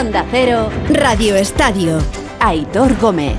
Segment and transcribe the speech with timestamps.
[0.00, 1.98] Onda Cero, Radio Estadio.
[2.40, 3.36] Aitor Gómez.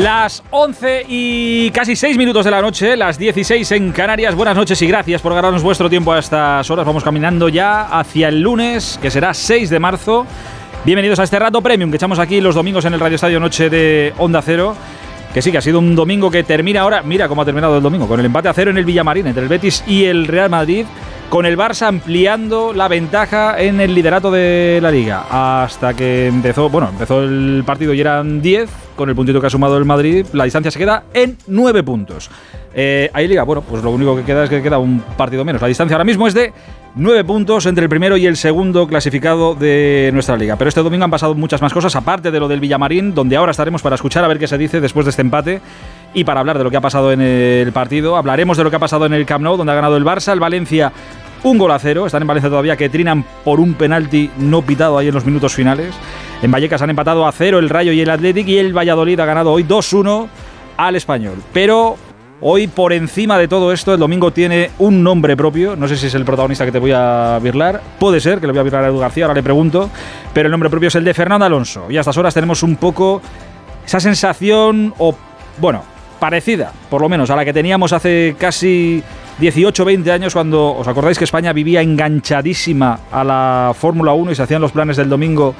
[0.00, 4.34] Las 11 y casi 6 minutos de la noche, las 16 en Canarias.
[4.34, 6.86] Buenas noches y gracias por ganarnos vuestro tiempo a estas horas.
[6.86, 10.26] Vamos caminando ya hacia el lunes, que será 6 de marzo.
[10.86, 13.68] Bienvenidos a este rato premium que echamos aquí los domingos en el Radio Estadio Noche
[13.68, 14.74] de Onda Cero.
[15.34, 17.02] Que sí, que ha sido un domingo que termina ahora.
[17.02, 19.42] Mira cómo ha terminado el domingo, con el empate a cero en el Villamarín entre
[19.42, 20.86] el Betis y el Real Madrid
[21.30, 25.26] con el Barça ampliando la ventaja en el liderato de la liga.
[25.30, 29.50] Hasta que empezó, bueno, empezó el partido y eran 10, con el puntito que ha
[29.50, 32.28] sumado el Madrid, la distancia se queda en 9 puntos.
[32.74, 35.62] Eh, ahí liga, bueno, pues lo único que queda es que queda un partido menos.
[35.62, 36.52] La distancia ahora mismo es de
[36.96, 40.56] 9 puntos entre el primero y el segundo clasificado de nuestra liga.
[40.56, 43.52] Pero este domingo han pasado muchas más cosas, aparte de lo del Villamarín, donde ahora
[43.52, 45.60] estaremos para escuchar a ver qué se dice después de este empate.
[46.12, 48.76] Y para hablar de lo que ha pasado en el partido, hablaremos de lo que
[48.76, 50.92] ha pasado en el Camp Nou, donde ha ganado el Barça, el Valencia
[51.42, 52.06] un gol a cero.
[52.06, 55.54] Están en Valencia todavía que trinan por un penalti no pitado ahí en los minutos
[55.54, 55.94] finales.
[56.42, 59.24] En Vallecas han empatado a cero el Rayo y el Athletic y el Valladolid ha
[59.24, 60.28] ganado hoy 2-1
[60.76, 61.42] al Español.
[61.52, 61.96] Pero
[62.40, 65.76] hoy por encima de todo esto el domingo tiene un nombre propio.
[65.76, 67.80] No sé si es el protagonista que te voy a virlar.
[67.98, 69.90] Puede ser que le voy a virlar a Edu García, ahora le pregunto.
[70.32, 71.90] Pero el nombre propio es el de Fernando Alonso.
[71.90, 73.20] Y a estas horas tenemos un poco
[73.84, 75.14] esa sensación o,
[75.58, 75.82] bueno,
[76.18, 79.02] parecida, por lo menos, a la que teníamos hace casi
[79.40, 84.34] 18, 20 años cuando os acordáis que España vivía enganchadísima a la Fórmula 1 y
[84.34, 85.54] se hacían los planes del domingo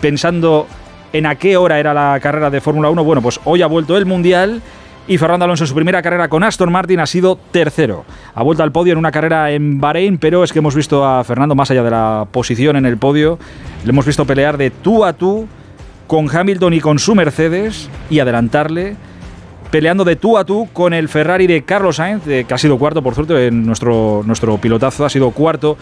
[0.00, 0.66] pensando
[1.12, 3.04] en a qué hora era la carrera de Fórmula 1.
[3.04, 4.60] Bueno, pues hoy ha vuelto el Mundial
[5.06, 8.04] y Fernando Alonso en su primera carrera con Aston Martin ha sido tercero.
[8.34, 11.22] Ha vuelto al podio en una carrera en Bahrein, pero es que hemos visto a
[11.22, 13.38] Fernando más allá de la posición en el podio,
[13.84, 15.46] le hemos visto pelear de tú a tú
[16.08, 18.96] con Hamilton y con su Mercedes y adelantarle
[19.70, 23.02] peleando de tú a tú con el Ferrari de Carlos Sainz, que ha sido cuarto,
[23.02, 25.76] por suerte, en nuestro, nuestro pilotazo ha sido cuarto.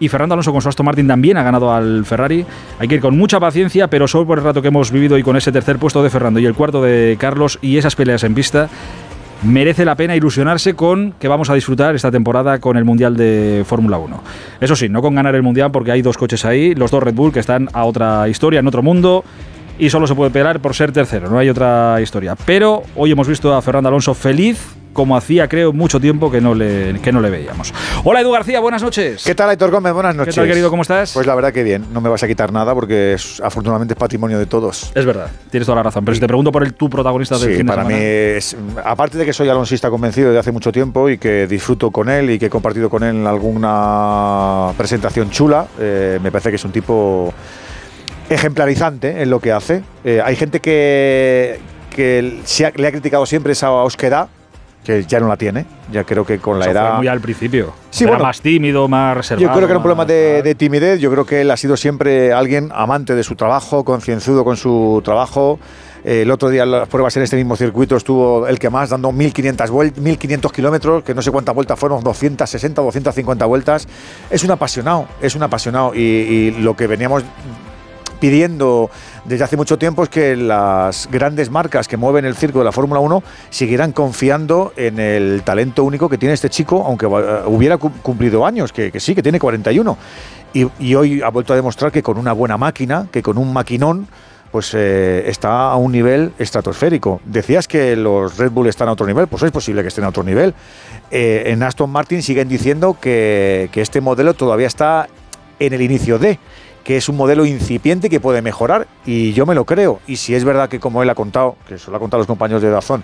[0.00, 2.44] Y Fernando Alonso con su Aston Martin también ha ganado al Ferrari.
[2.78, 5.22] Hay que ir con mucha paciencia, pero solo por el rato que hemos vivido y
[5.22, 8.34] con ese tercer puesto de Fernando y el cuarto de Carlos y esas peleas en
[8.34, 8.68] pista,
[9.44, 13.62] merece la pena ilusionarse con que vamos a disfrutar esta temporada con el Mundial de
[13.66, 14.22] Fórmula 1.
[14.60, 17.14] Eso sí, no con ganar el Mundial porque hay dos coches ahí, los dos Red
[17.14, 19.24] Bull que están a otra historia, en otro mundo
[19.78, 22.36] y solo se puede pelear por ser tercero, no hay otra historia.
[22.46, 26.54] Pero hoy hemos visto a Fernando Alonso feliz como hacía, creo, mucho tiempo que no
[26.54, 27.74] le, que no le veíamos.
[28.04, 29.24] Hola, Edu García, buenas noches.
[29.24, 29.92] ¿Qué tal, Aitor Gómez?
[29.92, 30.34] Buenas noches.
[30.34, 30.70] ¿Qué tal, querido?
[30.70, 31.12] ¿Cómo estás?
[31.12, 33.98] Pues la verdad que bien, no me vas a quitar nada porque es, afortunadamente es
[33.98, 34.92] patrimonio de todos.
[34.94, 36.04] Es verdad, tienes toda la razón.
[36.04, 37.98] Pero si te pregunto por el tu protagonista del sí, fin de para semana.
[37.98, 41.90] mí es, aparte de que soy alonsista convencido desde hace mucho tiempo y que disfruto
[41.90, 46.50] con él y que he compartido con él en alguna presentación chula, eh, me parece
[46.50, 47.34] que es un tipo
[48.30, 49.82] ejemplarizante en lo que hace.
[50.04, 51.58] Eh, hay gente que,
[51.90, 54.28] que se ha- le ha criticado siempre esa osquedad,
[54.84, 55.64] que ya no la tiene.
[55.90, 56.96] Ya creo que con la Eso fue edad.
[56.98, 57.72] muy al principio.
[57.90, 59.46] Sí, Era bueno, más tímido, más reservado.
[59.46, 61.00] Yo creo que era un problema de, timidez.
[61.00, 65.00] Yo creo que él ha sido siempre alguien amante de su trabajo, concienzudo con su
[65.04, 65.58] trabajo.
[66.04, 69.10] Eh, el otro día las pruebas en este mismo circuito estuvo el que más, dando
[69.10, 73.88] 1.500 vuel- 1.500 kilómetros, que no sé cuántas vueltas fueron, 260, 250 vueltas.
[74.28, 75.94] Es un apasionado, es un apasionado.
[75.94, 77.22] Y, y lo que veníamos
[78.20, 78.90] pidiendo
[79.24, 82.72] desde hace mucho tiempo es que las grandes marcas que mueven el circo de la
[82.72, 87.92] Fórmula 1 siguieran confiando en el talento único que tiene este chico, aunque hubiera cu-
[88.02, 89.96] cumplido años, que, sí, que tiene 41.
[90.52, 93.52] Y, y hoy ha vuelto a demostrar que con una buena máquina, que con un
[93.52, 94.06] maquinón,
[94.52, 97.20] pues eh, está a un nivel estratosférico.
[97.24, 100.08] Decías que los Red Bull están a otro nivel, pues es posible que estén a
[100.10, 100.54] otro nivel.
[101.10, 105.08] Eh, en Aston Martin siguen diciendo que, que este modelo todavía está
[105.58, 106.38] en el inicio de
[106.84, 110.00] que es un modelo incipiente que puede mejorar y yo me lo creo.
[110.06, 112.26] Y si es verdad que como él ha contado, que eso lo ha contado los
[112.26, 113.02] compañeros de Dazón,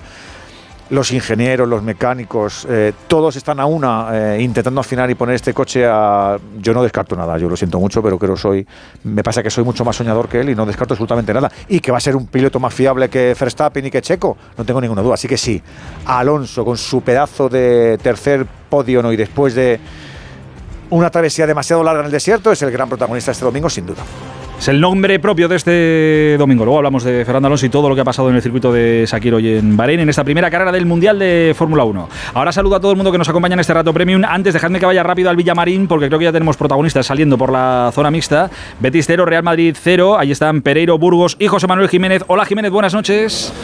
[0.90, 5.54] los ingenieros, los mecánicos, eh, todos están a una eh, intentando afinar y poner este
[5.54, 6.36] coche a...
[6.58, 8.66] Yo no descarto nada, yo lo siento mucho, pero creo soy...
[9.04, 11.50] Me pasa que soy mucho más soñador que él y no descarto absolutamente nada.
[11.68, 14.64] Y que va a ser un piloto más fiable que Verstappen y que Checo, no
[14.64, 15.14] tengo ninguna duda.
[15.14, 15.62] Así que sí,
[16.06, 19.12] Alonso con su pedazo de tercer podio ¿no?
[19.12, 19.78] y después de
[20.90, 24.02] una travesía demasiado larga en el desierto es el gran protagonista este domingo, sin duda.
[24.60, 26.66] Es el nombre propio de este domingo.
[26.66, 29.06] Luego hablamos de Fernando Alonso y todo lo que ha pasado en el circuito de
[29.06, 32.08] Sakir hoy en Bahrein, en esta primera carrera del Mundial de Fórmula 1.
[32.34, 34.22] Ahora saludo a todo el mundo que nos acompaña en este rato premium.
[34.22, 37.50] Antes, dejadme que vaya rápido al Villamarín, porque creo que ya tenemos protagonistas saliendo por
[37.50, 38.50] la zona mixta.
[38.80, 40.18] Betis 0, Real Madrid 0.
[40.18, 42.22] Ahí están Pereiro, Burgos y José Manuel Jiménez.
[42.26, 43.54] Hola Jiménez, buenas noches.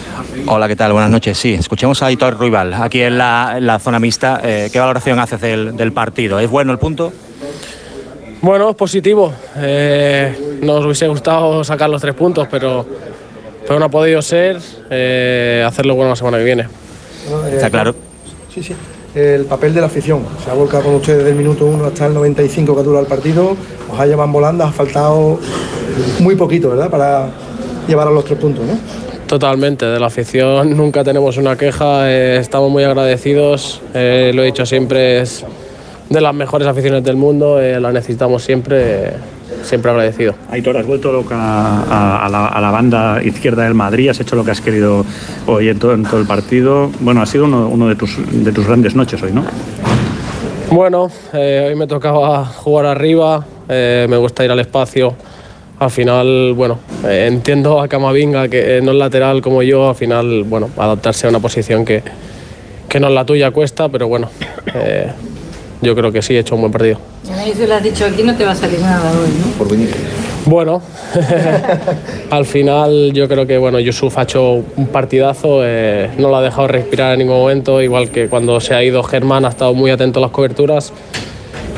[0.47, 0.95] Hola, ¿qué tal?
[0.95, 1.37] Buenas noches.
[1.37, 4.41] Sí, escuchemos a Hitor Ruibal, aquí en la, zona mixta.
[4.43, 6.41] Eh, ¿Qué valoración haces del, del partido?
[6.41, 7.13] ¿Es bueno el punto?
[8.47, 9.33] Bueno, positivo.
[9.57, 12.87] Eh, nos hubiese gustado sacar los tres puntos, pero,
[13.67, 14.61] pero no ha podido ser.
[14.89, 16.69] Eh, hacerlo bueno la semana que viene.
[17.53, 17.97] Está claro.
[18.55, 18.73] Sí, sí.
[19.17, 20.21] El papel de la afición.
[20.45, 23.07] Se ha volcado con ustedes desde el minuto 1 hasta el 95 que dura el
[23.07, 23.57] partido.
[23.93, 25.41] Os ha llevado volando, ha faltado
[26.21, 26.89] muy poquito, ¿verdad?
[26.89, 27.29] Para
[27.89, 28.79] llevar a los tres puntos, ¿no?
[29.27, 34.65] Totalmente, de la afición nunca tenemos una queja, eh, estamos muy agradecidos, lo he dicho
[34.65, 35.45] siempre, es
[36.09, 39.13] de las mejores aficiones del mundo, eh, la necesitamos siempre,
[39.63, 40.35] siempre agradecido.
[40.51, 44.61] Aitor, has vuelto loca a, la, banda izquierda del Madrid, has hecho lo que has
[44.61, 45.05] querido
[45.47, 46.91] hoy en todo, el partido.
[47.01, 49.45] Bueno, ha sido uno, de, tus, de tus grandes noches hoy, ¿no?
[50.71, 55.15] Bueno, eh, hoy me tocaba jugar arriba, eh, me gusta ir al espacio.
[55.79, 60.71] Al final, bueno, entiendo a Camavinga que no es lateral como yo, al final, bueno,
[60.79, 62.03] adaptarse a una posición que,
[62.89, 64.31] que no es la tuya cuesta, pero bueno,
[65.83, 66.99] yo creo que sí, he hecho un buen partido.
[67.55, 69.53] Si lo has dicho aquí, no te va a salir nada hoy, ¿no?
[69.59, 69.91] Por venir.
[70.47, 70.81] Bueno,
[72.31, 76.43] al final yo creo que bueno, Yusuf ha hecho un partidazo, eh, no lo ha
[76.43, 79.91] dejado respirar en ningún momento, igual que cuando se ha ido Germán ha estado muy
[79.91, 80.93] atento a las coberturas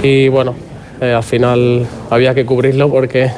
[0.03, 0.55] y bueno,
[1.01, 3.31] eh, al final había que cubrirlo porque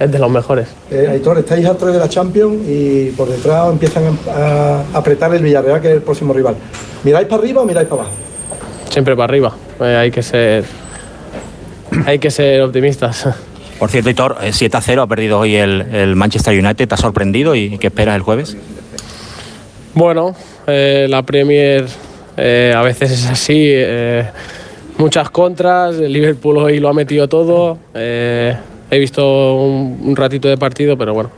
[0.00, 0.66] es de los mejores.
[0.90, 5.42] Eh, Aitor, estáis a tres de la Champions y por detrás empiezan a apretar el
[5.42, 6.56] Villarreal, que es el próximo rival.
[7.04, 8.16] ¿Miráis para arriba o miráis para abajo?
[8.90, 9.54] Siempre para arriba.
[9.82, 10.64] Eh, hay que ser
[12.06, 13.28] hay que ser optimistas.
[13.78, 16.88] Por cierto, Hitor, 7 eh, a 0 ha perdido hoy el, Manchester United.
[16.88, 18.56] ¿Te ha sorprendido y qué esperas el jueves?
[19.94, 20.34] Bueno,
[20.66, 21.86] eh, la Premier
[22.36, 23.74] a veces es así.
[24.96, 25.96] muchas contras.
[25.96, 27.78] El Liverpool hoy lo ha metido todo.
[27.94, 31.30] he visto un ratito de partido, pero bueno,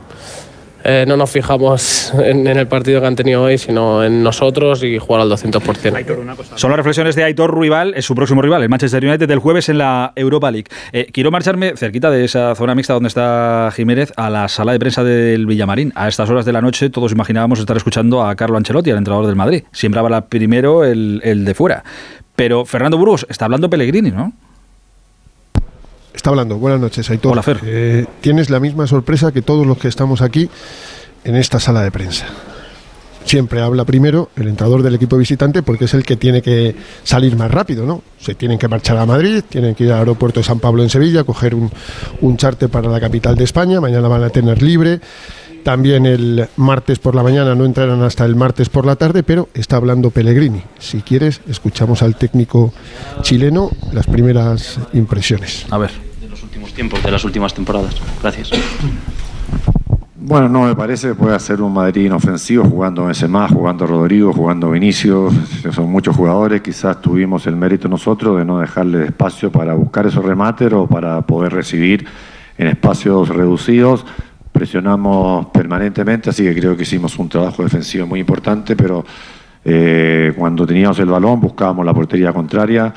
[0.87, 4.99] eh, no nos fijamos en, el partido que han tenido hoy, sino en nosotros y
[4.99, 6.55] jugar al 200%.
[6.55, 9.67] Son las reflexiones de Aitor Ruibal, es su próximo rival, el Manchester United, del jueves
[9.69, 10.67] en la Europa League.
[10.93, 14.79] Eh, quiero marcharme cerquita de esa zona mixta donde está Jiménez a la sala de
[14.79, 15.91] prensa del Villamarín.
[15.95, 19.25] A estas horas de la noche todos imaginábamos estar escuchando a Carlo Ancelotti, al entrenador
[19.25, 19.63] del Madrid.
[19.71, 21.83] Siempre habla primero el, el de fuera.
[22.35, 24.33] Pero Fernando Burgos está hablando Pellegrini, ¿no?
[26.15, 26.57] Está hablando.
[26.57, 27.33] Buenas noches, Aitor.
[27.33, 27.59] Hola, Fer.
[27.63, 30.49] Eh, tienes la misma sorpresa que todos los que estamos aquí
[31.23, 32.25] en esta sala de prensa.
[33.25, 37.35] Siempre habla primero el entrador del equipo visitante porque es el que tiene que salir
[37.35, 38.03] más rápido, ¿no?
[38.19, 40.89] Se tienen que marchar a Madrid, tienen que ir al aeropuerto de San Pablo en
[40.89, 41.71] Sevilla, coger un,
[42.21, 44.99] un charter para la capital de España, mañana van a tener libre.
[45.65, 49.49] También el martes por la mañana, no entrarán hasta el martes por la tarde, pero
[49.55, 50.61] está hablando Pellegrini.
[50.77, 52.71] Si quieres, escuchamos al técnico
[53.23, 55.65] chileno las primeras impresiones.
[55.71, 55.89] A ver.
[56.21, 57.95] De los últimos tiempos, de las últimas temporadas.
[58.21, 58.51] Gracias.
[60.17, 64.69] Bueno, no me parece que puede ser un Madrid inofensivo jugando más, jugando Rodrigo, jugando
[64.69, 65.33] Vinicius.
[65.73, 66.61] Son muchos jugadores.
[66.61, 71.23] Quizás tuvimos el mérito nosotros de no dejarle espacio para buscar esos remates o para
[71.23, 72.05] poder recibir
[72.59, 74.05] en espacios reducidos
[74.55, 79.05] presionamos permanentemente, así que creo que hicimos un trabajo defensivo muy importante, pero
[79.65, 82.93] eh, cuando teníamos el balón buscábamos la portería contraria.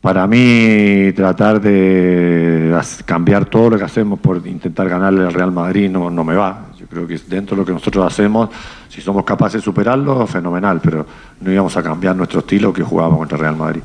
[0.00, 2.74] Para mí, tratar de
[3.04, 6.68] cambiar todo lo que hacemos por intentar ganarle al Real Madrid no, no me va.
[6.78, 8.48] Yo creo que dentro de lo que nosotros hacemos,
[8.88, 11.06] si somos capaces de superarlo, fenomenal, pero
[11.42, 13.82] no íbamos a cambiar nuestro estilo que jugábamos contra el Real Madrid.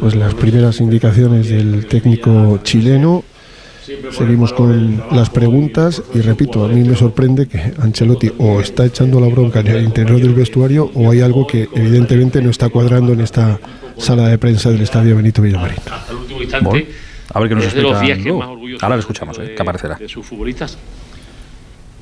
[0.00, 3.24] Pues las primeras indicaciones del técnico chileno
[4.10, 9.20] Seguimos con las preguntas y repito, a mí me sorprende que Ancelotti o está echando
[9.20, 13.12] la bronca en el interior del vestuario o hay algo que evidentemente no está cuadrando
[13.12, 13.58] en esta
[13.96, 15.78] sala de prensa del Estadio Benito Villamarín.
[17.34, 18.44] a ver qué nos explica.
[18.80, 19.98] Ahora lo escuchamos, eh, que aparecerá.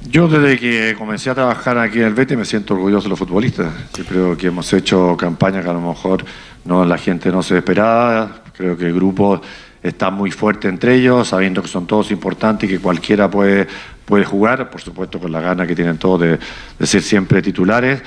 [0.09, 3.19] Yo desde que comencé a trabajar aquí en el Betis me siento orgulloso de los
[3.19, 3.73] futbolistas.
[3.97, 6.25] Yo creo que hemos hecho campañas que a lo mejor
[6.65, 8.43] no la gente no se esperaba.
[8.57, 9.41] Creo que el grupo
[9.83, 13.67] está muy fuerte entre ellos, sabiendo que son todos importantes y que cualquiera puede,
[14.05, 16.39] puede jugar, por supuesto con la gana que tienen todos de,
[16.87, 18.03] ser siempre titulares.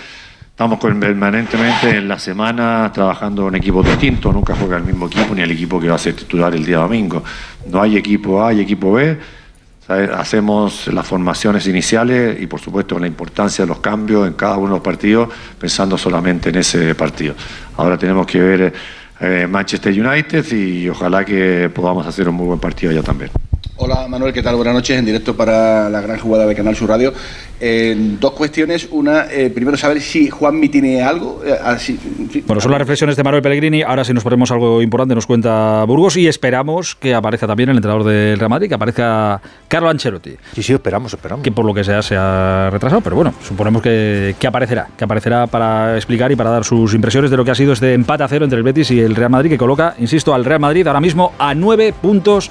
[0.50, 5.42] Estamos permanentemente en la semana trabajando en equipos distintos, nunca juega el mismo equipo ni
[5.42, 7.24] el equipo que va a ser titular el día domingo.
[7.68, 9.18] No hay equipo A y equipo B,
[9.88, 14.68] hacemos las formaciones iniciales y por supuesto la importancia de los cambios en cada uno
[14.68, 17.34] de los partidos, pensando solamente en ese partido.
[17.78, 18.74] Ahora tenemos que ver
[19.48, 23.32] Manchester United y ojalá que podamos hacer un muy buen partido allá también.
[23.86, 24.56] Hola Manuel, ¿qué tal?
[24.56, 27.12] Buenas noches, en directo para la gran jugada de Canal Sur Radio.
[27.60, 28.88] Eh, dos cuestiones.
[28.92, 31.42] Una, eh, primero saber si Juanmi tiene algo.
[31.46, 32.00] eh, así-.
[32.48, 33.82] Bueno, son las reflexiones de Manuel Pellegrini.
[33.82, 37.76] Ahora, si nos ponemos algo importante, nos cuenta Burgos y esperamos que aparezca también el
[37.76, 40.32] entrenador del Real Madrid, que aparezca Carlo Ancelotti.
[40.56, 41.44] Sí, sí, esperamos, esperamos.
[41.44, 45.04] Que por lo que sea se ha retrasado, pero bueno, suponemos que, que aparecerá, que
[45.04, 48.24] aparecerá para explicar y para dar sus impresiones de lo que ha sido este empate
[48.24, 50.88] a cero entre el Betis y el Real Madrid, que coloca, insisto, al Real Madrid
[50.88, 52.50] ahora mismo a nueve puntos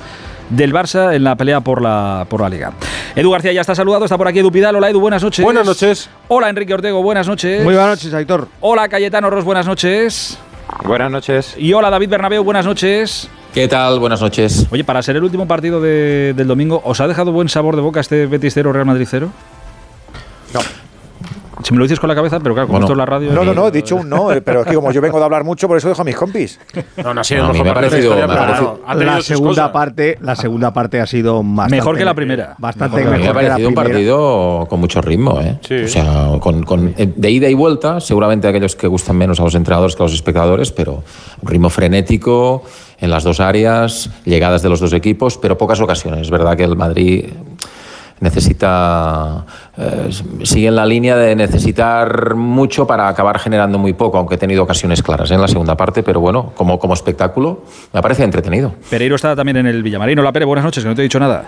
[0.51, 2.73] del Barça en la pelea por la, por la Liga.
[3.15, 4.77] Edu García ya está saludado, está por aquí Edu Pidal.
[4.77, 5.45] Hola Edu, buenas noches.
[5.45, 6.09] Buenas noches.
[6.29, 7.63] Hola Enrique Ortego, buenas noches.
[7.65, 8.49] Muy buenas noches, Aitor.
[8.61, 10.39] Hola Cayetano Ros, buenas noches.
[10.85, 11.55] Buenas noches.
[11.59, 13.29] Y hola David Bernabeu, buenas noches.
[13.53, 13.99] ¿Qué tal?
[13.99, 14.67] Buenas noches.
[14.71, 17.83] Oye, para ser el último partido de- del domingo, ¿os ha dejado buen sabor de
[17.83, 19.29] boca este Betis 0 Real Madrid 0?
[20.55, 20.61] No.
[21.62, 22.87] Si me lo dices con la cabeza, pero claro, como Bueno.
[22.87, 23.33] esto es la radio.
[23.33, 25.25] No, no, no, he dicho un no, eh, pero es que como yo vengo de
[25.25, 26.59] hablar mucho, por eso dejo a mis compis.
[27.02, 29.16] No, no ha sido mejor me ha parecido- historia, me ha pero parecido- Ha tenido
[29.16, 29.69] la segunda cosas.
[29.71, 32.54] parte, la segunda parte ha sido bastante Mejor que la primera.
[32.59, 33.95] Bastante mí mejor, me ha que la parecido un primera.
[33.95, 35.85] partido con mucho ritmo, ¿eh?
[35.85, 39.45] O sea, con, con- eh, de ida y vuelta, seguramente aquellos que gustan menos a
[39.45, 41.02] los entrenadores que a los espectadores, pero
[41.42, 42.64] un ritmo frenético
[43.00, 46.23] en las dos áreas, llegadas de los dos equipos, pero pocas ocasiones.
[46.23, 47.26] Es verdad que el Madrid
[48.23, 49.45] necesita
[49.76, 50.09] eh,
[50.45, 54.62] sigue en la línea de necesitar mucho para acabar generando muy poco, aunque he tenido
[54.62, 55.35] ocasiones claras ¿eh?
[55.35, 58.75] en la segunda parte, pero bueno, como, como espectáculo me parece entretenido.
[58.88, 60.19] Pereiro está también en el Villamarín.
[60.21, 61.45] Hola Pere, buenas noches, que no te he dicho nada.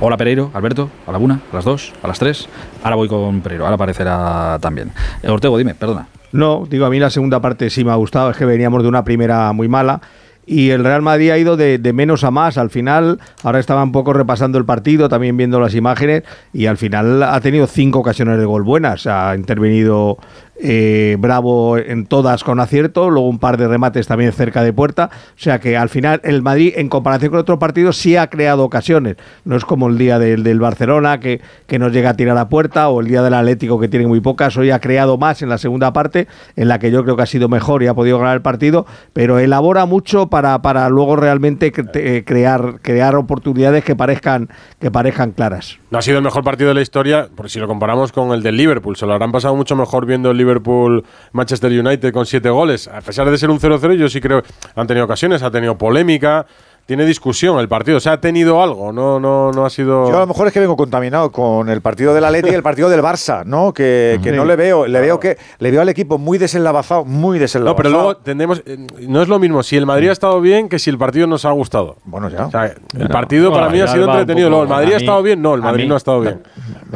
[0.00, 2.48] Hola Pereiro, Alberto, a la una, a las dos, a las tres.
[2.82, 4.90] Ahora voy con Pereiro, ahora aparecerá también.
[5.22, 6.08] Eh, Ortego, dime, perdona.
[6.32, 8.88] No, digo, a mí la segunda parte sí me ha gustado, es que veníamos de
[8.88, 10.00] una primera muy mala.
[10.46, 12.58] Y el Real Madrid ha ido de, de menos a más.
[12.58, 16.22] Al final, ahora estaba un poco repasando el partido, también viendo las imágenes,
[16.52, 19.06] y al final ha tenido cinco ocasiones de gol buenas.
[19.06, 20.18] Ha intervenido
[20.60, 25.10] eh, Bravo en todas con acierto, luego un par de remates también cerca de puerta.
[25.12, 28.64] O sea que al final el Madrid, en comparación con otros partidos, sí ha creado
[28.64, 29.16] ocasiones.
[29.44, 32.88] No es como el día del, Barcelona, que, que nos llega a tirar a puerta,
[32.88, 34.56] o el día del Atlético, que tiene muy pocas.
[34.56, 37.26] Hoy ha creado más en la segunda parte, en la que yo creo que ha
[37.26, 41.72] sido mejor y ha podido ganar el partido, pero elabora mucho para, para luego realmente
[41.94, 45.78] eh, crear, crear oportunidades que parezcan, que parezcan claras.
[45.90, 48.42] No ha sido el mejor partido de la historia, porque si lo comparamos con el
[48.42, 52.88] del Liverpool, se lo habrán pasado mucho mejor viendo el Liverpool-Manchester United con siete goles.
[52.88, 54.42] A pesar de ser un 0-0, yo sí creo
[54.74, 56.46] han tenido ocasiones, ha tenido polémica,
[56.86, 57.96] tiene discusión el partido.
[57.96, 60.08] O sea, ha tenido algo, no, no, no ha sido.
[60.10, 62.62] Yo a lo mejor es que vengo contaminado con el partido del Atleti y el
[62.62, 63.72] partido del Barça, ¿no?
[63.72, 64.36] Que, que Sí.
[64.36, 67.74] no le veo, le veo que le veo al equipo muy desenlavazado, muy desenlavazado.
[67.74, 68.62] No, pero luego tendremos.
[68.66, 71.26] eh, No es lo mismo si el Madrid ha estado bien que si el partido
[71.26, 71.96] nos ha gustado.
[72.04, 72.46] Bueno, ya.
[72.46, 74.48] O sea, el partido para mí ha sido entretenido.
[74.50, 75.40] Luego, ¿el Madrid ha estado bien?
[75.40, 76.42] No, el Madrid no ha estado bien.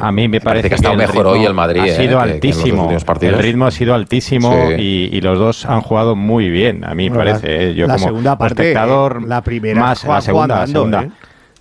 [0.00, 1.98] A mí me parece que ha estado mejor ritmo hoy el Madrid, Ha eh, sido
[1.98, 2.90] que- que en los altísimo.
[3.22, 4.74] el ritmo ha sido altísimo Sí.
[4.78, 6.84] y, y los dos han jugado muy bien.
[6.84, 7.70] A mí me Bueno, parece.
[7.70, 10.66] eh, Yo la como segunda parte, espectador, la primera más Juan- la segunda, Juan la
[10.72, 11.02] segunda.
[11.02, 11.10] ¿eh?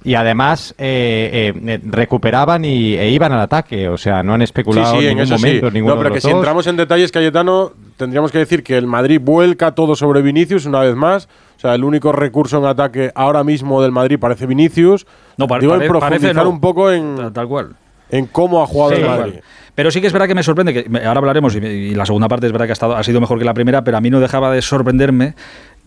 [0.03, 3.89] Y además eh, eh, eh, recuperaban y, e iban al ataque.
[3.89, 5.45] O sea, no han especulado sí, en en ningún eso sí.
[5.45, 5.71] momento.
[5.71, 6.37] ninguno No, pero de que los si dos.
[6.37, 10.79] entramos en detalles, Cayetano, tendríamos que decir que el Madrid vuelca todo sobre Vinicius una
[10.81, 11.27] vez más.
[11.57, 15.05] O sea, el único recurso en ataque ahora mismo del Madrid parece Vinicius.
[15.35, 16.49] No, pa- Digo, en pare- profundizar parece no.
[16.51, 17.75] un poco en, tal cual.
[18.09, 19.33] en cómo ha jugado Sí, el tal Madrid.
[19.33, 19.43] cual.
[19.77, 22.27] Pero sí que es verdad que me sorprende, que ahora hablaremos, y, y la segunda
[22.27, 24.09] parte es verdad que ha, estado, ha sido mejor que la primera, pero a mí
[24.09, 25.35] no dejaba de sorprenderme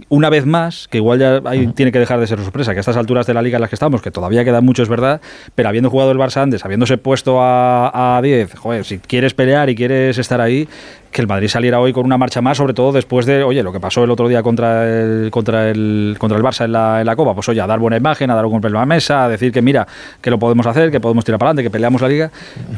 [0.09, 2.83] una vez más, que igual ya ahí tiene que dejar de ser sorpresa, que a
[2.83, 5.21] estas alturas de la liga en las que estamos, que todavía queda mucho, es verdad,
[5.57, 9.69] pero habiendo jugado el Barça antes, habiéndose puesto a, a 10, joder, si quieres pelear
[9.71, 10.69] y quieres estar ahí,
[11.11, 13.73] que el Madrid saliera hoy con una marcha más, sobre todo después de, oye, lo
[13.73, 17.07] que pasó el otro día contra el, contra el, contra el Barça en la, en
[17.07, 19.25] la Copa, pues oye, a dar buena imagen, a dar un golpe en la mesa,
[19.25, 19.87] a decir que mira,
[20.21, 22.31] que lo podemos hacer, que podemos tirar para adelante, que peleamos la liga,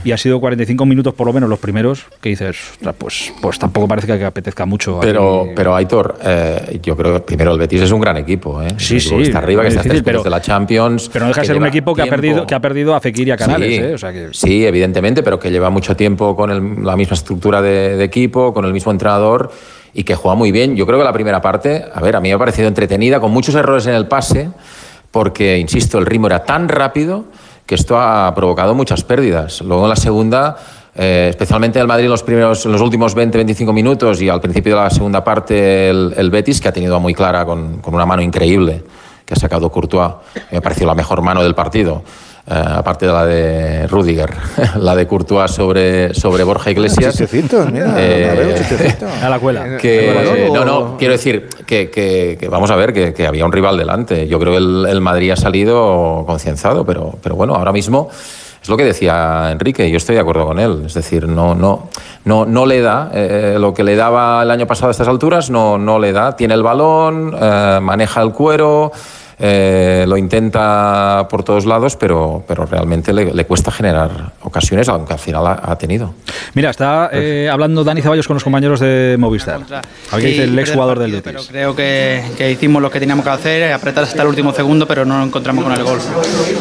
[0.02, 3.58] y ha sido 45 minutos por lo menos los primeros, que dices, "Ostras, pues, pues
[3.58, 4.98] tampoco parece que apetezca mucho.
[5.02, 5.50] Pero, aquí".
[5.54, 8.62] pero Aitor, eh, yo creo que primero el Betis es un gran equipo.
[8.62, 8.68] ¿eh?
[8.78, 11.10] Sí, sí, está arriba, que es está difícil, pero- de la Champions.
[11.12, 13.28] Pero no deja de ser un equipo que ha, perdido, que ha perdido a Fekir
[13.28, 13.94] y a Canales, Sí, ¿eh?
[13.94, 17.60] O sea que, sí, evidentemente, pero que lleva mucho tiempo con el- la misma estructura
[17.60, 19.50] de, de equipo, con el mismo entrenador
[19.94, 20.76] y que juega muy bien.
[20.76, 23.30] Yo creo que la primera parte, a ver, a mí me ha parecido entretenida, con
[23.30, 24.50] muchos errores en el pase,
[25.10, 27.24] porque, insisto, el ritmo era tan rápido
[27.66, 29.60] que esto ha provocado muchas pérdidas.
[29.60, 30.56] Luego en la segunda,
[30.94, 34.76] eh, especialmente el Madrid en los, primeros, en los últimos 20-25 minutos y al principio
[34.76, 38.06] de la segunda parte el, el Betis, que ha tenido muy clara con, con una
[38.06, 38.82] mano increíble
[39.24, 40.14] que ha sacado Courtois.
[40.50, 42.02] Me ha parecido la mejor mano del partido.
[42.46, 44.30] Eh, aparte de la de Rudiger,
[44.76, 47.14] la de Courtois sobre, sobre Borja Iglesias.
[47.72, 48.54] Mira, Eh,
[49.22, 49.76] a la cuela.
[49.78, 53.44] que, Bueno, no, no, quiero decir que, que- que vamos a ver que, que había
[53.44, 54.26] un rival delante.
[54.26, 58.08] Yo creo que el, el Madrid ha salido concienciado, pero, pero bueno, ahora mismo
[58.62, 60.84] es lo que decía Enrique, yo estoy de acuerdo con él.
[60.86, 61.88] Es decir, no, no,
[62.24, 65.50] no, no le da eh, lo que le daba el año pasado a estas alturas,
[65.50, 66.36] no, no le da.
[66.36, 68.92] Tiene el balón, eh, maneja el cuero.
[69.44, 75.12] Eh, lo intenta por todos lados, pero, pero realmente le, le cuesta generar ocasiones, aunque
[75.14, 76.14] al final ha, ha tenido.
[76.54, 79.62] Mira, está eh, hablando Dani Ceballos con los compañeros de Movistar.
[80.10, 81.24] A ver qué dice el exjugador del Betis.
[81.24, 84.86] Pero creo que, que hicimos lo que teníamos que hacer, apretar hasta el último segundo,
[84.86, 85.98] pero no lo encontramos con el gol.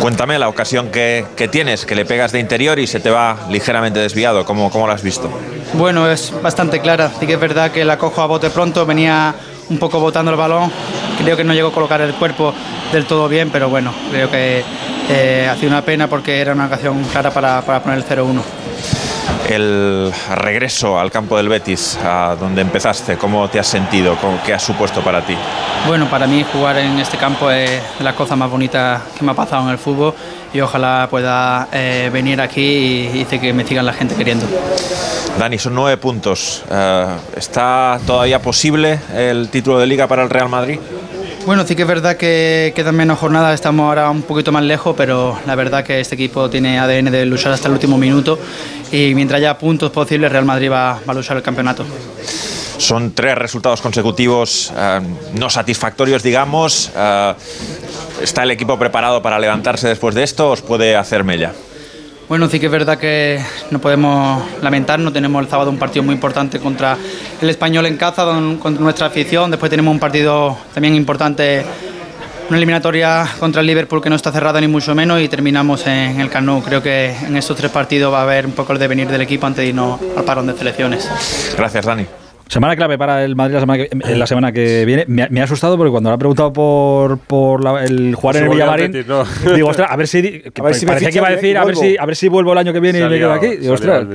[0.02, 3.38] Cuéntame la ocasión que, que tienes, que le pegas de interior y se te va
[3.50, 4.44] ligeramente desviado.
[4.44, 5.30] ¿Cómo, cómo lo has visto?
[5.74, 7.12] Bueno, es bastante clara.
[7.20, 9.36] Sí que es verdad que la cojo a bote pronto, venía
[9.72, 10.72] un poco botando el balón.
[11.18, 12.54] Creo que no llegó a colocar el cuerpo
[12.92, 14.64] del todo bien, pero bueno, creo que
[15.10, 18.42] eh, ha sido una pena porque era una ocasión clara para, para poner el 0-1.
[19.52, 24.16] El regreso al campo del Betis, a donde empezaste, ¿cómo te has sentido?
[24.22, 25.36] ¿Cómo- ¿Qué ha supuesto para ti?
[25.88, 29.34] Bueno, para mí jugar en este campo es la cosa más bonita que me ha
[29.34, 30.14] pasado en el fútbol
[30.54, 32.62] y ojalá pueda eh, venir aquí
[33.14, 34.46] y, y que me sigan la gente queriendo.
[35.38, 36.64] Dani, son nueve puntos.
[36.72, 37.06] Eh,
[37.36, 40.80] ¿Está todavía posible el título de liga para el Real Madrid?
[41.46, 44.94] Bueno, sí que es verdad que quedan menos jornadas, estamos ahora un poquito más lejos,
[44.96, 48.38] pero la verdad que este equipo tiene ADN de luchar hasta el último minuto
[48.92, 51.84] y mientras haya puntos posibles, Real Madrid va, va a luchar el campeonato.
[52.78, 55.02] Son tres resultados consecutivos eh,
[55.34, 56.92] no satisfactorios, digamos.
[56.96, 57.34] Eh,
[58.22, 60.52] ¿Está el equipo preparado para levantarse después de esto?
[60.52, 61.54] ¿Os puede hacer mella?
[62.32, 65.12] Bueno, sí que es verdad que no podemos lamentarnos.
[65.12, 66.98] Tenemos el sábado un partido muy importante contra
[67.42, 68.24] el español en casa,
[68.58, 69.52] contra nuestra afición.
[69.52, 71.66] Después tenemos un partido también importante,
[72.48, 76.22] una eliminatoria contra el Liverpool que no está cerrada ni mucho menos y terminamos en
[76.22, 76.64] el Camp Nou.
[76.64, 79.46] Creo que en estos tres partidos va a haber un poco el devenir del equipo
[79.46, 81.10] antes de irnos al parón de selecciones.
[81.58, 82.06] Gracias, Dani.
[82.52, 85.06] Semana clave para el Madrid la semana que, eh, la semana que viene.
[85.08, 88.36] Me ha, me ha asustado porque cuando le ha preguntado por, por la- el jugar
[88.36, 89.24] en el al Villamarín, Betis, ¿no?
[89.56, 90.22] digo, ostras, a ver si.
[90.22, 92.16] que A ver si me parecía que iba a decir, a ver, si, a ver
[92.18, 93.56] si vuelvo el año que viene y me quedo aquí.
[93.56, 94.06] Digo, ostras,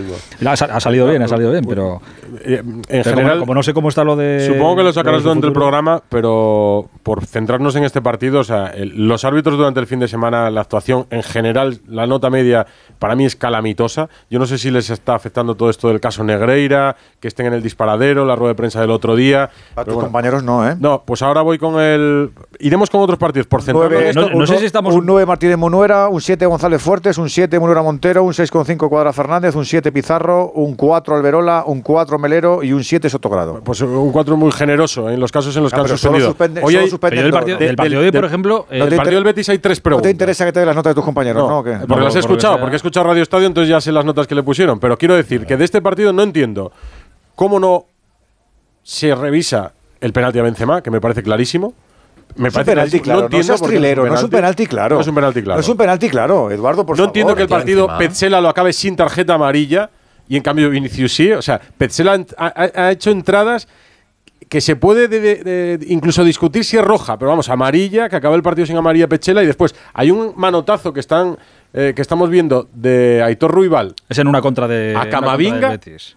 [0.41, 2.03] la- ha, salido bien, ha salido bien, pero.
[2.45, 4.45] Eh, En pero como- general, como, no sé cómo está lo de.
[4.47, 8.67] Supongo que lo sacarás durante el programa, pero por centrarnos en este partido, o sea,
[8.67, 12.67] el- los árbitros durante el fin de semana, la actuación en general, la nota media,
[12.99, 14.11] para mí es calamitosa.
[14.29, 17.55] Yo no sé si les está afectando todo esto del caso Negreira, que estén en
[17.55, 19.51] el disparadero, la rueda de prensa del otro día.
[19.75, 20.07] A tus bueno.
[20.09, 20.77] compañeros no, ¿eh?
[20.79, 22.31] No, pues ahora voy con el.
[22.59, 24.21] Iremos con otros partidos, por centrarnos Nueve- en esto.
[24.21, 28.33] un no- Un 9 Martínez Munuera, un 7 González Fuertes, un 7 Munuera Montero, un
[28.33, 33.09] 6,5 Cuadra Fernández, un 7 Pizarro, un 4 Alberola, un 4 Melero y un 7
[33.11, 33.61] Sotogrado.
[33.63, 36.19] Pues un 4 muy generoso en los casos en los que Ah, han pero solo
[36.21, 36.31] suspendido.
[36.31, 37.67] suspende- Hoy hay- del dos, partido, ¿no?
[37.67, 39.83] del partido de hoy, por ejemplo, ¿No eh, el partido del Betis hay tres ¿No
[39.83, 40.05] preguntas.
[40.07, 41.49] te interesa que te dé las notas de tus compañeros?
[41.49, 41.63] No.
[41.87, 42.61] Porque las he que escuchado, sea.
[42.61, 44.79] porque he escuchado Radio Estadio, entonces ya sé las notas que le pusieron.
[44.81, 46.73] Pero quiero decir que de este partido no entiendo
[47.35, 47.85] cómo no
[48.87, 51.75] se revisa el penalti a Benzema, que me parece clarísimo.
[52.37, 54.95] Me es un parece penalti claro, no, seas es un penalti claro.
[54.95, 55.57] No es un penalti claro.
[55.57, 57.09] No es un penalti claro, Eduardo, por no favor.
[57.09, 57.89] entiendo que el partido.
[57.99, 59.91] Petzela lo acabe sin tarjeta amarilla
[60.29, 61.33] y en cambio Vinicius sí.
[61.33, 63.67] O sea, Petzela ha, hecho entradas
[64.49, 68.15] que se puede de- de- de- incluso discutir si es roja, pero vamos, amarilla, que
[68.15, 71.37] acaba el partido sin amarilla Petzela y después hay un manotazo que están
[71.75, 74.91] eh, que estamos viendo de Aitor Ruibal Es en una contra de.
[74.95, 75.69] ¿A una contra Camavinga?
[75.71, 76.17] Betis.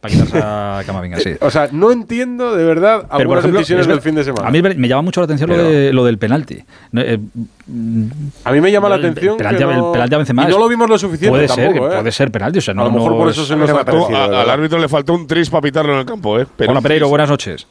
[0.00, 1.30] Para quitarse a Camavinga, sí.
[1.40, 4.22] O sea, no entiendo de verdad Pero, por algunas ejemplo, decisiones es del fin de
[4.22, 4.46] semana.
[4.46, 6.62] A mí me llama mucho la atención lo, de, lo del penalti.
[6.92, 7.18] No, eh,
[8.44, 10.44] A mí me llama la el- el atención penalti, que no- el penalti a Benzema
[10.44, 11.98] y no lo vimos lo suficiente Puede ser, tampoco, que ¿eh?
[11.98, 12.58] puede ser penalti.
[12.58, 14.78] O sea, no, a lo mejor no por es- eso se nos a- al árbitro
[14.78, 16.46] le faltó un tris para pitarlo en el campo, ¿eh?
[16.56, 17.66] Pero Hola, Pereiro, buenas noches.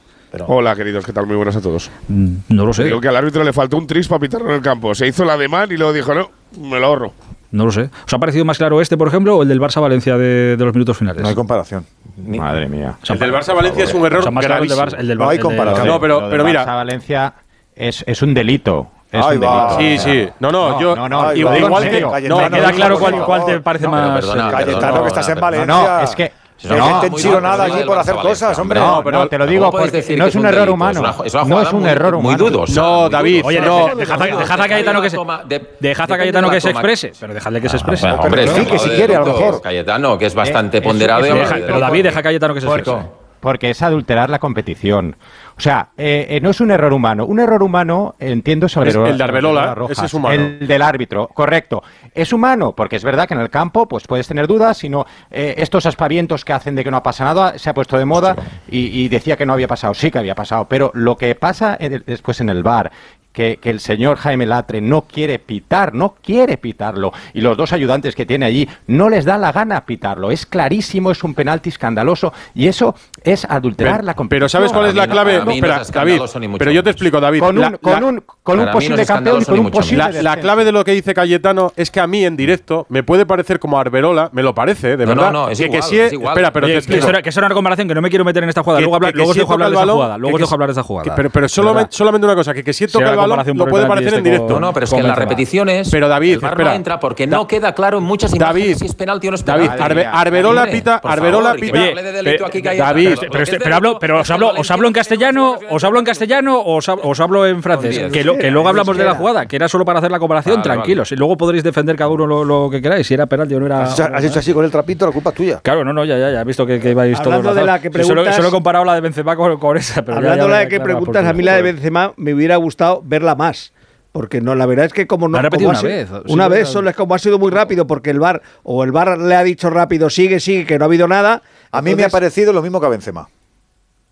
[0.47, 1.25] Hola, queridos, ¿qué tal?
[1.25, 1.89] Muy buenas a todos.
[2.09, 2.83] Mm, No lo sé.
[2.83, 4.93] Digo que al árbitro le faltó un tris para pitarlo en el campo.
[4.93, 6.29] Se hizo la de mal y luego dijo, no,
[6.61, 7.13] me lo ahorro.
[7.51, 7.89] No lo sé.
[8.05, 10.73] ¿Os ha parecido más claro este, por ejemplo, o el del Barça-Valencia de, de los
[10.73, 11.21] minutos finales?
[11.21, 11.85] No hay comparación.
[12.17, 12.95] Madre mía.
[13.07, 14.97] El del Barça Valencia es un error O sea, más claro el, de gravísimo.
[14.97, 15.87] Barça- el del No Bar- hay el de- comparación.
[15.87, 17.33] No, pero, pero del mira, Barça Valencia
[17.75, 18.87] es, es un delito.
[19.11, 19.77] Es Ahí un va.
[19.77, 20.03] delito.
[20.03, 20.29] Sí, sí.
[20.41, 20.93] No, no, yo.
[20.95, 22.01] no, no, igual en que.
[22.01, 24.01] Cayetano, Me No, queda no, claro no, cuál, no, cuál no, te parece no, más.
[24.25, 25.39] Cayetano, perdona, que estás en.
[25.39, 25.65] Valencia.
[25.67, 26.31] No, no, es que
[26.63, 28.79] No, No, gente muy enchironada mal, aquí muy por hacer Valencia, cosas, hombre.
[28.79, 30.69] No, No, pero no, te lo ¿cómo digo porque decir no es un un error
[30.71, 30.91] humano.
[30.91, 32.43] Es una- es una No es un muy- error muy humano.
[32.49, 32.81] dudosa.
[32.81, 33.41] No, muy David.
[33.45, 33.95] Oye, no.
[33.95, 37.33] dejad, dejad a Cayetano que se, toma- de- dejad a Cayetano que se exprese, pero
[37.33, 38.07] dejadle que se exprese.
[38.07, 39.61] Bueno, Hombre, sí, que si quiere, a lo Pero mejor.
[39.61, 41.21] Cayetano, que es bastante Eh, ponderado.
[41.21, 42.97] pero David, deja a Cayetano que se exprese.
[43.39, 45.15] porque es adulterar la competición.
[45.57, 47.25] O sea, eh, eh, no es un error humano.
[47.25, 50.35] Un error humano, entiendo, sobre Es el de Arbelola, ese es humano.
[50.35, 51.81] El del árbitro, correcto.
[52.13, 55.55] Es humano, porque es verdad que en el campo pues puedes tener dudas, sino eh,
[55.57, 58.35] estos aspavientos que hacen de que no ha pasado nada, se ha puesto de moda
[58.69, 59.95] y, y decía que no había pasado.
[59.95, 62.91] Sí que había pasado, pero lo que pasa después en el bar
[63.37, 67.71] que, que el señor Jaime Latre no quiere pitar, no quiere pitarlo, y los dos
[67.71, 70.31] ayudantes que tiene allí no les da la gana pitarlo.
[70.31, 74.39] Es clarísimo, es un penalti escandaloso, y eso es adulterar la competición.
[74.39, 75.45] Pero ¿sabes cuál es la no- clave?
[75.45, 76.21] no espera, es David,
[76.57, 77.41] pero yo te explico, David.
[77.41, 79.69] Con un, la- con la- un, con un no posible es campeón y con un
[79.69, 82.87] posible La, la clave de lo que dice Cayetano es que a mí en directo
[82.89, 85.31] me puede parecer como Arberola, me lo parece, de No, verdad.
[85.31, 86.33] no, no, es que, igual, que sí es igual.
[86.33, 87.21] Espera, pero Oye, te que explico.
[87.21, 88.79] que eso era una comparación que no me quiero meter en esta jugada.
[88.79, 90.17] Que- luego habla- luego os dejo hablar de esa balón, jugada.
[90.17, 91.15] Luego os dejo hablar de esa jugada.
[91.15, 94.13] Pero pero solamente, una cosa, que, que si toca el como comparación lo puede parecer
[94.13, 94.53] en este directo.
[94.53, 96.69] con- No, pero es que en las repeticiones Pero David, el espera.
[96.69, 99.31] no entra porque Da- no queda claro en muchas David, imágenes si es penalti o
[99.31, 99.83] no es David, penalti.
[99.83, 101.77] Arbe- Arberola pita, Arberola pita.
[101.77, 106.05] David, pero- Pero, pero hablo, pero os hablo, os hablo en castellano, os hablo en
[106.05, 108.11] castellano o os, hab- os hablo en francés.
[108.11, 110.61] Que, lo- que luego hablamos de la jugada, que era solo para hacer la comparación,
[110.61, 111.11] tranquilos.
[111.11, 113.83] Y luego podréis defender cada uno lo, que queráis, si era penalti o no era.
[113.83, 115.59] Has hecho, así con el trapito, la culpa es tuya.
[115.61, 117.33] Claro, no, no, ya, ya, ya he visto que, ibais todos.
[117.37, 119.99] Hablando de la que preguntas- solo he comparado la de Benzema con, esa.
[119.99, 123.73] Hablando de la que preguntas, a mí la de Benzema me hubiera gustado verla más.
[124.11, 125.39] Porque no, la verdad es que como no.
[125.41, 127.51] La ha como una ha sido- vez, Una vez, solo es como ha sido muy
[127.51, 130.85] rápido, porque el bar o el bar le ha dicho rápido, sigue, sigue, que no
[130.85, 131.43] ha habido nada.
[131.71, 133.29] A mí me ha parecido lo mismo que a Benzema.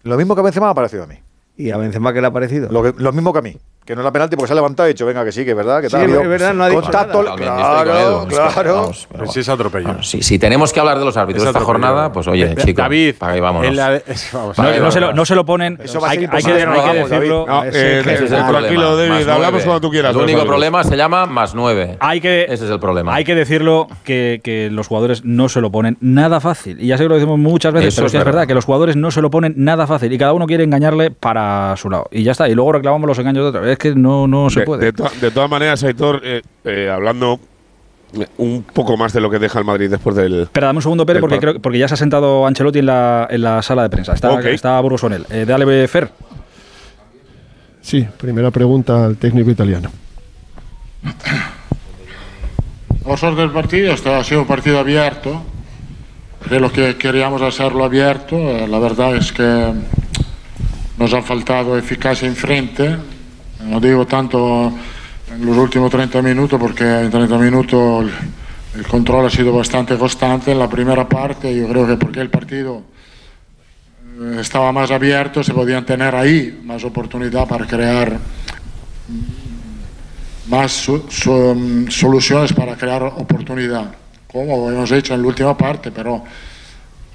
[0.03, 1.15] Lo mismo que a Benzema me ha parecido a mí.
[1.57, 2.69] ¿Y a Benzema qué le ha parecido?
[2.71, 3.57] Lo, que- lo mismo que a mí.
[3.85, 5.51] Que no era penalti porque se ha levantado y ha dicho, venga, que sí, que
[5.51, 6.09] es verdad, que Sí, tal.
[6.09, 7.35] es verdad, no ha dicho Contacto, nada.
[7.35, 8.73] Claro, es claro.
[8.75, 10.01] vamos, pero Pero sí es atropello.
[10.01, 13.13] Si, si tenemos que hablar de los árbitros Es esta jornada, pues oye, chicos, David,
[13.19, 13.67] para ahí vámonos.
[13.69, 15.77] en la de- es- vamos, No, no se lo, no se lo ponen.
[15.83, 16.41] Eso va a hay, que, hay
[16.95, 17.45] decirlo.
[17.47, 19.15] No, Ese- eh, ese es el tranquilo, problema.
[19.15, 20.15] David, hablamos cuando tú quieras.
[20.15, 21.97] El único problema se llama más nueve.
[21.99, 23.13] Hay que, Ese es el problema.
[23.13, 26.81] Hay que decirlo que, que los jugadores no se lo ponen nada fácil.
[26.81, 28.47] Y ya sé que lo decimos muchas veces, Eso pero es es es verdad.
[28.47, 30.11] que los jugadores no se lo ponen nada fácil.
[30.11, 32.07] Y cada uno quiere engañarle para su lado.
[32.11, 32.49] Y ya está.
[32.49, 33.74] Y luego reclamamos los engaños de otro.
[33.75, 34.85] Es que no, no se De, puede.
[34.85, 37.39] de to- de todas maneras, Aitor, eh, eh, hablando
[38.37, 40.43] un poco más de lo que deja el Madrid después del.
[40.43, 42.85] Espera, dame un segundo, Pere, del porque, creo, porque ya se ha sentado Ancelotti en
[42.85, 44.13] la, en la sala de prensa.
[44.13, 44.45] Está, Ok.
[44.45, 45.25] está Burgos con él.
[45.29, 46.09] Eh, dale, Fer.
[47.81, 49.91] Sí, primera pregunta al técnico italiano.
[53.03, 55.41] Vosotros del partido, esto ha sido un partido abierto,
[56.49, 59.73] de lo que queríamos hacerlo abierto, eh, la verdad es que
[60.97, 62.95] nos ha faltado eficacia en frente,
[63.65, 64.71] no digo tanto
[65.33, 68.05] en los últimos 30 minutos porque en 30 minutos
[68.75, 72.29] el, control ha sido bastante constante en la primera parte, yo creo que porque el
[72.29, 72.83] partido
[74.21, 78.19] eh, estaba más abierto se podían tener ahí más oportunidad para crear
[80.47, 83.85] más su- mm, soluciones para crear oportunidad,
[84.31, 86.23] como hemos hecho en la última parte, pero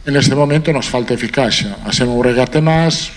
[0.04, 1.76] en este momento nos falta eficacia.
[1.84, 3.12] Hacemos un regate más,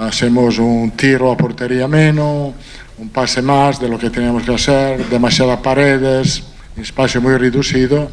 [0.00, 2.52] hacemos un tiro a portería menos,
[2.98, 6.42] un pase más de lo que teníamos que hacer, demasiadas paredes,
[6.76, 8.10] espacio muy reducido.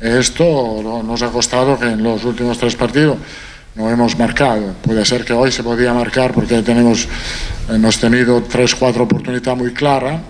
[0.00, 3.16] Esto nos ha costado que en los últimos tres partidos
[3.74, 4.74] no hemos marcado.
[4.82, 7.08] Puede ser que hoy se podía marcar porque tenemos,
[7.68, 10.20] hemos tenido tres, cuatro oportunidades muy claras,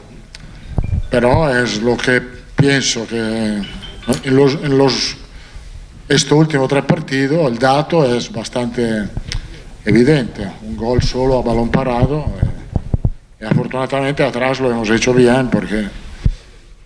[1.11, 2.21] pero es lo que
[2.57, 5.17] pienso que en los, en los
[6.09, 9.09] estos últimos tres partidos el dato es bastante
[9.87, 10.46] evidente.
[10.62, 12.27] Un gol solo a balón parado.
[12.42, 12.51] eh,
[13.40, 15.88] y afortunadamente atrás lo hemos hecho bien porque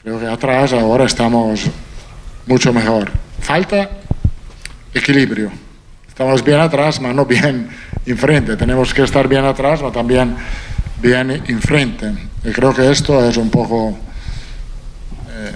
[0.02, 1.62] creo que atrás ahora estamos
[2.46, 3.10] mucho mejor.
[3.40, 3.88] Falta
[4.92, 5.50] equilibrio.
[6.08, 7.68] Estamos bien atrás, pero no bien
[8.04, 8.56] enfrente.
[8.56, 10.36] Tenemos que estar bien atrás, pero también
[11.00, 12.12] bien enfrente.
[12.44, 13.96] Y creo que esto es un poco
[15.30, 15.52] eh,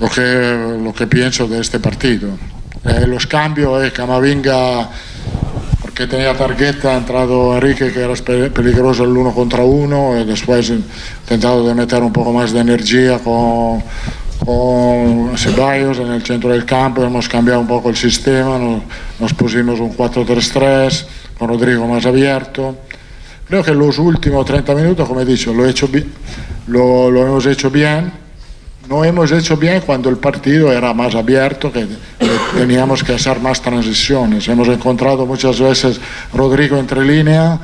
[0.00, 2.30] lo, que, lo que pienso de este partido.
[2.84, 4.88] Eh, los cambios, eh, Camavinga,
[5.96, 10.24] porque tenía tarjeta, ha entrado Enrique, que era pe- peligroso el uno contra uno, y
[10.26, 13.82] después intentado de meter un poco más de energía con,
[14.44, 18.82] con Ceballos en el centro del campo, hemos cambiado un poco el sistema, nos,
[19.18, 21.06] nos pusimos un 4-3-3,
[21.38, 22.76] con Rodrigo más abierto.
[23.48, 25.88] Creo que los últimos 30 minutos, como he dicho, lo, he hecho
[26.66, 28.25] lo, lo hemos hecho bien.
[28.88, 31.86] No hemos hecho bien cuando el partido era más abierto, que,
[32.20, 34.46] que teníamos que hacer más transiciones.
[34.48, 36.00] Hemos encontrado muchas veces
[36.32, 37.58] Rodrigo entre línea,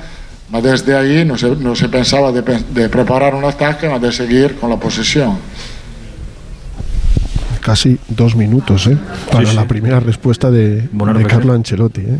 [0.51, 4.11] pero desde ahí no se, no se pensaba de, de preparar un ataque, sino de
[4.11, 5.39] seguir con la posesión.
[7.61, 8.99] Casi dos minutos, ¿eh?
[9.31, 9.69] Para Sí, la sí.
[9.69, 11.25] primera respuesta de, de.
[11.27, 12.19] Carlo Ancelotti, ¿eh?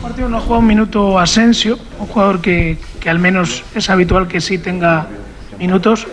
[0.00, 4.28] Partido no ha jugado un minuto Asensio, un jugador que, que al menos es habitual
[4.28, 5.08] que sí tenga
[5.58, 6.06] minutos.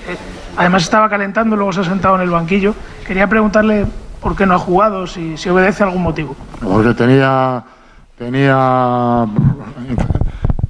[0.59, 2.75] Además estaba calentando, luego se ha sentado en el banquillo.
[3.07, 3.85] Quería preguntarle
[4.21, 6.35] por qué no ha jugado, si, obedece a algún motivo.
[6.61, 7.63] Porque tenía,
[8.17, 9.25] tenía,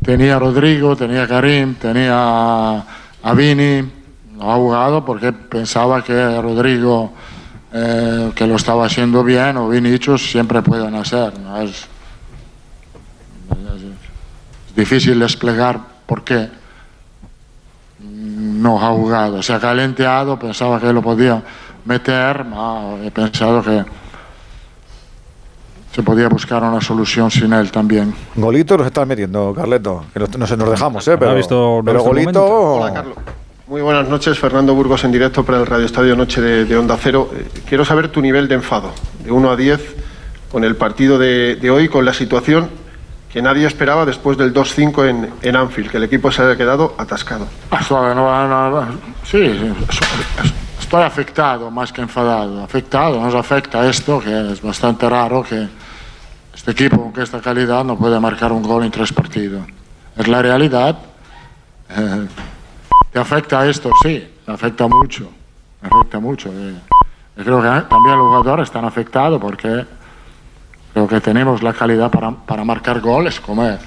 [0.05, 3.91] tenía Rodrigo, tenía Karim, tenía a Vini,
[4.37, 7.11] no ha jugado porque pensaba que Rodrigo,
[7.73, 11.33] eh, que lo estaba haciendo bien, o Vinicius siempre pueden hacer.
[11.63, 11.87] es
[14.75, 16.58] difícil desplegar por qué
[18.49, 19.41] no ha jugado.
[19.43, 21.41] Se ha calenteado, pensaba que lo podía
[21.85, 22.45] meter,
[23.03, 23.83] he pensado que
[25.93, 28.13] se podía buscar una solución sin él también.
[28.35, 30.05] Golito nos está metiendo, Carleto.
[30.13, 31.17] Que no, no se nos dejamos, ¿eh?
[31.17, 32.45] Pero, ha visto- pero Golito.
[32.45, 33.17] Hola, Carlos.
[33.67, 36.97] Muy buenas noches, Fernando Burgos en directo para el Radio Estadio Noche de, de Onda
[36.99, 37.29] Cero.
[37.35, 38.91] Eh, Quiero saber tu nivel de enfado,
[39.23, 39.95] de 1 a 10,
[40.51, 42.69] con el partido de, de hoy, con la situación
[43.31, 46.95] que nadie esperaba después del 2-5 en, en Anfield, que el equipo se haya quedado
[46.97, 47.47] atascado.
[49.23, 49.73] Sí,
[50.79, 52.63] estoy afectado más que enfadado.
[52.63, 55.67] Afectado, nos afecta esto, que es bastante raro que
[56.55, 59.61] este equipo con esta calidad no puede marcar un gol en tres partidos.
[60.17, 60.97] Es la realidad.
[61.89, 62.27] Eh,
[63.11, 63.91] ¿Te afecta esto?
[64.03, 65.29] Sí, afecta mucho.
[65.81, 66.49] Afecta mucho.
[66.51, 66.75] eh.
[67.35, 69.85] Creo que también los jugadores están afectados porque
[70.93, 73.79] creo que tenemos la calidad para, para marcar goles, como es.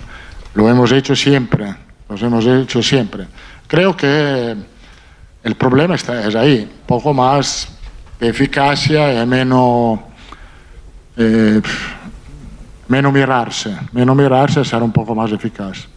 [0.54, 1.74] lo hemos hecho siempre.
[2.08, 3.26] Lo hemos hecho siempre.
[3.66, 4.54] Creo que
[5.42, 7.68] el problema está, es ahí, un poco más
[8.20, 9.98] de eficacia y menos,
[11.16, 11.60] eh,
[12.88, 13.76] menos mirarse.
[13.92, 15.88] Menos mirarse, ser un poco más eficaz.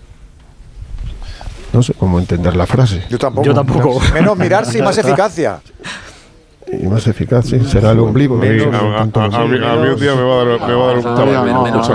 [1.74, 3.04] No sé cómo entender la frase.
[3.10, 3.46] Yo tampoco.
[3.46, 4.02] Yo tampoco.
[4.14, 5.60] Menos mirarse y más eficacia.
[6.72, 7.60] Y más eficaz, sí.
[7.60, 8.40] Será el ombligo.
[8.42, 10.84] A, a- a- a mí, a mí un día me va a dar, me va
[10.84, 11.04] a dar un
[11.64, 11.90] menos,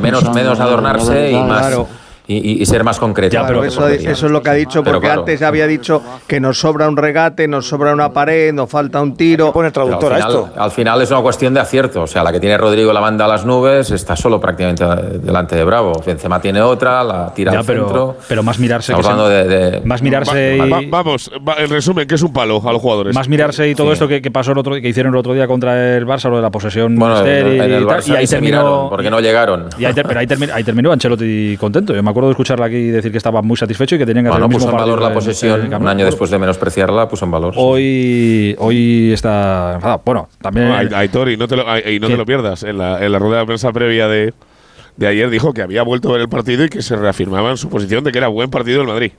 [0.00, 1.88] menos, menos adornarse y más Claro.
[2.28, 3.36] Y, y- y ser más concreto.
[3.36, 5.20] Claro, eso, eso es lo que ha dicho, Pero porque claro.
[5.22, 9.16] antes había dicho que nos sobra un regate, nos sobra una pared, nos falta un
[9.16, 9.52] tiro.
[9.52, 12.02] Pero al, final, al final es una cuestión de acierto.
[12.02, 14.84] O sea, la que tiene Rodrigo la manda a las nubes está solo prácticamente
[15.18, 16.02] delante de Bravo.
[16.04, 18.16] Benzema tiene otra, la tira Ya, al pero, centro.
[18.28, 18.92] pero más mirarse.
[18.92, 20.70] Estamos que se- hablando de, de- Más mirarse Va- y.
[20.70, 23.14] va- vamos, va- en resumen, que es un palo a los jugadores.
[23.14, 23.92] Más mirarse y todo Sí.
[23.94, 26.36] esto que, que pasó el otro que hicieron el otro día contra el Barça, lo
[26.36, 28.58] de la posesión Bueno, el y y ahí terminó.
[28.58, 29.68] miraron, porque no llegaron.
[29.78, 31.94] y ahí pero ahí, termi- ahí terminó Ancelotti contento.
[31.94, 34.30] Yo me acuerdo de escucharla aquí decir que estaba muy satisfecho y que tenían que
[34.30, 37.08] hacer Bueno, el mismo puso en valor la posesión el un año después de menospreciarla,
[37.08, 37.52] puso en valor.
[37.56, 40.02] Hoy, hoy está enfadado.
[40.04, 40.68] Bueno, también.
[40.68, 42.14] No, Aitor, y no te lo, y no ¿Qué?
[42.14, 42.62] te lo pierdas.
[42.62, 44.32] En la, en la rueda de prensa previa de,
[44.96, 47.58] de ayer dijo que había vuelto a ver el partido y que se reafirmaba en
[47.58, 49.12] su posición de que era buen partido del Madrid.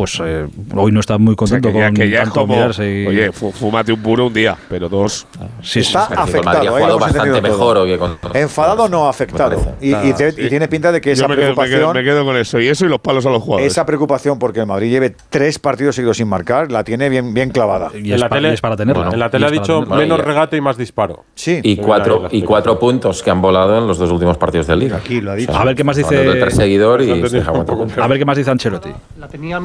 [0.00, 2.24] Pues eh, hoy no está muy O sea, contento que ya, con que ya es
[2.24, 5.26] tanto como, y- oye, fúmate un puro un día, pero dos.
[5.62, 6.58] Sí, Está el afectado.
[6.58, 6.68] Ha ¿eh?
[6.68, 7.98] Jugado bastante mejor hoy
[8.32, 9.74] Enfadado no afectado.
[9.78, 11.92] Y, y te- y tiene pinta de que esa Yo me quedo, me, quedo, preocupación.
[11.96, 12.58] me quedo con eso.
[12.60, 13.70] Y eso y los palos a los jugadores.
[13.70, 17.50] Esa preocupación porque el Madrid lleve tres partidos seguidos sin marcar, la tiene bien, bien
[17.50, 17.90] clavada.
[17.94, 19.10] Y es, pa- y es para tenerla.
[19.12, 19.96] en la tele ha dicho tenerla.
[19.96, 21.24] Menos regate y más disparo.
[21.34, 21.60] Sí.
[21.62, 24.96] Y cuatro, y cuatro puntos que han volado en los dos últimos partidos de Liga.
[24.96, 25.54] Aquí lo ha dicho.
[25.54, 26.16] A ver qué más dice.
[26.16, 28.90] A ver qué más dice Ancelotti.
[29.18, 29.60] La tenía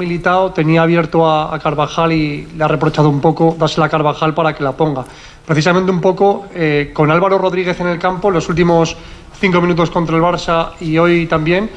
[0.53, 4.53] tenía abierto a, a Carvajal y le ha reprochado un poco dársela a Carvajal para
[4.55, 5.05] que la ponga.
[5.45, 8.97] Precisamente un poco eh, con Álvaro Rodríguez en el campo, los últimos
[9.39, 11.69] cinco minutos contra el Barça y hoy también,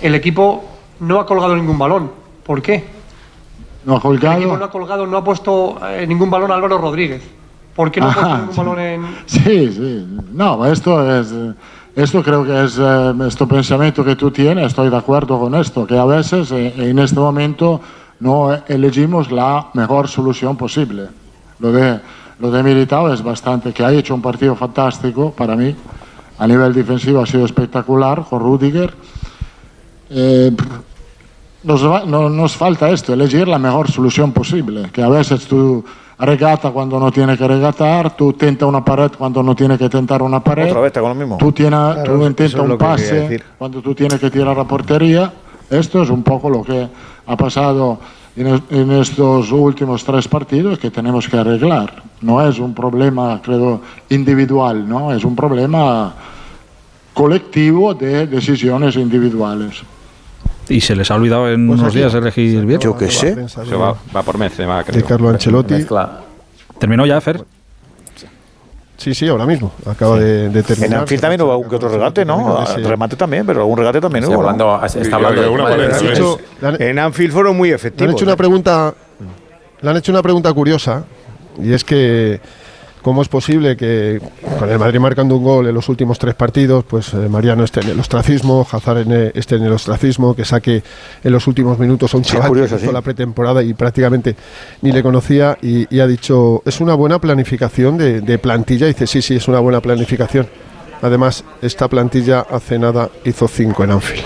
[0.00, 0.64] el equipo
[1.00, 2.10] no ha colgado ningún balón.
[2.44, 2.84] ¿Por qué?
[3.84, 4.56] No ha El equipo colgado.
[4.58, 7.22] no ha colgado, no ha puesto eh, ningún balón a Álvaro Rodríguez.
[7.74, 8.58] ¿Por qué no ha puesto ningún sí.
[8.60, 10.06] balón en, Sí, sí.
[10.32, 11.32] No, esto es.
[11.32, 11.52] eh,
[11.96, 15.86] Esto creo que es eh, este pensamiento que tú tienes, estoy de acuerdo con esto,
[15.86, 17.80] que a veces eh, en este momento
[18.20, 21.08] no elegimos la mejor solución posible.
[21.58, 21.98] Lo de,
[22.38, 25.74] lo de Militao es bastante, que ha hecho un partido fantástico para mí,
[26.38, 28.94] a nivel defensivo ha sido espectacular con Rudiger.
[30.10, 30.52] Eh,
[31.64, 35.84] nos, va- no- nos falta esto, elegir la mejor solución posible, que a veces tú
[36.18, 40.22] regata cuando no tiene que regatar, tú tenta una pared cuando no tiene que tentar
[40.22, 41.36] una pared, Otra vez está con lo mismo.
[41.38, 45.32] tú, tienes, Claro, tú intentas un que pase cuando tú tienes que tirar a portería.
[45.70, 46.88] Esto es un poco lo que
[47.26, 47.98] ha pasado
[48.34, 52.02] en, en estos últimos tres partidos que tenemos que arreglar.
[52.22, 55.12] No es un problema, creo, individual, ¿no?
[55.12, 56.14] es un problema
[57.14, 59.82] colectivo de decisiones individuales.
[60.68, 61.98] Y se les ha olvidado en Pues unos aquí.
[61.98, 62.80] días elegir bien.
[62.80, 63.34] Yo qué sé.
[63.34, 65.04] Va, va por Benzema, de creo.
[65.06, 65.74] Carlo Ancelotti.
[65.74, 66.20] Mezcla.
[66.78, 67.42] Terminó ya, Fer.
[68.96, 69.72] Sí, sí, ahora mismo.
[69.86, 70.92] Acaba de, de terminar.
[70.94, 72.64] En Anfield también hubo algún que otro regate, ¿no?
[72.76, 74.42] Remate también, pero algún regate también Está hubo.
[74.84, 76.38] está hablando de una de hecho-
[76.80, 78.14] En Anfield fueron muy Le han efectivos.
[78.14, 78.36] hecho una ¿eh?
[78.36, 78.94] pregunta.
[79.80, 81.04] Le han hecho una pregunta curiosa
[81.62, 82.40] y es que
[83.02, 84.20] cómo es posible que
[84.58, 87.80] con el Madrid marcando un gol en los últimos tres partidos, pues eh, Mariano esté
[87.80, 90.82] en el ostracismo, Hazard en el- esté en el ostracismo, que saque
[91.24, 92.94] en los últimos minutos a un chaval curioso, que hizo sí.
[92.94, 94.36] la pretemporada y prácticamente
[94.82, 98.86] ni le conocía y, y ha dicho es una buena planificación de, de plantilla.
[98.86, 100.46] Y dice sí, sí, es una buena planificación.
[101.00, 104.24] Además, esta plantilla hace nada hizo cinco en Anfield.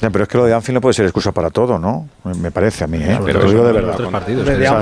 [0.00, 2.08] Ya, pero es que lo de Anfield no puede ser excusa para todo, ¿no?
[2.22, 3.18] Me- parece a mí, ¿eh?
[3.24, 4.78] Pero Te lo digo de verdad.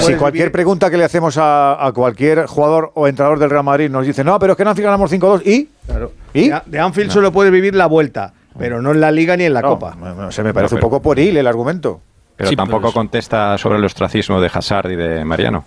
[0.00, 3.88] si- cualquier pregunta que le hacemos a, a cualquier jugador o entrenador del Real Madrid
[3.90, 5.68] nos dice, no, pero es que en Anfield ganamos 5-2 y...
[5.86, 6.12] Claro.
[6.34, 6.50] ¿Y?
[6.66, 9.62] De, Anfield solo puedes vivir la vuelta, pero no en la Liga ni en la
[9.62, 9.94] No, Copa.
[9.96, 12.00] me- me- se me parece No, un pero- poco pueril el argumento.
[12.36, 15.64] Pero Sí, tampoco pero es- contesta sobre el ostracismo de Hazard y de Mariano.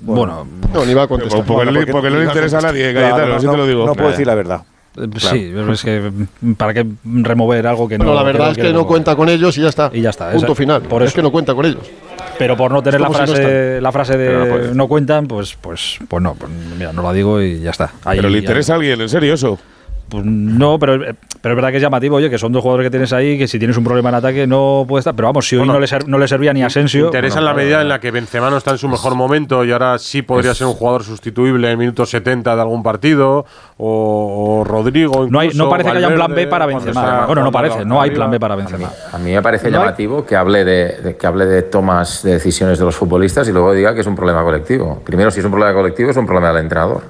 [0.00, 1.44] Bueno, No, ni va a contestar.
[1.44, 3.84] Porque, no le- porque no le interesa a nadie, Cayetano, no, así te lo digo.
[3.86, 4.62] no puedo decir la verdad.
[5.04, 8.14] Eh, Sí, pero es que mm, para qué remover algo que Pero no.
[8.16, 8.86] la verdad es que no remover?
[8.88, 9.90] cuenta con ellos y ya está.
[9.92, 10.30] Y ya está.
[10.30, 10.82] Punto esa- final.
[10.82, 11.82] Por es que no cuenta con ellos.
[12.38, 15.56] Pero por no tener la como si no frase, la frase de no cuentan, pues,
[15.60, 17.92] pues, pues no, pues mira, no la digo y ya está.
[18.04, 19.58] Ahí- Pero le interesa a alguien, en serio, eso.
[20.10, 20.98] Pues no, pero,
[21.42, 23.46] pero es verdad que es llamativo, oye, que son dos jugadores que tienes ahí, que
[23.46, 25.14] si tienes un problema en ataque no puede estar.
[25.14, 27.06] Pero vamos, si hoy Bueno, no, le ser- no le servía ni a Asensio.
[27.06, 29.14] Interesa bueno, en la claro, medida en la que Benzema no está en su mejor
[29.14, 33.44] momento y ahora sí podría ser un jugador sustituible en minutos 70 de algún partido
[33.76, 35.26] o, o Rodrigo.
[35.28, 37.26] No hay- no parece que haya un plan B para Benzema.
[37.26, 38.90] Bueno, no parece, no hay plan B para Benzema.
[39.12, 42.22] A mí me parece No hay- llamativo que hable de, de- que hable de tomas
[42.22, 45.02] de decisiones de los futbolistas y luego diga que es un problema colectivo.
[45.04, 47.02] Primero, si es un problema colectivo, es un problema del entrenador.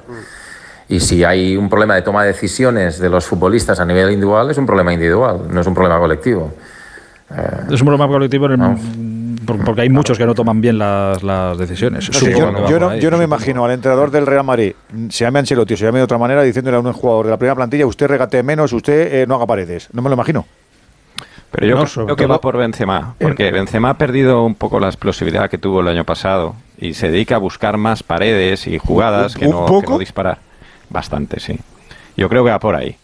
[0.89, 4.51] Y si hay un problema de toma de decisiones de los futbolistas a nivel individual,
[4.51, 6.53] es un problema individual, no es un problema colectivo.
[7.71, 11.23] Es un problema colectivo en el- por- porque hay muchos que no toman bien las,
[11.23, 12.09] las decisiones.
[12.11, 12.27] No yo,
[12.67, 13.01] que no, ahí.
[13.01, 14.73] yo no me imagino al entrenador del Real Madrid,
[15.11, 17.55] se llame Ancelotti se llame de otra manera, diciéndole a un jugador de la primera
[17.55, 19.89] plantilla, usted regatee menos, usted eh, no haga paredes.
[19.93, 20.47] No me lo imagino.
[21.51, 24.87] Pero yo No, creo que va por Benzema, porque Benzema ha perdido un poco la
[24.89, 29.35] explosividad que tuvo el año pasado y se dedica a buscar más paredes y jugadas
[29.35, 29.93] ¿Un- que un no, que poco?
[29.93, 30.39] no disparar.
[30.91, 31.59] Bastante, sí.
[32.17, 32.97] Yo creo que va por ahí.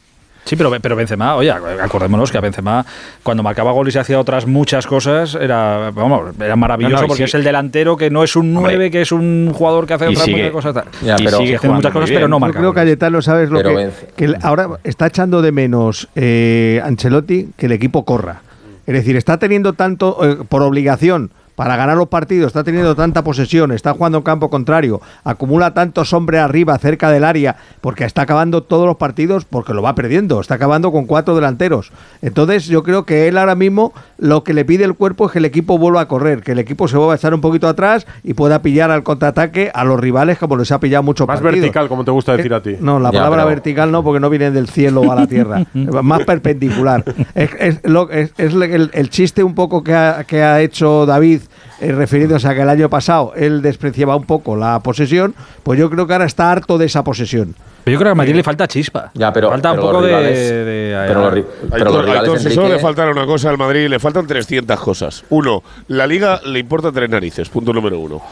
[0.45, 2.85] Sí, pero, pero Benzema, oye, acordémonos que a Benzema,
[3.23, 7.09] cuando marcaba goles y hacía otras muchas cosas, era, vamos, era maravilloso No, no, y
[7.09, 7.29] porque sí.
[7.31, 10.29] es el delantero que no es un 9, que es un jugador que hace otras
[10.29, 10.75] muchas cosas.
[10.75, 10.85] tal.
[11.03, 12.59] Ya, Y pero- sigue haciendo muchas cosas, pero no Yo marca.
[12.59, 12.83] creo, goles.
[12.85, 14.09] Cayetano, ¿sabes lo que, vence.
[14.17, 18.43] que ahora está echando de menos eh, Ancelotti que el equipo corra?
[18.87, 23.23] Es decir, está teniendo tanto, eh, por obligación, para ganar los partidos, está teniendo tanta
[23.23, 28.23] posesión, está jugando en campo contrario, acumula tantos hombres arriba, cerca del área, porque está
[28.23, 31.93] acabando todos los partidos porque lo va perdiendo, está acabando con cuatro delanteros.
[32.23, 35.39] Entonces yo creo que él ahora mismo lo que le pide el cuerpo es que
[35.39, 38.07] el equipo vuelva a correr, que el equipo se vuelva a echar un poquito atrás
[38.23, 41.89] y pueda pillar al contraataque a los rivales como les ha pillado mucho Más vertical,
[41.89, 42.77] como te gusta decir a ti.
[42.81, 45.65] no, la Ya, palabra pero- vertical no, porque no viene del cielo a la tierra.
[45.75, 47.05] más perpendicular.
[47.35, 51.07] Es, es lo- es- es el, el chiste un poco que ha, que ha hecho
[51.07, 51.43] David,
[51.81, 55.91] eh, refiriéndose a que el año pasado él despreciaba un poco la posesión, pues yo
[55.91, 57.55] creo que ahora está harto de esa posesión.
[57.85, 59.11] Pero yo creo que a Madrid le falta chispa.
[59.13, 63.07] Ya, pero, falta pero un poco de, pero los pero los todos, solo le falta
[63.07, 65.25] una cosa al Madrid, le faltan 300 cosas.
[65.29, 68.23] Uno, la Liga le importa tres narices, punto número uno.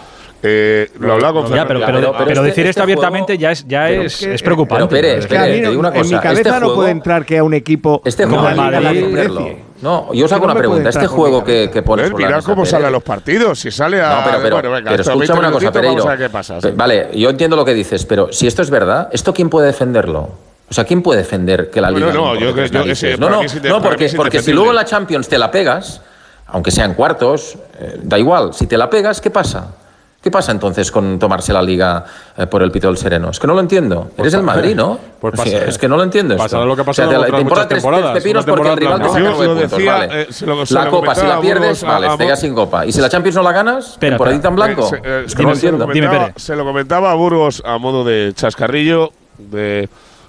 [0.42, 2.00] Eh, lo hablaba con Ya, pero, Fernando.
[2.12, 4.42] pero, pero este- decir este esto abiertamente ya es, ya pero es, es que- es
[4.42, 4.87] preocupante.
[4.88, 6.74] pero Pérez, Es Pérez, que- te digo una en mi cosa, cabeza este no juego-
[6.74, 9.48] puede entrar que a un equipo Este como juego no que entenderlo.
[9.83, 10.88] No, yo os que hago no una pregunta.
[10.88, 13.02] Este juego que, que pones Joder, sobre la mira mesa, cómo sale a Pérez, los
[13.02, 14.09] partidos, si sale a...
[14.16, 16.16] No, pero, pero, bueno, venga, pero hasta escúchame 20 una cosa, Pereiro.
[16.18, 16.61] Qué pasa.
[16.61, 16.68] sí.
[16.74, 20.31] Vale, yo entiendo lo que dices, pero si esto es verdad, ¿esto quién puede defenderlo?
[20.70, 23.02] O sea, ¿quién puede defender que la Bueno, Liga no, importe yo creo- narices?
[23.14, 26.00] ese no, no, no, porque, porque si luego la Champions te la pegas,
[26.46, 29.74] aunque sean cuartos, eh, da igual, si te la pegas, ¿qué pasa?
[30.23, 32.05] ¿Qué pasa entonces con tomarse la liga
[32.37, 33.31] eh, por el pito del sereno?
[33.31, 34.13] Es que no lo entiendo.
[34.17, 34.97] Eres el Madrid, ¿no?
[35.21, 36.37] Pues pasa- es que no lo entiendo.
[36.37, 38.69] pasará lo que ha O sea, pasado te, te importa tres, temporadas, tres pepinos porque
[38.71, 39.71] el rival te saca nueve puntos.
[39.73, 40.23] decía, vale.
[40.23, 42.87] eh, se lo- se la Copa, si la pierdes, vale, a te quedas sin Copa.
[42.87, 43.97] ¿Y si la Champions no la ganas?
[43.99, 44.83] ¿Temporadita en blanco?
[44.85, 46.29] Eh, se- eh, es que no lo se lo entiendo.
[46.37, 49.89] Se lo comentaba a Burgos a modo de chascarrillo de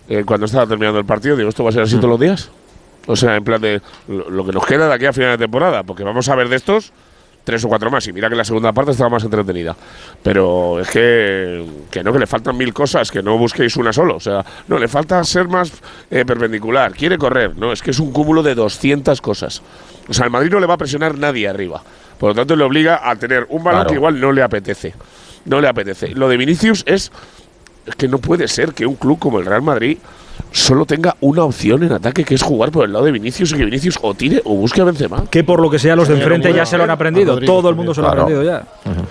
[0.09, 1.35] eh, cuando estaba terminando el partido.
[1.35, 2.49] Digo, ¿esto va a ser así todos los días?
[3.05, 5.37] O sea, en plan de lo, lo que nos queda de aquí a final de
[5.37, 5.83] temporada.
[5.83, 6.91] Porque vamos a ver de estos
[7.43, 8.07] tres o cuatro más.
[8.07, 9.75] Y mira que la segunda parte estaba más entretenida.
[10.21, 14.15] Pero es que, que no, que le faltan mil cosas, que no busquéis una solo.
[14.15, 15.71] O sea, no, le falta ser más
[16.09, 16.93] eh, perpendicular.
[16.93, 17.57] Quiere correr.
[17.57, 19.61] No, es que es un cúmulo de 200 cosas.
[20.07, 21.81] O sea, al Madrid no le va a presionar nadie arriba.
[22.19, 23.89] Por lo tanto, le obliga a tener un balón Claro.
[23.89, 24.93] que igual no le apetece.
[25.45, 26.09] No le apetece.
[26.09, 27.11] Lo de Vinicius es,
[27.85, 29.97] es que no puede ser que un club como el Real Madrid
[30.53, 33.57] solo tenga una opción en ataque, que es jugar por el lado de Vinicius y
[33.57, 35.25] que Vinicius o tire o busque a Benzema.
[35.29, 37.37] Que por lo que sea los de enfrente ya se lo han aprendido.
[37.41, 38.63] Todo el mundo se lo ha aprendido ya.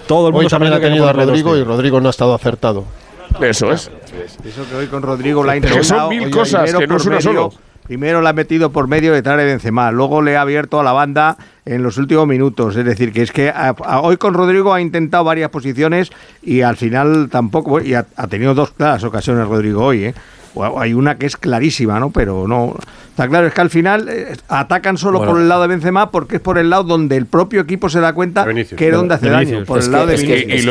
[0.06, 1.64] Todo el mundo Hoy se ha también ha tenido a Rodrigo y.
[1.64, 2.84] Rodrigo no ha estado acertado.
[3.40, 3.90] Eso es.
[4.44, 6.08] Eso que hoy con Rodrigo la ha Es que son intentado.
[6.10, 7.52] mil cosas, primero que no es una medio- solo.
[7.84, 10.92] Primero la ha metido por medio detrás de Benzema, luego le ha abierto a la
[10.92, 12.76] banda en los últimos minutos.
[12.76, 16.60] Es decir, que es que a- a- hoy con Rodrigo ha intentado varias posiciones y
[16.60, 17.80] al final tampoco.
[17.80, 20.14] Y ha, ha tenido dos claras ocasiones Rodrigo hoy, ¿eh?
[20.54, 22.10] O Hay una que es clarísima, ¿no?
[22.10, 22.76] Pero no.
[23.10, 25.32] Está claro, es que al final eh, atacan solo Bueno.
[25.32, 28.00] por el lado de Benzema porque es por el lado donde el propio equipo se
[28.00, 28.78] da cuenta Vinicius.
[28.78, 29.50] que es donde hace Vinicius.
[29.52, 29.66] daño.
[29.66, 30.22] Por Es el que- lado de es.
[30.22, 30.66] Y, es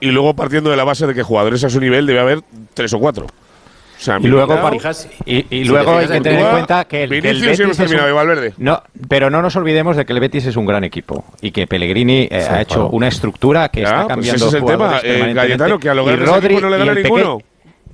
[0.00, 2.40] que luego partiendo de la base de que jugadores a su nivel debe haber
[2.74, 3.26] tres o cuatro.
[3.26, 6.50] O sea, Y luego, Parijas- y, y Si luego te hay que en tener en
[6.50, 8.52] cuenta que el, que el Betis es terminado, un- Valverde.
[8.58, 11.66] No, pero no nos olvidemos de que el Betis es un gran equipo y que
[11.66, 12.90] Pellegrini eh, Sí, ha hecho claro.
[12.90, 15.32] una estructura que Ya, está pues cambiando ese es el tema, eh.
[15.34, 17.38] Cayetano, que a los Y no le gana ninguno.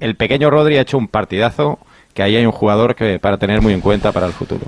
[0.02, 1.78] El pequeño Rodri ha hecho un partidazo
[2.12, 4.66] que ahí hay un jugador que para tener muy en cuenta para el futuro.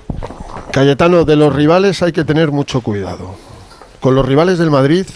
[0.71, 3.35] Cayetano, de los rivales hay que tener mucho cuidado.
[3.99, 5.07] Con los rivales del Madrid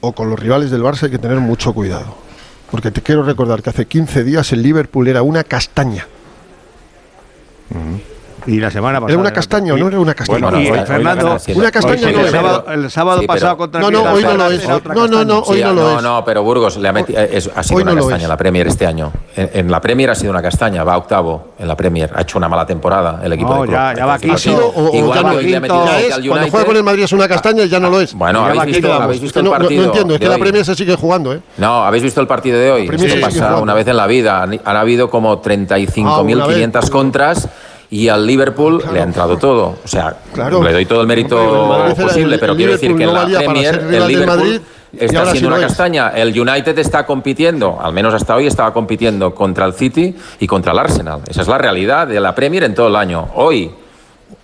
[0.00, 2.14] o con los rivales del Barça hay que tener mucho cuidado.
[2.70, 6.06] Porque te quiero recordar que hace 15 días el Liverpool era una castaña.
[8.46, 9.12] Y la semana pasada.
[9.12, 9.88] Era una castaña, ¿no?
[9.88, 10.50] Era una castaña.
[10.50, 14.02] Bueno, eh, no, Fernando, una castaña no sábado, El sábado sí, pasado contra No, no,
[14.12, 14.68] hoy no lo es.
[14.68, 16.02] No, no, no, hoy no lo es.
[16.02, 18.28] No, no, pero Burgos le ha, metido, eh, es, ha sido hoy una no castaña
[18.28, 19.12] la Premier este año.
[19.36, 22.10] En, en, la Premier ha sido una castaña, va octavo en la Premier.
[22.14, 23.76] Ha hecho una mala temporada el equipo no, de club.
[23.76, 24.38] Ya, ya va quinto.
[24.38, 26.82] Sido, o, Igual ya hoy le ha metido ya es, al Cuando juega con el
[26.82, 28.14] Madrid es una castaña y ya no lo es.
[28.14, 29.82] Bueno, habéis visto, habéis visto el partido.
[29.82, 31.40] No entiendo, es que la Premier se sigue jugando, ¿eh?
[31.56, 32.90] No, habéis visto el partido de hoy.
[32.92, 34.42] Esto pasa una vez en la vida.
[34.42, 37.48] Han habido como 35.500 contras
[37.90, 39.76] y al Liverpool le ha entrado todo.
[39.84, 43.22] O sea, claro, le doy todo el mérito no, posible, pero quiero decir que no
[43.22, 44.62] en la Premier el Liverpool
[44.96, 46.08] está haciendo sí una castaña.
[46.08, 50.72] El United está compitiendo, al menos hasta hoy estaba compitiendo contra el City y contra
[50.72, 51.20] el Arsenal.
[51.28, 53.28] Esa es la realidad de la Premier en todo el año.
[53.34, 53.70] Hoy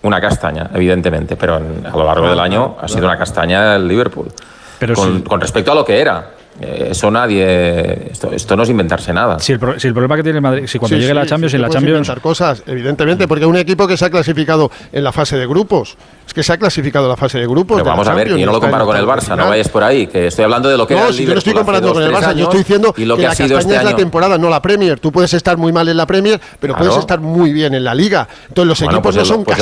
[0.03, 1.59] una castaña, evidentemente, pero a
[1.95, 4.31] lo largo del año ha sido una castaña el Liverpool.
[4.79, 6.40] Pero con respecto a lo que era.
[6.59, 8.09] Eh, eso nadie.
[8.11, 9.39] Esto, esto, no es inventarse nada.
[9.39, 10.67] Si el, problema que tiene Madrid.
[10.67, 12.07] Si cuando llegue la Champions, sí, en la Champions.
[12.07, 15.97] inventar cosas, evidentemente, porque un equipo que se ha clasificado en la fase de grupos.
[16.27, 17.77] Es que se ha clasificado en la fase de grupos.
[17.77, 20.07] Pero vamos a ver, yo no lo comparo con el Barça, no vayas por ahí.
[20.07, 20.93] Que estoy hablando de lo que.
[20.93, 23.07] No, era el yo no estoy comparando con el Barça, yo estoy diciendo que, que
[23.07, 24.99] la este castaña es la temporada, no la Premier.
[24.99, 27.95] Tú puedes estar muy mal en la Premier, pero puedes estar muy bien en la
[27.95, 28.27] Liga.
[28.47, 29.57] Entonces los equipos pues no son pues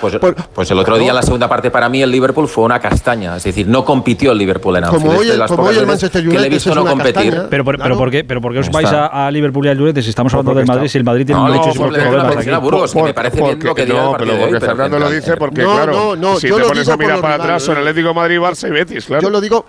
[0.00, 3.36] pues, pues, el otro día, la segunda parte, para mí, el Liverpool fue una castaña.
[3.36, 6.74] Es decir, no compitió el Liverpool en Como hoy el Manchester que le he visto
[6.74, 7.14] no competir.
[7.14, 7.48] Castaña.
[7.48, 9.80] Pero, por, pero, ¿por qué, pero ¿por qué os vais a, a, Liverpool y al
[9.80, 10.88] United si estamos hablando del Madrid?
[10.88, 12.50] Si el Madrid tiene no, muchos problemas aquí.
[12.60, 16.16] Burgos, que me parece bien lo que no, pero porque Fernando lo dice porque, claro,
[16.38, 19.22] si te pones a mirar para atrás son Atlético Madrid, Barça y Betis, claro.
[19.22, 19.64] Yo lo digo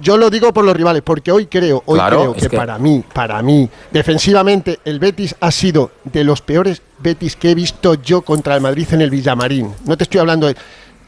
[0.00, 2.78] yo lo digo por los rivales, porque hoy creo, hoy claro, creo que, que, para
[2.78, 7.94] mí, para mí, defensivamente, el Betis ha sido de los peores Betis que he visto
[7.94, 9.74] yo contra el Madrid en el Villamarín.
[9.84, 10.56] No te estoy hablando de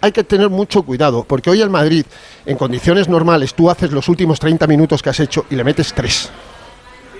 [0.02, 2.04] hay que tener mucho cuidado, porque hoy el Madrid,
[2.44, 5.94] en condiciones normales, tú haces los últimos 30 minutos que has hecho y le metes
[5.94, 6.28] tres.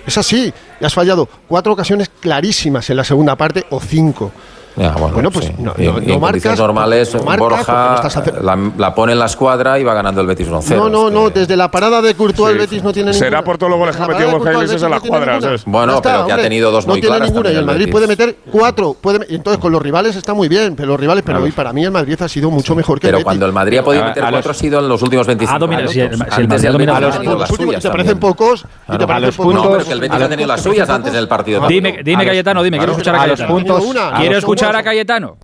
[0.05, 4.33] Es así, y has fallado cuatro ocasiones clarísimas en la segunda parte o cinco.
[4.77, 5.55] Ya, ah, bueno, bueno, pues sí.
[5.59, 8.43] no, no, no marcas, normales, no marcas, Borja estás...
[8.43, 10.77] la, la, pone en la escuadra y va ganando el Betis 1-0.
[10.77, 11.41] No, no, no, que...
[11.41, 12.53] desde la parada de Courtois sí.
[12.53, 13.45] el Betis no tiene Será ninguna.
[13.45, 15.39] por todos los goles que ha metido Borja Iglesias a la escuadra.
[15.67, 17.03] Bueno, está, pero hombre, que ha tenido dos muy.
[17.03, 18.97] No tiene ninguna y el Madrid el puede meter cuatro.
[18.99, 21.85] Puede, entonces con los rivales está muy bien, pero los rivales, pero hoy para mí
[21.85, 22.77] el Madrid ha sido mucho sí.
[22.77, 23.25] mejor que el Betis.
[23.25, 25.97] Pero cuando el Madrid ha podido meter cuatro ha sido en los últimos 25 minutos.
[26.31, 28.65] Antes del Betis ha ¿Te parecen pocos?
[28.87, 29.55] ¿Te parecen pocos?
[29.55, 31.67] No, pero que el Betis ha tenido las suyas antes del partido.
[31.69, 33.63] Dime, Cayetano, dime, quiero escuchar a Cayetano.
[34.17, 35.39] Quiero escuchar escuchar a Cayetano.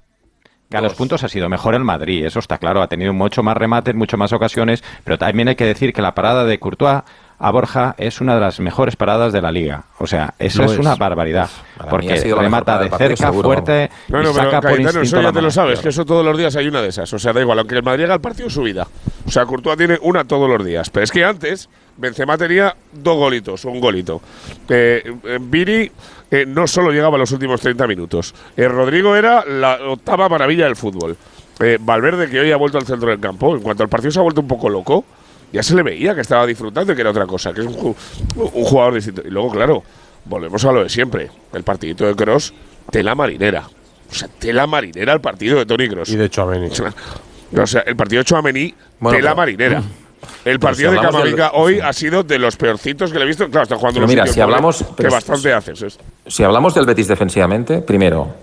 [0.72, 2.82] A los puntos ha sido mejor el Madrid, eso está claro.
[2.82, 6.14] Ha tenido mucho más remates, mucho más ocasiones, pero también hay que decir que la
[6.14, 7.02] parada de Courtois
[7.38, 9.84] a Borja es una de las mejores paradas de la liga.
[9.98, 11.48] O sea, eso es, una barbaridad.
[11.76, 13.90] Para porque remata de cerca, fuerte.
[14.08, 16.66] No, saca por instinto eso ya te lo sabes, que eso todos los días hay
[16.66, 17.12] una de esas.
[17.12, 18.86] O sea, da igual, aunque el Madrid haga el partido, su vida.
[19.26, 20.90] O sea, Courtois tiene una todos los días.
[20.90, 24.20] Pero es que antes, Benzema tenía dos golitos, un golito.
[24.68, 25.90] Eh, eh Vini
[26.30, 28.34] eh, no solo llegaba a los últimos 30 minutos.
[28.56, 31.16] Eh, Rodrigo era la octava maravilla del fútbol.
[31.60, 34.18] Eh, Valverde, que hoy ha vuelto al centro del campo, en cuanto al partido se
[34.20, 35.04] ha vuelto un poco loco
[35.52, 37.94] ya se le veía que estaba disfrutando y que era otra cosa, que es un,
[38.34, 39.22] jugador distinto.
[39.24, 39.82] Y luego, claro,
[40.24, 41.30] volvemos a lo de siempre.
[41.52, 42.52] El partidito de Cross,
[42.90, 43.68] tela marinera.
[44.10, 46.10] O sea, tela marinera el partido de Tony Cross.
[46.10, 46.70] Y de Chouameni.
[47.56, 48.74] O sea, el partido de Chouameni,
[49.10, 49.82] tela marinera.
[50.44, 53.48] El partido de Camavinga hoy ha sido de los peorcitos que le he visto.
[53.48, 55.82] Claro, está jugando pero los mira, si hablamos, que bastante haces.
[55.82, 55.88] ¿eh?
[56.26, 58.34] Si hablamos del Betis defensivamente, primero,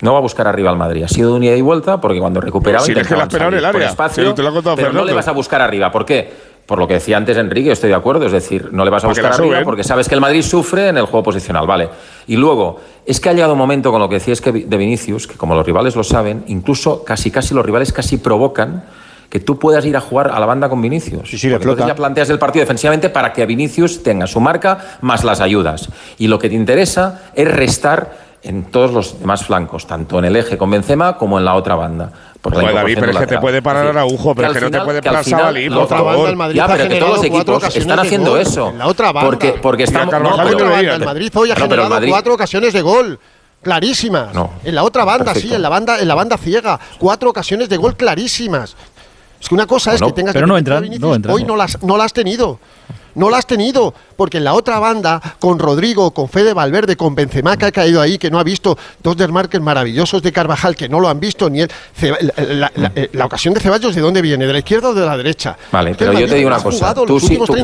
[0.00, 1.04] no va a buscar arriba al Madrid.
[1.04, 2.84] Ha sido de ida y vuelta porque cuando recuperaba.
[2.84, 3.88] Pero si que la esperaba el área.
[3.88, 5.90] Espacio, te lo pero no le vas a buscar arriba.
[5.90, 6.54] ¿Por qué?
[6.66, 8.26] Por lo que decía antes Enrique, estoy de acuerdo.
[8.26, 10.96] Es decir, no le vas a buscar arriba porque sabes que el Madrid sufre en
[10.96, 11.66] el juego posicional.
[11.66, 11.90] Vale.
[12.26, 15.26] Y luego, es que ha llegado un momento con lo que decías que de Vinicius,
[15.26, 18.84] que como los rivales lo saben, incluso casi casi los rivales casi provocan
[19.28, 21.28] que tú puedas ir a jugar a la banda con Vinicius.
[21.28, 24.40] Sí, sí, le entonces ya planteas el partido defensivamente para que a Vinicius tenga su
[24.40, 25.88] marca más las ayudas.
[26.18, 30.36] Y lo que te interesa es restar en todos los demás flancos, tanto en el
[30.36, 32.12] eje con Benzema como en la otra banda.
[32.40, 34.80] Porque pues David, pero es que te puede parar Araujo, pero es que, no te
[34.82, 36.52] puede parar Sabalí, por favor.
[36.52, 38.72] Ya, pero que todos los equipos están haciendo eso.
[38.76, 39.30] La otra banda.
[39.30, 40.12] Porque, porque estamos...
[40.12, 40.80] Banda.
[40.80, 43.18] el Madrid hoy ha generado cuatro ocasiones de gol
[43.62, 44.34] clarísimas.
[44.34, 44.50] No.
[44.62, 46.78] En la otra banda, sí, en la banda, en la banda ciega.
[46.98, 48.76] Cuatro ocasiones de gol clarísimas.
[49.40, 51.82] Es que una cosa es que tengas pero que no entran, no Hoy no las,
[51.82, 52.60] no las has tenido
[53.14, 57.14] no la has tenido, porque en la otra banda, con Rodrigo, con Fede Valverde, con
[57.14, 60.88] Benzema que ha caído ahí, que no ha visto, dos desmarques maravillosos de Carvajal que
[60.88, 61.70] no lo han visto, ni él.
[62.00, 64.46] Eh, la, ocasión de Ceballos, ¿de dónde viene?
[64.46, 65.56] ¿De la izquierda o de la derecha?
[65.72, 66.94] Vale, pero yo te digo una cosa.
[66.94, 67.54] Tú sí, tú,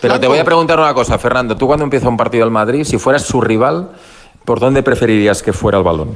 [0.00, 1.56] pero te voy a preguntar una cosa, Fernando.
[1.56, 3.90] Tú cuando empieza un partido del Madrid, si fueras su rival,
[4.48, 6.08] ¿Por dónde preferirías que fuera el balón?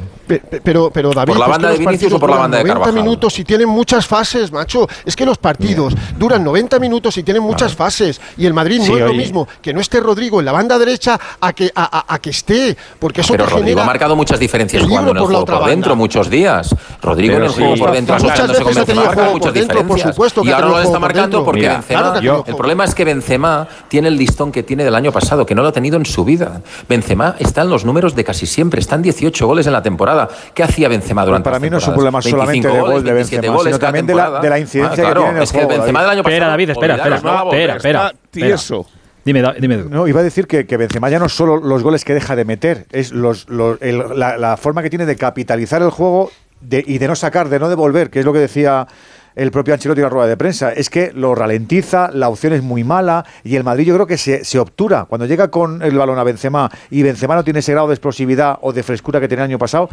[0.65, 2.65] Pero, pero David, ¿Por la banda es que de Vinicius o por la banda de
[2.65, 2.95] Carvajal?
[2.95, 4.89] 90 minutos y tienen muchas fases, macho.
[5.05, 6.19] Es que los partidos Bien.
[6.19, 7.91] duran 90 minutos y tienen muchas vale.
[7.91, 8.23] fases.
[8.39, 10.79] Y el Madrid sí, no es lo mismo que no esté Rodrigo en la banda
[10.79, 12.75] derecha a que, a, a, a que esté.
[12.99, 15.31] Porque ah, eso pero te Rodrigo genera ha marcado muchas diferencias jugando en el por
[15.31, 16.75] juego por dentro muchos días.
[17.03, 17.61] Rodrigo pero en el sí.
[17.61, 20.07] juego por dentro asociándose con Benzema marca muchas dentro, diferencias.
[20.07, 22.13] Por supuesto y ahora lo está marcando porque Mira, Benzema...
[22.15, 25.55] Claro el problema es que Benzema tiene el listón que tiene del año pasado, que
[25.55, 26.63] no lo ha tenido en su vida.
[26.89, 28.81] Benzema está en los números de de casi siempre.
[28.81, 30.29] Están 18 goles en la temporada.
[30.55, 33.49] ¿Qué hacía Benzema durante Para mí no es un problema solamente de gol de Benzema,
[33.49, 35.51] goles sino también de la, de la, incidencia ah, claro, que tiene en el es
[35.51, 36.11] juego, que Benzema David.
[36.11, 36.35] del año pasado...
[36.35, 38.87] Espera, David, espera, espera, no, espera, espera, tieso.
[39.25, 39.77] Dime, dime.
[39.89, 42.35] No, iba a decir que, que, Benzema ya no es solo los goles que deja
[42.35, 46.31] de meter, es los, los, el, la, la, forma que tiene de capitalizar el juego
[46.61, 48.89] de, y de no sacar, de no devolver, que es lo que decía
[49.35, 50.73] el propio Ancelotti en la rueda de prensa.
[50.73, 54.19] Es que lo ralentiza, la opción es muy mala y el Madrid yo creo que
[54.19, 55.07] se, se, obtura.
[55.07, 58.59] Cuando llega con el balón a Benzema y Benzema no tiene ese grado de explosividad
[58.61, 59.89] o de frescura que tenía el año pasado,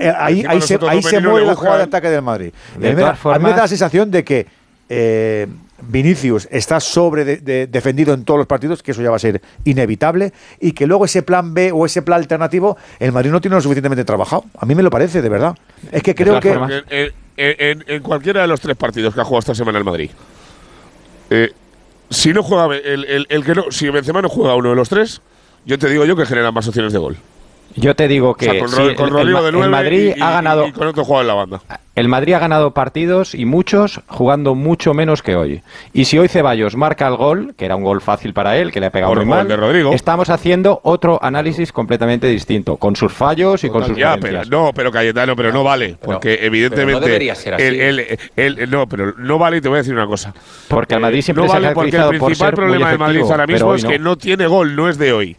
[0.00, 2.52] eh, ahí, ahí se, ahí se mueve la jugada de ataque del Madrid.
[2.78, 4.46] De eh, a mí me da la sensación de que...
[4.88, 5.46] Eh,
[5.88, 9.42] Vinicius está sobre de, defendido en todos los partidos, que eso ya va a ser
[9.64, 13.56] inevitable, y que luego ese plan B o ese plan alternativo, el Madrid no tiene
[13.56, 14.44] lo suficientemente trabajado.
[14.58, 15.56] A mí me lo parece, de verdad.
[15.90, 17.12] Es que creo que.
[17.36, 20.10] En, cualquiera de los tres partidos que ha jugado esta semana el Madrid,
[21.30, 21.50] eh,
[22.10, 24.88] si no juega el, el, el, que no, si Benzema no juega uno de los
[24.88, 25.22] tres,
[25.64, 27.16] yo te digo yo que genera más opciones de gol.
[27.76, 30.66] Yo te digo que con, el, Madrid ha ganado.
[30.72, 31.60] Con la banda.
[31.94, 35.62] El Madrid ha ganado partidos y muchos jugando mucho menos que hoy.
[35.92, 38.80] Y si hoy Ceballos marca el gol, que era un gol fácil para él, que
[38.80, 39.92] le ha pegado muy mal, de Rodrigo.
[39.92, 44.72] estamos haciendo otro análisis completamente distinto, con sus fallos y con sus ya, pero, No,
[44.74, 47.00] pero Cayetano, pero no vale, porque evidentemente.
[47.00, 48.66] No debería ser así.
[48.68, 50.32] No, pero no vale y te voy a decir una cosa.
[50.68, 53.74] Porque el Madrid eh, siempre no vale porque el principal problema del Madrid ahora mismo
[53.74, 55.36] es que no tiene gol, no es de hoy.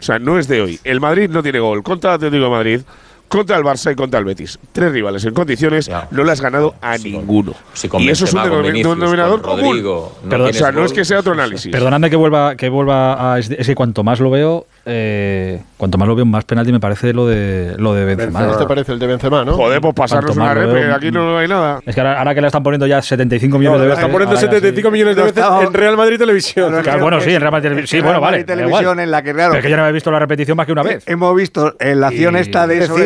[0.00, 0.80] O sea, no es de hoy.
[0.82, 2.80] El Madrid no tiene gol contra el Atlético de Madrid,
[3.28, 4.58] contra el Barça y contra el Betis.
[4.72, 7.54] Tres rivales en condiciones, no le has ganado a ninguno.
[7.98, 9.82] Y eso es un, denominador común.
[10.28, 11.70] Perdón, o sea, no es que sea otro análisis.
[11.70, 13.38] Perdonadme que vuelva, que vuelva a.
[13.38, 17.12] Es que cuanto más lo veo, eh, cuanto más lo veo, más penalti me parece
[17.12, 18.40] lo de lo de Benzema.
[18.40, 18.52] Benzema.
[18.52, 19.56] Este parece el de Benzema, ¿no?
[19.56, 21.36] Podemos pues pasarnos una rep, veo, eh, aquí no mm.
[21.36, 21.80] hay nada.
[21.86, 24.00] Es que ahora, que le están poniendo ya 75 millones no, de veces.
[24.00, 24.92] Están poniendo 75 sí.
[24.92, 26.74] millones de veces en Real Madrid Televisión.
[27.00, 29.00] Bueno, sí, en Real Madrid Televisión.
[29.00, 29.54] En la que, claro.
[29.54, 31.04] Es que yo no había visto la repetición más que una eh, vez.
[31.06, 32.96] Hemos visto en la acción esta de eso.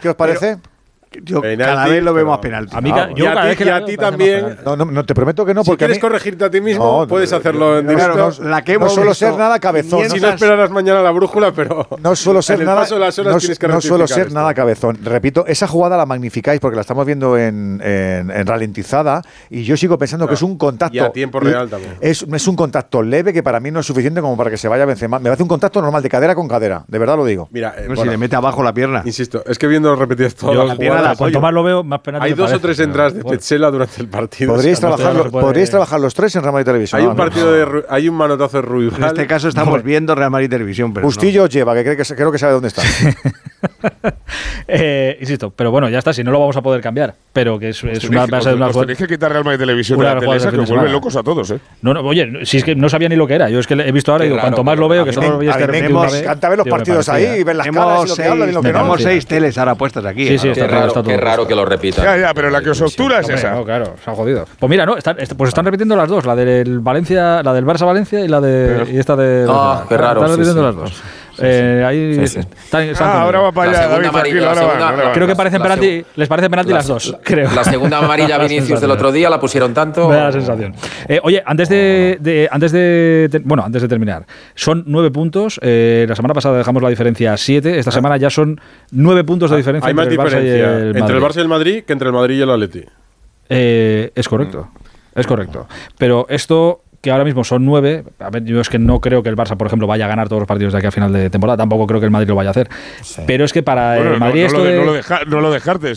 [0.00, 0.56] ¿Qué os parece?
[1.22, 2.76] Yo penalti, cada vez lo veo más penalti.
[2.76, 4.58] A mí, ah, yo a ti, también.
[4.64, 5.64] No, no, no, te prometo que no.
[5.64, 8.30] Porque si quieres corregirte a ti mismo, puedes hacerlo yo, en directo.
[8.42, 10.08] La que no suelo ser nada cabezón.
[10.10, 11.86] Si no esperarás mañana la brújula, pero.
[12.02, 12.86] No suelo ser nada.
[12.88, 14.98] No suelo ser nada cabezón.
[15.02, 19.98] Repito, esa jugada la magnificáis porque la estamos viendo en, en, ralentizada y yo sigo
[19.98, 20.96] pensando que es un contacto.
[20.96, 21.96] Y a tiempo real también.
[22.00, 24.84] Es, un contacto leve que para mí no es suficiente como para que se vaya
[24.84, 25.18] Benzema.
[25.18, 26.84] Me hace un contacto normal de cadera con cadera.
[26.86, 27.48] De verdad lo digo.
[27.50, 29.02] Mira, eh, si le mete abajo la pierna.
[29.04, 31.16] Insisto, es que viendo repetidas todas las nada.
[31.16, 32.28] Cuanto más lo veo, más penalti.
[32.28, 34.54] Hay dos o tres entradas de Petzela durante el partido.
[34.54, 37.00] Podríais trabajar los tres en Real Madrid Televisión.
[37.00, 38.92] Hay un partido de hay un manotazo de Ruiz.
[38.96, 42.52] En este caso estamos viendo Real Madrid Televisión, pero Bustillo lleva, que creo que sabe
[42.52, 42.82] dónde está.
[44.68, 47.14] eh, insisto, pero bueno, ya está, si no lo vamos a poder cambiar.
[47.32, 50.04] Pero que es, es una base de una Tenéis que quitar Real Madrid Televisión de
[50.04, 51.60] la que vuelve locos a todos, ¿eh?
[51.82, 53.48] No, no, oye, si es que no sabía ni lo que era.
[53.48, 55.30] Yo es que he visto ahora y digo, claro, cuanto más lo veo, que solo
[55.30, 55.52] lo veía
[56.24, 58.62] Canta ver los partidos ahí y ver las caras y lo que hablan y lo
[58.62, 58.78] que no.
[58.78, 60.28] Tenemos seis teles ahora puestas aquí.
[60.28, 60.66] Sí, sí, está
[61.04, 62.04] qué raro que lo repitan.
[62.04, 63.52] Ya, ya, pero la que os obtura sí, es esa.
[63.54, 64.46] No, claro, se han jodido.
[64.58, 67.86] Pues mira, no, están, pues están repitiendo las dos, la del Valencia, la del Barça
[67.86, 70.20] Valencia y la de y esta de Ah, qué raro.
[70.20, 71.02] Están repitiendo las dos.
[71.40, 72.26] Eh,
[73.00, 75.32] ah, ahora va para allá, David, amarilla, Creo que
[76.16, 77.16] les parece penalti las, dos,
[77.54, 80.08] la, segunda amarilla Vinicius del otro día la pusieron tanto.
[80.08, 80.74] Me da la sensación.
[81.06, 85.60] Eh, oye, antes de, antes de, bueno, antes de terminar, son nueve puntos.
[85.62, 87.78] Eh, la semana pasada dejamos la diferencia a siete.
[87.78, 87.94] Esta ah.
[87.94, 88.60] semana ya son
[88.90, 89.86] nueve puntos de ah, diferencia.
[89.86, 92.38] Hay entre más diferencia el entre el Barça y el Madrid que entre el Madrid
[92.38, 92.84] y el Atleti.
[93.48, 94.68] es correcto.
[94.72, 94.88] Mm.
[95.20, 95.66] Es correcto.
[95.96, 98.04] Pero esto que ahora mismo son nueve.
[98.18, 100.28] A ver, yo es que no creo que el Barça, por ejemplo, vaya a ganar
[100.28, 101.56] todos los partidos de aquí a final de temporada.
[101.56, 102.68] Tampoco creo que el Madrid lo vaya a hacer.
[103.26, 104.58] Pero es que para el Madrid no, esto.
[104.58, 105.50] No, lo deja, no, lo.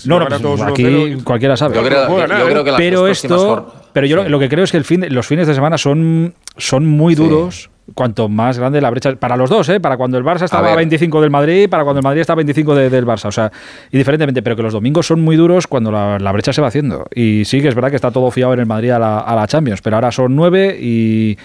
[0.05, 1.75] No, no, pues, todos aquí cualquiera sabe.
[1.75, 3.37] Yo creo, que las pero esto.
[3.37, 3.80] Cor...
[3.93, 6.85] Pero yo lo, que creo es que el fin, los fines de semana son, son
[6.85, 7.69] muy duros.
[7.93, 9.81] Cuanto más grande la brecha para los dos, ¿eh?
[9.81, 12.33] para cuando el Barça estaba a, a 25 del Madrid, para cuando el Madrid está
[12.33, 13.51] a 25 de, del Barça, o sea,
[13.91, 17.07] y diferentemente, pero que los domingos son muy duros cuando la, brecha se va haciendo.
[17.13, 19.35] Y sí que es verdad que está todo fiado en el Madrid a la, a
[19.35, 21.37] la Champions, pero ahora son nueve y,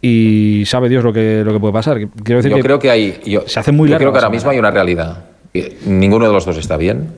[0.00, 1.98] y, sabe Dios lo que, lo que puede pasar.
[2.24, 4.58] Quiero decir yo creo que hay, yo, se hace muy creo que ahora mismo hay
[4.58, 5.24] una realidad.
[5.84, 7.08] Ninguno de los dos está bien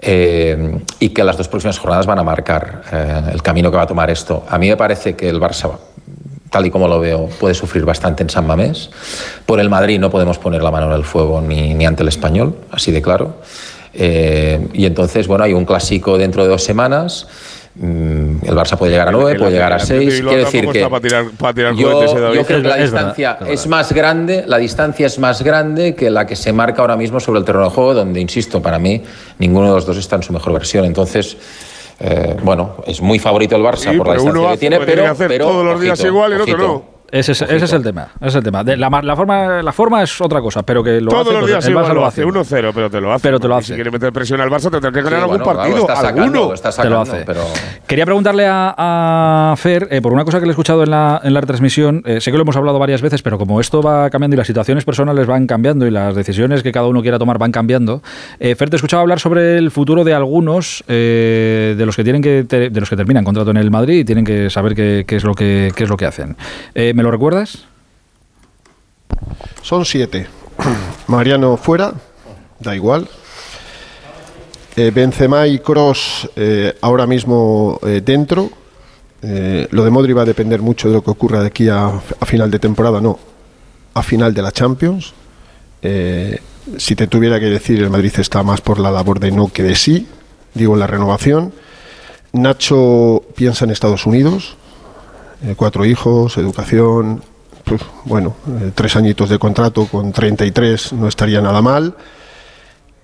[0.00, 3.82] eh, y que las dos próximas jornadas van a marcar eh, el camino que va
[3.82, 4.44] a tomar esto.
[4.48, 5.70] A mí me parece que el Barça
[6.50, 8.90] tal y como lo veo, puede sufrir bastante en San Mamés.
[9.44, 12.08] Por el Madrid no podemos poner la mano en el fuego ni, ni ante el
[12.08, 13.36] español, así de claro.
[13.94, 17.26] Eh, y entonces, bueno, hay un clásico dentro de dos semanas.
[17.80, 20.14] El Barça puede llegar a nueve, El- puede llegar a el Athletic seis.
[20.20, 22.76] Bilbao Quiero decir tampoco que para tirar, para tirar yo, eh, yo creo que la
[22.78, 23.54] Es verdad, distancia es verdad.
[23.54, 27.20] es más grande, la distancia es más grande que la que se marca ahora mismo
[27.20, 29.02] sobre el terreno de juego, donde, insisto, para mí
[29.38, 30.84] ninguno de los dos está en su mejor versión.
[30.86, 31.36] Entonces,
[32.00, 34.86] eh, bueno, es muy favorito el Barça Sí, por la distancia uno que tiene, pues
[34.86, 36.97] tiene pero, que hacer pero, todos los días igual y el otro no.
[37.10, 38.08] Ese es, ese es el tema.
[38.20, 38.62] ese es el tema.
[38.62, 41.40] De la, la forma, la forma es otra cosa, pero que lo Todos hace, los
[41.40, 42.22] pues días el Barça lo lo hace.
[42.22, 42.30] hace.
[42.30, 43.22] 1-0, pero te lo hace.
[43.22, 43.66] Pero te lo hace.
[43.68, 45.80] Si quiere meter presión al Barça, tendrá que ganar Sí, algún bueno, claro, partido.
[45.80, 46.54] está sacando, alguno.
[46.54, 47.24] está Te lo sacando, hace.
[47.24, 47.40] pero
[47.86, 48.74] Quería preguntarle a,
[49.52, 52.02] a Fer, eh, por una cosa que le he escuchado en la, en la retransmisión,
[52.04, 54.46] eh, sé que lo hemos hablado varias veces, pero como esto va cambiando y las
[54.46, 58.02] situaciones personales van cambiando y las decisiones que cada uno quiera tomar van cambiando,
[58.38, 62.04] eh, Fer, te he escuchado hablar sobre el futuro de algunos eh, de los que
[62.04, 64.74] tienen que te- de los que terminan contrato en el Madrid y tienen que saber
[64.74, 66.36] qué, qué es lo que qué es lo que hacen.
[66.98, 67.64] Eh, ¿Me lo recuerdas?
[69.62, 70.26] Son siete.
[71.06, 71.92] Mariano fuera,
[72.58, 73.08] da igual.
[74.76, 76.28] Eh, Benzema y Cross
[76.80, 78.50] ahora mismo eh, dentro.
[79.22, 81.86] Eh, lo de Modri va a depender mucho de lo que ocurra de aquí a,
[81.86, 83.18] a final de temporada, no,
[83.94, 85.12] a final de la Champions.
[85.82, 86.40] Eh,
[86.76, 89.62] si te tuviera que decir, el Madrid está más por la labor de no que
[89.62, 90.06] de sí,
[90.54, 91.52] digo la renovación.
[92.32, 94.56] Nacho piensa en Estados Unidos,
[95.42, 97.22] eh, cuatro hijos, educación,
[97.64, 101.94] pues, bueno, eh, tres añitos de contrato con 33 no estaría nada mal.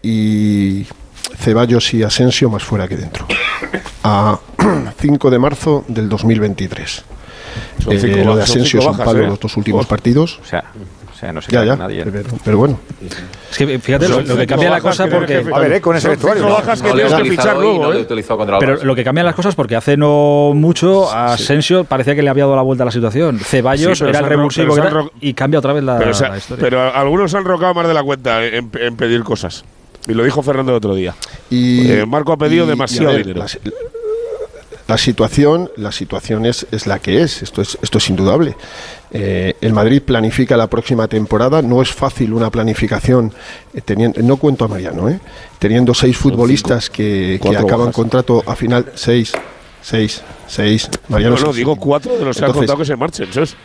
[0.03, 0.87] Y
[1.39, 3.27] Ceballos y Asensio más fuera que dentro.
[4.03, 4.39] A
[5.01, 7.05] 5 de marzo del 2023.
[7.83, 9.27] Son Eh, cinco lo de son Asensio un bajas, palo ¿eh?
[9.27, 10.41] los dos últimos partidos.
[10.43, 10.65] O sea,
[11.25, 12.05] sea, no se Ya, queda ya, nadie.
[12.05, 12.81] pero, pero bueno.
[13.51, 16.09] Es que fíjate lo, lo que cambia la cosa porque A ver, eh, con ese
[16.09, 16.43] vestuario.
[16.43, 16.51] ¿no?
[16.55, 18.07] bajas que no tienes que fichar luego, no ¿eh?
[18.09, 18.25] el
[18.59, 22.31] Pero lo que cambian las cosas porque hace no mucho a Asensio parecía que le
[22.31, 23.39] había dado la vuelta a la situación.
[23.39, 24.77] Ceballos Sí, era el revulsivo
[25.21, 26.63] y cambia otra vez la, Pero, o sea, la historia.
[26.63, 29.65] pero algunos han rocado más de la cuenta en, en pedir cosas.
[30.07, 31.15] Y lo dijo Fernando el otro día.
[31.49, 33.47] Y, Eh, Marco ha pedido y- y, demasiado ver, dinero.
[34.87, 38.57] La situación, la situación es, es la que es, esto es, esto es indudable.
[39.11, 43.33] Eh, el Madrid planifica la próxima temporada, no es fácil una planificación,
[43.73, 45.21] eh, teniendo, no cuento a Mariano, eh,
[45.59, 47.95] teniendo seis futbolistas que, que Cuatro acaban bajas.
[47.95, 49.33] contrato a final, seis,
[49.81, 51.37] seis, seis, Mariano.
[51.37, 53.33] No, no, digo cuatro de los que han contado que se marchen.
[53.33, 53.57] ¿sabes?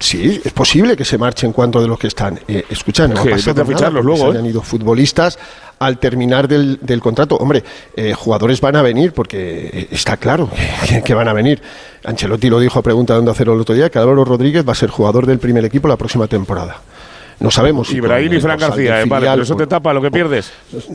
[0.00, 2.38] Sí, es posible que se marchen cuanto de los que están.
[2.48, 4.30] Eh, escucha, no ha que pasado nada luego, se ¿eh?
[4.30, 5.38] hayan ido futbolistas
[5.78, 7.36] al terminar del, del contrato.
[7.36, 7.62] Hombre,
[7.96, 10.50] eh, jugadores van a venir porque eh, está claro
[10.88, 11.60] que, que van a venir.
[12.04, 14.72] Ancelotti lo dijo a pregunta de Onda Cero el otro día, que Álvaro Rodríguez va
[14.72, 16.80] a ser jugador del primer equipo la próxima temporada.
[17.40, 17.88] No sabemos.
[17.88, 20.50] si Ibrahim por- y Fran García, eh, vale, pero eso te tapa lo que pierdes.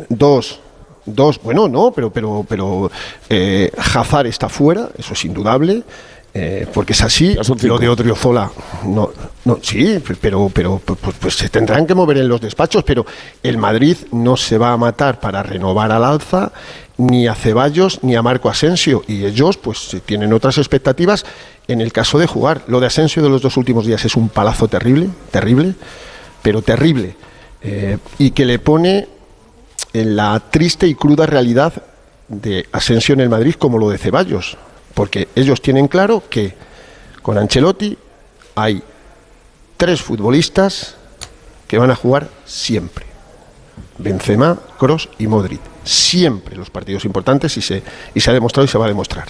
[0.10, 0.60] Dos.
[1.04, 2.92] Dos, bueno, no, pero pero pero
[3.28, 5.82] eh, Hazard está fuera, eso es indudable,
[6.34, 7.36] eh, porque es así.
[7.64, 8.52] Lo de Odriozola,
[8.86, 9.12] no,
[9.46, 13.06] no, sí, pero pero pues, pues se tendrán que mover en los despachos, pero
[13.44, 16.52] el Madrid no se va a matar para renovar al alza
[16.98, 21.26] ni a Ceballos ni a Marco Asensio y ellos pues tienen otras expectativas
[21.68, 22.62] en el caso de jugar.
[22.68, 25.74] Lo de Asensio de los dos últimos días es un palazo terrible, terrible,
[26.42, 27.16] pero terrible
[27.62, 29.08] eh, y que le pone
[29.94, 31.74] en la triste y cruda realidad
[32.28, 34.58] de Asensio en el Madrid como lo de Ceballos,
[34.94, 36.54] porque ellos tienen claro que
[37.22, 37.98] con Ancelotti
[38.56, 38.84] hay
[39.78, 40.96] tres futbolistas
[41.68, 43.06] que van a jugar siempre.
[43.98, 45.62] Benzema, Cross y Modric.
[45.84, 47.82] Siempre los partidos importantes y se,
[48.14, 49.28] y se ha demostrado y se va a demostrar.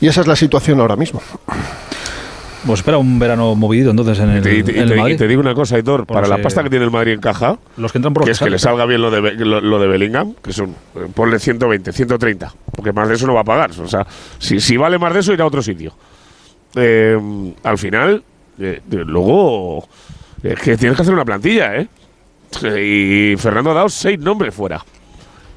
[0.00, 1.22] Y esa es la situación ahora mismo.
[2.66, 5.00] Pues espera un verano movido entonces en el, Y te, y te- en el y
[5.00, 5.16] Madrid.
[5.18, 7.90] te digo una cosa, Aitor, para la pasta que tiene el Madrid en caja, Los
[7.90, 10.34] que entran por que es que le salga bien lo de, lo, lo de Bellingham,
[10.42, 10.74] que son,
[11.14, 13.70] ponle 120, 130, porque más de eso no va a pagar.
[13.80, 14.06] O sea,
[14.38, 15.92] si, si vale más de eso, irá a otro sitio.
[16.76, 17.18] Eh,
[17.64, 18.22] al final,
[18.60, 19.88] eh, luego,
[20.42, 21.88] es que tienes que hacer una plantilla, ¿eh?
[22.62, 24.84] Y Fernando ha dado seis nombres fuera.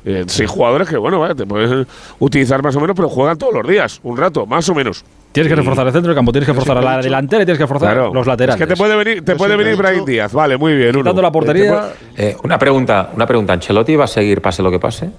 [0.06, 1.88] Eh, seis jugadores que, bueno, vale, te puedes
[2.20, 5.04] utilizar más o menos, pero juegan todos los días, un rato, más o menos.
[5.36, 7.58] Tienes que reforzar el centro del campo, tienes que reforzar a la delantera y tienes
[7.60, 8.14] que reforzar Claro.
[8.14, 8.60] los laterales.
[8.62, 10.92] Es que te puede venir, te puede venir Brahim Díaz, vale, muy bien.
[10.92, 11.22] Quitando uno.
[11.22, 11.90] la portería.
[12.18, 13.54] Eh, una pregunta, una pregunta.
[13.54, 15.10] ¿Ancelotti va a seguir pase lo que pase?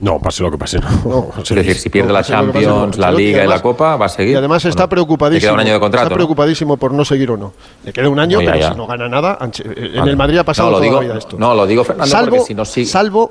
[0.00, 0.78] No, pase lo que pase.
[1.04, 1.28] No.
[1.42, 2.38] Es decir, si pierde No, la pase, no.
[2.42, 4.32] Champions, la Liga y la Copa, ¿va a seguir?
[4.32, 4.88] Y además ¿O está no?
[4.88, 5.36] preocupadísimo.
[5.38, 6.16] Le queda un año de contrato, está ¿no?
[6.16, 7.52] preocupadísimo por no seguir o no.
[7.84, 8.72] Le queda un año, No, ya, pero ya.
[8.72, 10.10] si no gana nada, Anche- eh, en Vale.
[10.10, 11.36] el Madrid ha pasado No, lo toda digo- la vida esto.
[11.38, 13.30] no, lo digo, Fernando, salvo, porque si no sigue- salvo,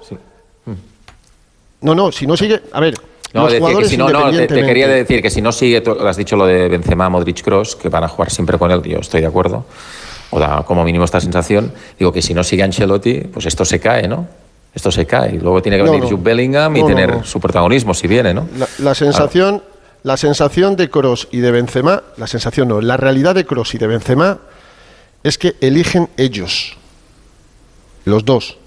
[1.81, 2.95] no, no, si no sigue, a ver,
[3.35, 6.37] No, que si no, no, te, quería decir que si no sigue, tú has dicho
[6.37, 9.27] lo de Benzema, Modric, Cross, que van a jugar siempre con él, yo estoy de
[9.27, 9.65] acuerdo,
[10.29, 13.81] o da como mínimo esta sensación, digo que si no sigue Ancelotti, pues esto se
[13.81, 14.25] cae, ¿no?
[14.73, 16.09] Esto se cae luego tiene que No, venir no.
[16.09, 18.47] Jude Bellingham y No, tener su protagonismo si viene, ¿no?
[18.57, 19.61] La, la sensación,
[20.03, 23.79] la sensación de Cross y de Benzema, la sensación no, la realidad de Cross y
[23.79, 24.39] de Benzema
[25.23, 26.77] es que eligen ellos,
[28.05, 28.57] los dos.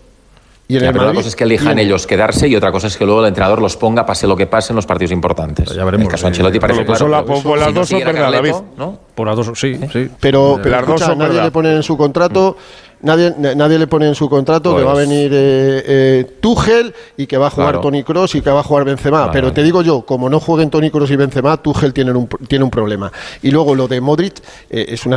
[0.71, 2.89] Y en Ya, el pero una cosa es que elijan ellos quedarse y otra cosa
[2.89, 5.71] es que luego el entrenador los ponga, pase lo que pase en los partidos importantes.
[5.75, 6.05] Ya veremos.
[6.05, 7.11] El caso de Ancelotti parece Pues claro.
[7.11, 8.53] la- pero pues las si no dos son verdad, David.
[8.77, 8.99] ¿no?
[9.15, 10.11] Por las dos, sí, sí.
[10.21, 11.45] Pero, escucha, son nadie verdad.
[11.47, 12.59] le pone en su contrato,
[13.01, 16.37] nadie, na- nadie le pone en su contrato que Pues- va a venir eh, eh,
[16.39, 17.81] Tuchel y que va a jugar Claro.
[17.81, 19.31] Tony Cross y que va a jugar Benzema.
[19.33, 22.63] Pero te digo yo, como no jueguen Tony Cross y Benzema, Tuchel tiene un, tiene
[22.65, 23.11] un problema.
[23.43, 24.35] Y luego lo de Modric
[24.69, 25.17] eh, es una...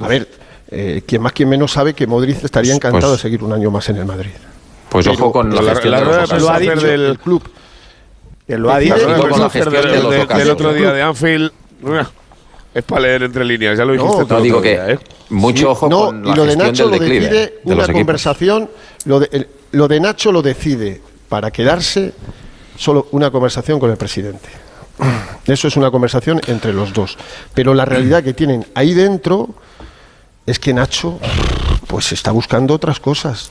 [0.00, 0.26] A ver,
[0.70, 3.70] eh, quien más quien menos sabe que Modric estaría encantado Pues- de seguir un año
[3.70, 4.30] más en el Madrid.
[4.88, 6.28] Pues ojo con la, la- gestión la de locales.
[6.30, 7.42] prensa dicho del- el club.
[8.46, 8.94] Que lo ha La dicho.
[8.94, 10.44] con la gestión del- de los del- locales.
[10.44, 11.50] del otro día de Anfield
[12.74, 14.90] es para leer entre líneas, ya lo dijiste tú No el digo otro que día,
[14.90, 14.98] ¿eh?
[15.30, 17.74] mucho Sí, ojo no, con y la lo de Nacho del lo declive decide de
[17.74, 18.70] una conversación,
[19.06, 22.12] lo de, el- lo de Nacho lo decide para quedarse
[22.78, 24.48] solo una conversación con el presidente.
[25.46, 27.16] Eso es una conversación entre los dos.
[27.54, 29.48] Pero la realidad que tienen ahí dentro
[30.46, 31.18] es que Nacho
[31.86, 33.50] pues está buscando otras cosas.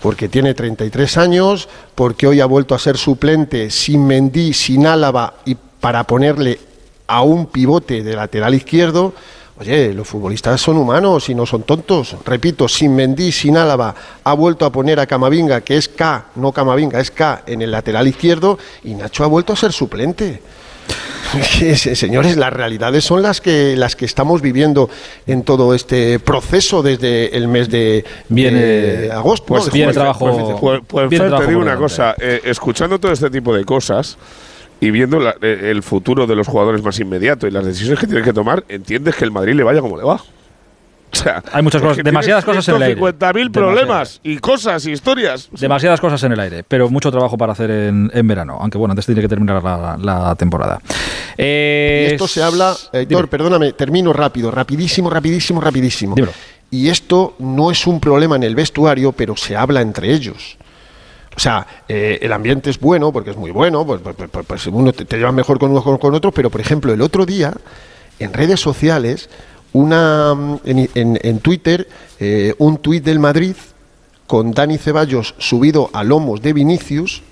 [0.00, 5.34] Porque tiene 33 años, porque hoy ha vuelto a ser suplente sin Mendí, sin Álava
[5.44, 6.58] y para ponerle
[7.06, 9.12] a un pivote de lateral izquierdo.
[9.58, 12.16] Oye, los futbolistas son humanos y no son tontos.
[12.24, 13.94] Repito, sin Mendí, sin Álava,
[14.24, 17.70] ha vuelto a poner a Camavinga, que es K, no Camavinga, es K, en el
[17.70, 20.40] lateral izquierdo, y Nacho ha vuelto a ser suplente.
[21.94, 24.90] Señores, las realidades son las que las que estamos viviendo
[25.26, 29.46] en todo este proceso desde el mes de, Viene- de agosto.
[29.46, 29.72] pues ¿no?
[29.72, 33.30] viene trabajo- Pues, pues, Bien Fer, trabajo te digo una cosa, eh, escuchando todo este
[33.30, 34.18] tipo de cosas
[34.80, 38.06] y viendo la- eh, el futuro de los jugadores más inmediato y las decisiones que
[38.06, 40.20] tienen que tomar, entiendes que el Madrid le vaya como le va.
[41.20, 43.00] O sea, Hay muchas cosas, demasiadas cosas en el aire.
[43.00, 45.48] 150.000 problemas y cosas y historias.
[45.58, 48.56] Demasiadas cosas en el aire, pero mucho trabajo para hacer en, en verano.
[48.60, 50.80] Aunque bueno, antes tiene que terminar la, la temporada.
[51.36, 56.14] Eh, Y esto se habla, eh, Héctor, perdóname, termino rápido, rapidísimo, rapidísimo, rapidísimo.
[56.14, 56.32] Dímelo.
[56.70, 60.56] Y esto no es un problema en el vestuario, pero se habla entre ellos.
[61.36, 64.66] O sea, eh, el ambiente es bueno, porque es muy bueno, pues, pues, pues, pues
[64.68, 67.26] uno te, te lleva mejor con uno con, con otro, pero por ejemplo, el otro
[67.26, 67.52] día,
[68.18, 69.28] en redes sociales,
[69.72, 73.54] una mm, en, en- en Twitter, eh, un tuit del Madrid
[74.26, 77.22] con Dani Ceballos subido a lomos de Vinicius,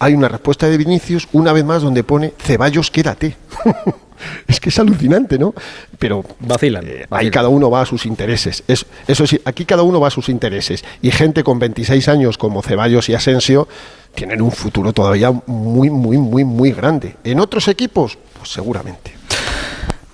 [0.00, 3.36] hay una respuesta de Vinicius, una vez más, donde pone Ceballos, quédate.
[4.48, 5.54] es que es alucinante, ¿no?
[5.98, 6.84] Pero vacilan.
[6.84, 7.32] ahí vacilan.
[7.32, 8.62] cada uno va a sus intereses.
[8.68, 10.84] Es- eso sí, aquí cada uno va a sus intereses.
[11.02, 13.66] Y gente con 26 años como Ceballos y Asensio
[14.14, 17.16] tienen un futuro todavía muy, muy, muy, muy grande.
[17.24, 19.12] En otros equipos, pues seguramente.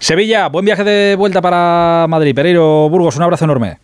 [0.04, 2.34] Sevilla, buen viaje de vuelta para Madrid.
[2.34, 3.78] Pereiro Burgos, un abrazo enorme.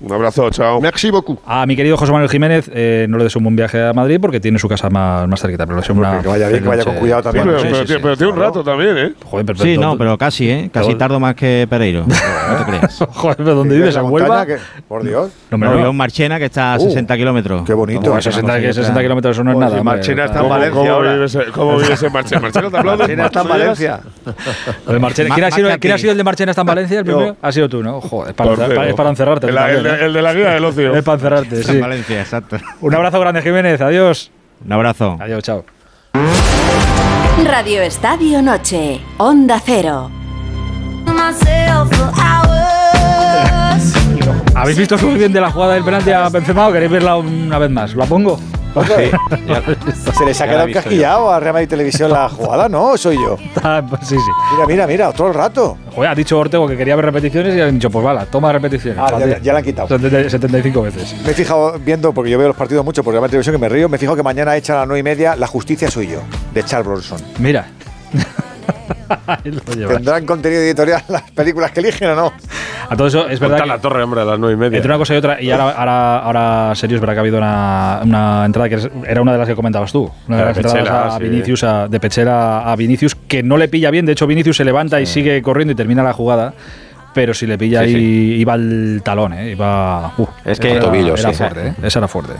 [0.00, 0.80] Un abrazo, chao.
[0.80, 1.38] Merci beaucoup.
[1.46, 4.18] A mi querido José Manuel Jiménez, eh, no le deseo un buen viaje a Madrid
[4.20, 5.64] porque tiene su casa más, más cerquita.
[5.66, 7.44] Pero le deseo una que vaya bien, que vaya con cuidado también.
[7.46, 8.02] Bueno, pero, sí, pero sí, tiene- sí.
[8.02, 9.12] pero tiene un rato también, ¿eh?
[9.24, 10.70] Joder, pero- Sí, no, pero casi, ¿eh?
[10.72, 12.04] Casi tardo más que Pereiro.
[12.46, 13.04] No te creas.
[13.10, 13.96] Joder, ¿pero dónde vives?
[13.96, 14.46] ¿En Huelva?
[14.46, 15.30] que- por Dios.
[15.50, 15.78] No, hombre, No, no.
[15.80, 17.62] vivo en Marchena, que está a Uh, 60 kilómetros.
[17.66, 18.00] qué bonito.
[18.00, 19.02] Como Joder, una 60, cosa que y 60 otra.
[19.02, 19.82] kilómetros eso no es nada.
[19.82, 21.14] Marchena está en ¿Cómo, Valencia cómo ahora.
[21.14, 22.40] vives, ¿Cómo vives en Marchena?
[22.42, 22.98] ¿Marchena te aplaude?
[22.98, 24.00] Marchena está en Valencia.
[24.86, 26.00] ¿Quién, ha sido, Marca quién ha Pi.
[26.00, 26.98] sido el de Marchena está en Valencia?
[27.00, 27.36] ¿El primero?
[27.42, 28.00] Ha sido tú, ¿no?
[28.00, 28.30] Joder,
[28.88, 29.46] es para encerrarte.
[29.86, 30.94] El, de la guía del ocio.
[30.94, 31.72] Es para encerrarte, sí.
[31.72, 32.56] en Valencia, exacto.
[32.80, 33.80] Un abrazo grande, Jiménez.
[33.80, 34.30] Adiós.
[34.64, 35.16] Un abrazo.
[35.20, 35.64] Adiós, chao.
[37.44, 40.10] Radio Estadio Noche, Onda Cero.
[44.54, 47.94] ¿Habéis visto de la jugada del penalti a Benzema o queréis verla una vez más?
[47.94, 48.40] ¿La pongo?
[50.18, 52.90] Se les ha quedado he casquillado a Real Madrid Televisión la jugada, ¿no?
[52.90, 53.36] ¿O Soy yo.
[53.62, 54.30] Ah, pues sí, sí.
[54.54, 55.76] Mira, mira, mira, todo el rato.
[55.94, 59.00] Joder, ha dicho Ortego que quería ver repeticiones y han dicho, pues vale, toma repeticiones.
[59.02, 59.88] Ah, ya- ya la han quitado.
[59.88, 61.16] 70 75 veces.
[61.24, 63.60] Me he fijado viendo, porque yo veo los partidos mucho por Real Madrid Televisión, que
[63.60, 66.08] me río, me fijo que mañana echan a las 9 y media La Justicia Soy
[66.08, 66.20] Yo,
[66.54, 67.18] de Charles Bronson.
[67.38, 67.66] Mira.
[69.88, 72.32] ¿Tendrán contenido editorial las películas que eligen o no?
[72.88, 74.76] A todo eso, es verdad que la torre, hombre, a las nueve y media.
[74.76, 77.38] entre una cosa y otra, y ahora, ahora, ahora serio, es verdad que ha habido
[77.38, 78.78] una, una entrada que
[79.08, 80.10] era una de las que comentabas tú.
[80.28, 81.24] Una de La las de entradas Pechela, a sí.
[81.24, 84.06] Vinicius, a- de Pechera a Vinicius, que no le pilla bien.
[84.06, 86.54] De hecho, Vinicius se levanta y sigue corriendo y termina la jugada.
[87.12, 88.34] Pero si le pilla Sí, ahí, sí.
[88.40, 89.50] iba al talón, ¿eh?
[89.52, 91.34] Iba, uh, Es que- era, Tobillo, era sí.
[91.34, 91.74] fuerte, ¿eh?
[91.82, 92.34] Esa era fuerte.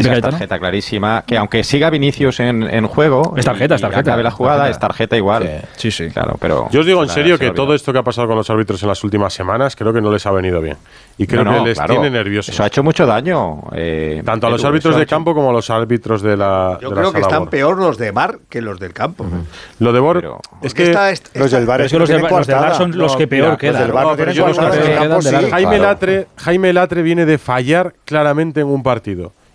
[0.00, 4.00] Es tarjeta clarísima, que aunque siga Vinicius en, en juego, Es tarjeta, y- es tarjeta.
[4.00, 4.70] acabe la jugada, Tarjeta.
[4.72, 5.62] es tarjeta igual.
[5.76, 6.08] Sí, sí.
[6.08, 8.36] Claro, pero Yo os digo en serio se que todo esto que ha pasado con
[8.36, 10.76] los árbitros en las últimas semanas creo que no les ha venido bien.
[11.18, 11.94] Y creo No, no, que les claro.
[11.94, 12.54] tiene nerviosos.
[12.54, 13.60] Eso ha hecho mucho daño.
[13.74, 16.78] eh, Tanto a los árbitros de campo como a los árbitros de la.
[16.80, 17.50] Yo de la creo que están Bor.
[17.50, 19.26] peor los de bar que los del campo.
[19.78, 20.84] Lo de Bor Pero- es que.
[20.84, 23.58] esta- esta- Los del bar es que los, del, los bar son los que peor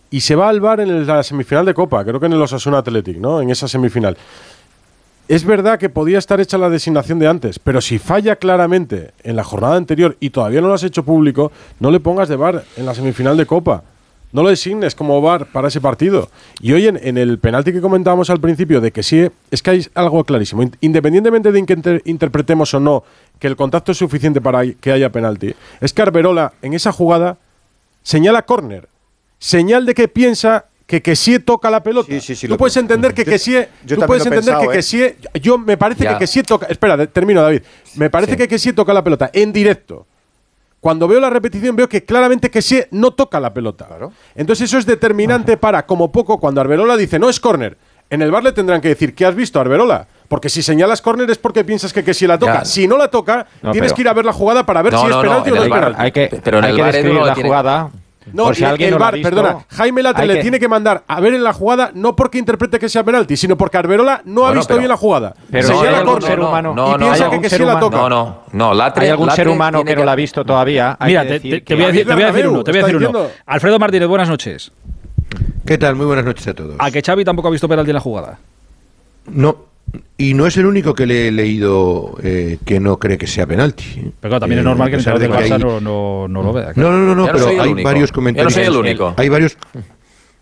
[0.10, 2.80] y se va al bar en la semifinal de Copa, creo que en el Osasuna
[2.80, 3.42] Athletic, ¿no?
[3.42, 4.18] En esa semifinal.
[5.28, 9.36] Es verdad que podía estar hecha la designación de antes, pero si falla claramente en
[9.36, 11.52] la jornada anterior y todavía no lo has hecho público,
[11.82, 13.84] no le pongas de bar en la semifinal de Copa.
[14.32, 16.30] No lo designes como bar para ese partido.
[16.62, 19.88] Y hoy en, el penalti que comentábamos al principio de que sí, es que hay
[19.96, 20.64] algo clarísimo.
[20.82, 23.04] Independientemente de que interpretemos o no
[23.40, 27.38] que el contacto es suficiente para que haya penalti, es que Arberola en esa jugada
[28.04, 28.88] señala córner
[29.40, 32.10] señal de que piensa que Kessie toca la pelota.
[32.48, 36.44] Tú puedes entender que Kessie, tú puedes entender que Kessie, yo me parece que Kessie
[36.44, 37.62] toca, espera, termino David.
[37.96, 40.08] Me parece que Kessie toca la pelota en directo.
[40.80, 43.88] Cuando veo la repetición veo que claramente Kessie no toca la pelota.
[44.36, 47.78] Entonces eso es determinante para como poco cuando Arbelola dice, "No es córner."
[48.10, 50.08] En el bar le tendrán que decir, ¿qué has visto, Arbelola?
[50.30, 52.64] Porque si señalas córner es porque piensas que, que la toca.
[52.64, 55.16] Si no la toca, tienes que ir a ver la jugada para ver si es
[55.16, 56.02] penalti o no es penalti.
[56.02, 57.92] Hay que, pero en hay que describir la jugada
[58.34, 59.66] no, por si el, alguien el bar, perdona.
[59.70, 62.90] Jaime Latre le tiene que mandar a ver en la jugada, no porque interprete que
[62.90, 65.34] sea penalti, sino porque Arberola no ha visto bien la jugada.
[65.52, 66.74] Pero se no, hay algún ser humano.
[66.74, 66.98] No, y no,
[67.42, 67.60] que.
[67.60, 68.74] No, no, no.
[68.74, 70.98] Latre, hay algún ser humano que, no la ha visto todavía.
[71.06, 72.64] Mira, te, voy a decir, te, voy a decir, uno.
[72.64, 73.28] Te voy a decir uno.
[73.46, 74.72] Alfredo Martínez, buenas noches.
[75.66, 75.96] ¿Qué tal?
[75.96, 76.76] Muy buenas noches a todos.
[76.80, 78.40] ¿A que Xavi tampoco ha visto penalti en la jugada?
[79.26, 79.68] No.
[80.18, 83.46] Y no es el único que le he leído eh, que no cree que sea
[83.46, 83.84] penalti.
[83.84, 84.12] ¿eh?
[84.20, 86.74] Pero claro, también es eh, normal que el entrenador del Barça no, no, lo vea.
[86.76, 88.54] No, no, no, no pero hay varios comentarios.
[88.54, 89.14] Yo no soy el único.
[89.16, 89.86] Hay varios, pues,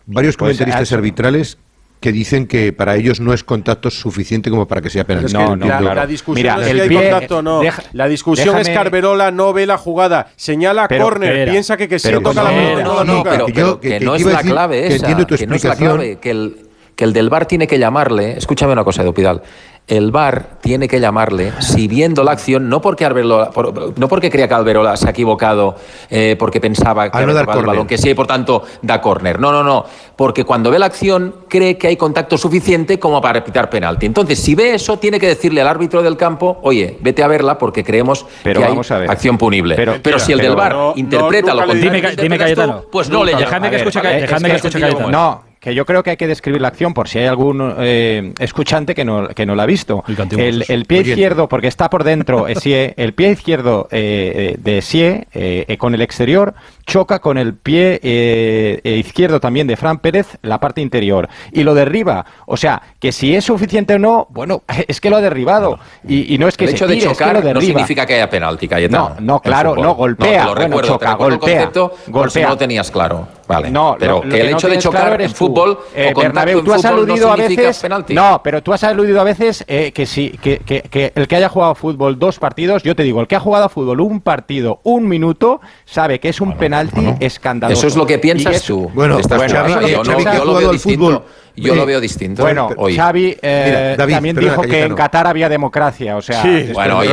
[0.06, 1.58] varios pues, comentaristas arbitrales
[2.00, 5.32] que dicen que para ellos no es contacto suficiente como para que sea penalti.
[5.32, 5.66] No, no.
[5.66, 7.62] La discusión es que hay contacto no.
[7.92, 11.98] La discusión déjame, es Carverola no ve la jugada, señala pero, córner, piensa que que
[11.98, 12.82] sí toca la mano.
[12.82, 14.88] No, no, no, pero, que, no es la clave esa.
[14.88, 16.16] Que entiendo tu explicación.
[16.20, 16.65] Que el,
[16.96, 19.42] que el del bar tiene que llamarle, escúchame una cosa, Dopidal,
[19.86, 24.30] el bar tiene que llamarle si viendo la acción, no porque Arbelola, por, no porque
[24.30, 25.76] creía que Alberola se ha equivocado
[26.10, 29.38] eh, porque pensaba que no había el balón, que sí, por tanto da córner.
[29.38, 29.84] No, no, no,
[30.16, 34.06] porque cuando ve la acción cree que hay contacto suficiente como para pitar penalti.
[34.06, 37.56] Entonces, si ve eso, tiene que decirle al árbitro del campo, oye, vete a verla
[37.58, 39.76] porque creemos pero que hay acción punible.
[39.76, 42.56] Pero, si el del bar interpreta lo contrario, dime, dime
[42.90, 43.44] pues no le llama.
[43.44, 45.10] Déjame que escuche Cayetano.
[45.10, 48.32] No, que yo creo que hay que describir la acción por si hay algún eh,
[48.38, 50.04] escuchante que no, que no la ha visto.
[50.06, 55.26] El, pie izquierdo, porque está por dentro eh, Sie, el pie izquierdo eh, de Sie
[55.32, 56.54] eh, eh, con el exterior
[56.86, 61.28] choca con el pie eh, izquierdo también de Fran Pérez, la parte interior.
[61.52, 62.24] Y lo derriba.
[62.46, 65.78] O sea, que si es suficiente o no, bueno, es que lo ha derribado.
[66.08, 67.54] Y, no es que el hecho de chocar lo derriba.
[67.54, 69.16] no significa que haya penalti, Cayetano.
[69.18, 70.44] No, no, claro, no, golpea.
[70.44, 71.70] No, bueno, choca, golpea.
[72.06, 72.48] Golpea.
[72.48, 73.26] No tenías claro.
[73.70, 77.78] No, pero el hecho de chocar en fútbol eh, o tú has aludido a veces,
[77.78, 78.14] penalti.
[78.14, 81.74] No, pero tú has aludido a veces eh, que sí, que, el que haya jugado
[81.74, 85.60] fútbol dos partidos, yo te digo, el que ha jugado fútbol un partido, un minuto,
[85.84, 87.78] sabe que es un penalti escandaloso.
[87.78, 88.90] Eso es lo que piensas tú.
[88.94, 91.24] Bueno, estás bueno yo, lo veo distinto.
[91.56, 92.42] Yo lo veo distinto.
[92.42, 92.96] Bueno, hoy.
[92.96, 97.12] Xavi eh, también dijo que en Qatar había democracia, o sea, sí, bueno, oye,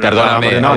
[0.00, 0.74] perdóname, no,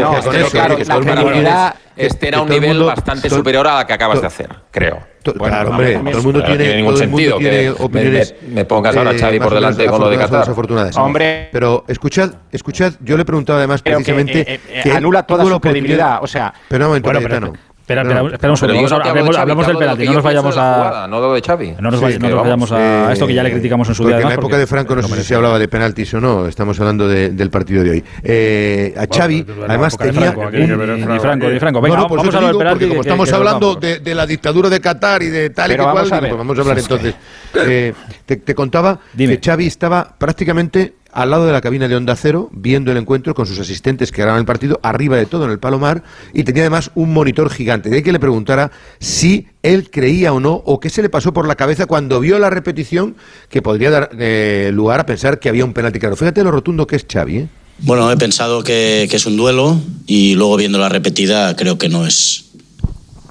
[1.42, 5.00] la este era un nivel mundo, bastante superior a la que acabas de hacer, creo.
[5.24, 8.66] To, bueno, claro, hombre, todo el mundo tiene, ningún sentido tiene que opiniones, me, me,
[8.66, 10.40] pongas ahora, eh, Xavi, por delante con lo de Qatar.
[10.40, 10.98] Desafortunadas.
[10.98, 15.46] Hombre, pero escuchad, escuchad, yo le preguntaba además precisamente que, eh, eh, que anula toda
[15.46, 17.54] su credibilidad, o sea, pero un momento, bueno, pero, no.
[17.92, 19.40] Espera, espera, espera un segundo.
[19.40, 21.08] Hablamos, del penalti, no nos vayamos a.
[21.10, 21.76] No lo de Xavi.
[21.80, 24.08] No nos, sí, vaya, no nos vayamos a, esto que ya le criticamos en su
[24.08, 24.20] día.
[24.20, 26.48] En la época de Franco no, no sé si se hablaba de penaltis o no,
[26.48, 28.04] estamos hablando de, del partido de hoy.
[28.24, 30.32] Eh, a Xavi, bueno, además tenía.
[30.32, 31.82] Franco, Franco, y Franco.
[31.82, 32.88] Venga, pues vamos a hablar del penalti.
[32.88, 36.12] Como estamos hablando de la dictadura de Qatar y de tal y que cual, vamos
[36.12, 37.16] a pues hablar entonces.
[37.54, 37.94] Eh,
[38.26, 42.92] te contaba que Xavi estaba prácticamente al lado de la cabina de Onda Cero, viendo
[42.92, 46.04] el encuentro con sus asistentes que graban el partido, arriba de todo en el Palomar,
[46.34, 47.90] y tenía además un monitor gigante.
[47.90, 51.34] De ahí que le preguntara si él creía o no, o qué se le pasó
[51.34, 53.16] por la cabeza cuando vio la repetición
[53.50, 56.16] que podría dar eh, lugar a pensar que había un penalti claro.
[56.16, 57.38] Fíjate lo rotundo que es Xavi.
[57.38, 57.48] ¿eh?
[57.80, 62.06] Bueno, he pensado que, es un duelo y luego viendo la repetida creo que no
[62.06, 62.46] es,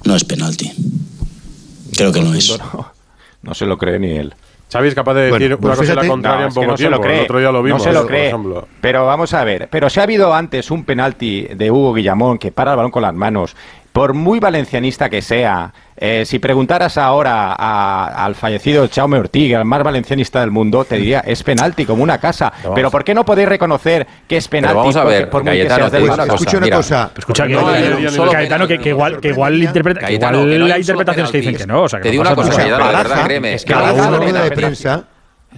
[0.04, 0.72] no es penalti.
[1.96, 2.58] Creo que no es.
[3.42, 4.34] No se lo cree ni él.
[4.72, 6.66] Xavi es capaz de decir bueno, pues una cosa y la contraria no, en poco
[6.68, 6.96] no tiempo.
[6.96, 7.18] Se lo cree.
[7.18, 7.84] El otro día lo vimos.
[7.84, 8.32] No se lo cree.
[8.80, 9.68] Pero vamos a ver.
[9.70, 13.02] Pero si ha habido antes un penalti de Hugo Guillamón que para el balón con
[13.02, 13.56] las manos
[13.92, 19.64] por muy valencianista que sea, eh, si preguntaras ahora a, al fallecido Chaume Ortiga, el
[19.64, 22.52] más valencianista del mundo, te diría, es penalti como una casa.
[22.74, 24.76] Pero, ¿por qué no podéis reconocer que es penalti?
[24.76, 27.10] Vamos a ver, por, Cayetano, muy que seas Escucha una cosa.
[27.16, 27.56] Escucha que,
[28.32, 31.82] Cayetano, que, igual, que igual, interpreta, que no hay interpretaciones que dicen que no.
[31.82, 33.54] O sea, que te digo una cosa, Cayetano, la verdad, créeme.
[33.54, 33.74] Es que.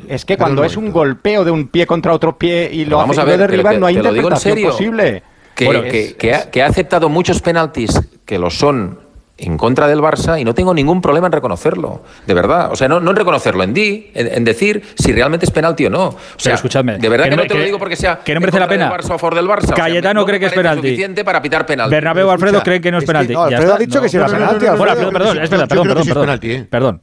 [0.09, 3.18] Es que cuando es un golpeo de un pie contra otro pie y lo, vamos
[3.18, 5.22] a no hay interpretación posible.
[5.55, 8.01] Que, ha aceptado muchos penaltis
[8.33, 8.99] que lo son
[9.37, 12.72] en contra del Barça y no tengo ningún problema en reconocerlo, de verdad.
[12.72, 15.91] O sea, no, no en reconocerlo, en, di, en, decir si realmente es penalti o
[15.91, 16.07] no.
[16.07, 18.59] O sea, escúchame, de verdad que, no te lo digo porque sea que no merece
[18.59, 18.91] la pena.
[18.91, 19.74] Barça del Barça.
[19.74, 20.89] Cayetano o sea, no cree que es penalti.
[20.89, 21.66] suficiente para pitar.
[21.66, 23.35] Bernabéu Alfredo Escucha, creen que no es penalti.
[23.35, 24.64] No, Alfredo ha dicho que sí era penalti.
[24.64, 24.89] Perdón,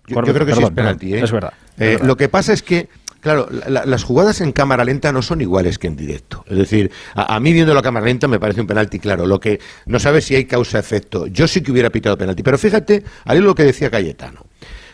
[0.08, 1.54] es verdad, perdón, Es verdad.
[1.78, 2.90] Eh, lo que pasa es que
[3.22, 6.46] Claro, la, las jugadas en cámara lenta no son iguales que en directo.
[6.48, 9.28] Es decir, a, mí viendo la cámara lenta me parece un penalti claro.
[9.28, 11.28] Lo que no sabes si hay causa-efecto.
[11.28, 12.44] Yo sí que hubiera pitado penalti.
[12.44, 14.49] Pero fíjate, haré lo que decía Cayetano.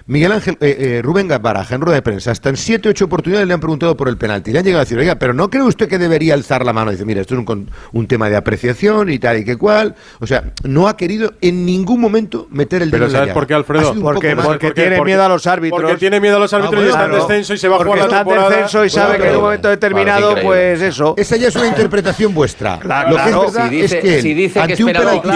[0.08, 3.48] Miguel Ángel, eh, eh, Rubén Baraja, en rueda de prensa, hasta en siete, ocho oportunidades
[3.48, 4.52] le han preguntado por el penalti.
[4.52, 6.92] Le han llegado a decir, oiga, pero ¿no cree usted que debería alzar la mano?
[6.92, 9.96] Y dice, mira, esto es un, un, tema de apreciación y tal y que cual.
[10.20, 13.56] O sea, no ha querido en ningún momento meter el dedo Pero ¿sabes por qué,
[13.56, 13.96] Alfredo?
[14.00, 15.82] Porque, tiene miedo a los árbitros.
[15.82, 17.80] Porque tiene miedo a los árbitros ah, y está en descenso y se va a
[17.80, 21.16] jugar está en descenso y sabe que en un momento determinado, pues eso.
[21.18, 22.78] Esa ya es una interpretación vuestra.
[22.78, 25.30] Claro, Lo que es si dice, que si dice ante que un penalti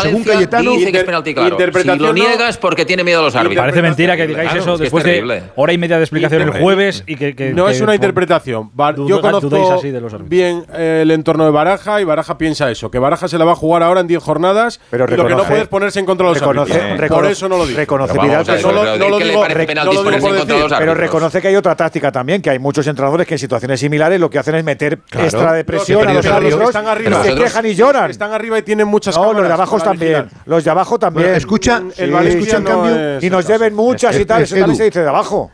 [0.00, 0.74] según Cayetano...
[0.76, 3.62] Si lo niegas porque tiene miedo miedo a los árbitros.
[3.62, 6.48] Parece mentira que digáis claro, eso es después de hora y media de explicación el
[6.48, 7.34] eh, jueves y que...
[7.34, 8.70] que no que, es una interpretación.
[9.06, 12.90] Yo conozco así de los bien eh, el entorno de Baraja y Baraja piensa eso,
[12.90, 15.34] que Baraja se la va a jugar ahora en 10 jornadas Pero y lo que
[15.34, 17.10] no puedes ponerse en contra de los reconoce, árbitros.
[17.10, 17.78] Por eso no lo digo.
[17.78, 18.44] Reconocebilidad.
[18.46, 20.76] Pero vamos, no lo digo, no lo digo decir.
[20.78, 24.20] Pero reconoce que hay otra táctica también, que hay muchos entrenadores que en situaciones similares
[24.20, 25.26] lo que hacen es meter claro.
[25.26, 27.22] extra de presión no, a los árbitros están arriba.
[27.22, 28.10] se quejan y lloran.
[28.10, 30.28] Están arriba y tienen muchas No, los de abajo también.
[30.44, 31.34] Los de abajo también.
[31.34, 35.02] Escucha, el escucha en cambio y nos deben muchas y tal, eso también se dice
[35.02, 35.50] de abajo.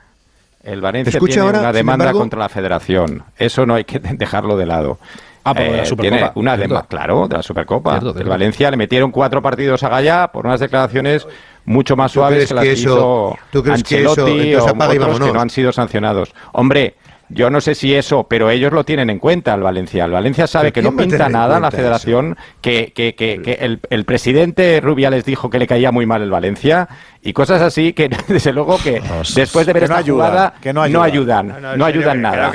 [0.62, 3.24] El Valencia tiene una demanda contra la federación.
[3.36, 4.98] Eso no hay que dejarlo de lado.
[5.44, 7.98] Ah, pero de la eh, Tiene una demanda, claro, de la Supercopa.
[7.98, 11.26] El Valencia le metieron cuatro partidos a Gallá por unas declaraciones
[11.64, 15.50] mucho más suaves que las que hizo eso, ¿tú crees Ancelotti que que no han
[15.50, 16.32] sido sancionados.
[16.53, 16.96] Hombre,
[17.33, 20.05] yo no sé si eso, pero ellos lo tienen en cuenta, el Valencia.
[20.05, 24.05] El Valencia sabe que no pinta nada la federación, que, que, que, que el, el,
[24.05, 26.89] presidente Rubiales dijo que le caía muy mal el Valencia
[27.22, 29.03] y cosas así que, desde luego, que
[29.35, 32.53] después de ver esta ayuda, jugada, no, ayudan, no, ayudan nada.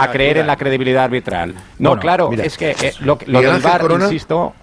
[0.00, 1.54] a creer en la credibilidad arbitral.
[1.78, 4.54] No, claro, es que eh, lo, lo del VAR, corona, insisto,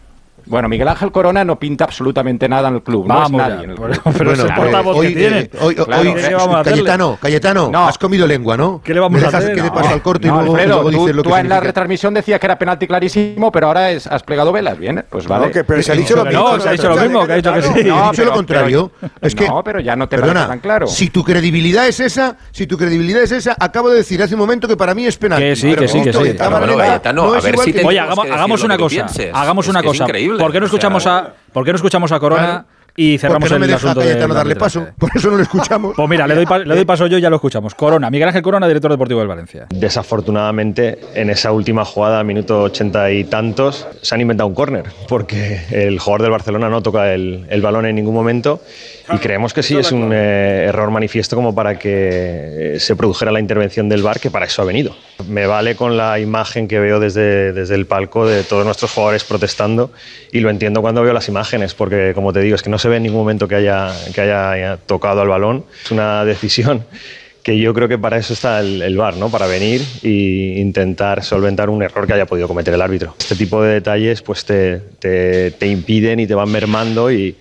[0.47, 3.05] bueno, Miguel Ángel Corona no pinta absolutamente nada en el club.
[3.07, 3.63] Vamos, no es nadie.
[3.65, 3.99] En el club.
[4.17, 5.39] Pero, bueno, hoy, que tiene.
[5.39, 6.01] Eh, hoy, claro.
[6.01, 7.87] hoy ¿Qué vamos a Cayetano, Cayetano, no.
[7.87, 8.81] has comido lengua, ¿no?
[8.83, 9.55] ¿Qué le vamos a hacer?
[9.55, 11.35] ¿Qué le pasa al corte no, y luego, Alfredo, luego dices tú, lo que Tú
[11.35, 11.39] significa.
[11.41, 15.03] en la retransmisión decías que era penalti clarísimo, pero ahora es, has plegado velas, ¿bien?
[15.09, 15.51] Pues vale.
[15.51, 16.41] Que, pero se ha dicho lo mismo.
[16.41, 17.83] No, se ha dicho lo mismo, ha dicho que sí.
[17.85, 18.91] No, dicho lo contrario.
[19.47, 20.87] No, pero ya no te perdona, tan claro.
[20.87, 24.39] Si tu credibilidad es esa, si tu credibilidad es esa, acabo de decir hace un
[24.39, 25.45] momento que para mí es penalti.
[25.45, 26.19] Que sí, que sí, que sí.
[27.85, 29.05] Oye, hagamos una cosa.
[29.33, 30.03] Hagamos una cosa.
[30.03, 30.36] Increíble.
[30.37, 32.65] ¿Por qué no escuchamos a, ¿por qué no escuchamos a Corona?
[32.99, 35.93] Y cerramos el asunto de no darle paso, por eso no lo escuchamos.
[35.95, 36.47] Pues mira, le doy,
[36.79, 36.85] eh.
[36.85, 37.75] paso yo y ya lo escuchamos.
[37.75, 39.67] Corona, Miguel Ángel Corona, director deportivo del Valencia.
[39.69, 45.61] Desafortunadamente, en esa última jugada, minuto ochenta y tantos, se han inventado un córner, porque
[45.69, 48.61] el jugador del Barcelona no toca el balón en ningún momento
[49.13, 53.39] y creemos que sí es un eh, error manifiesto como para que se produjera la
[53.39, 54.95] intervención del VAR, que para eso ha venido.
[55.27, 59.23] Me vale con la imagen que veo desde, desde el palco de todos nuestros jugadores
[59.23, 59.91] protestando
[60.31, 62.89] y lo entiendo cuando veo las imágenes, porque como te digo, es que no se
[62.89, 65.63] ve en ningún momento que haya, que haya, tocado al balón.
[65.83, 66.83] Es una decisión
[67.43, 69.29] que yo creo que para eso está el, el, VAR, ¿no?
[69.29, 73.15] Para venir e intentar solventar un error que haya podido cometer el árbitro.
[73.17, 77.37] Este tipo de detalles pues te, te, te impiden y te van mermando y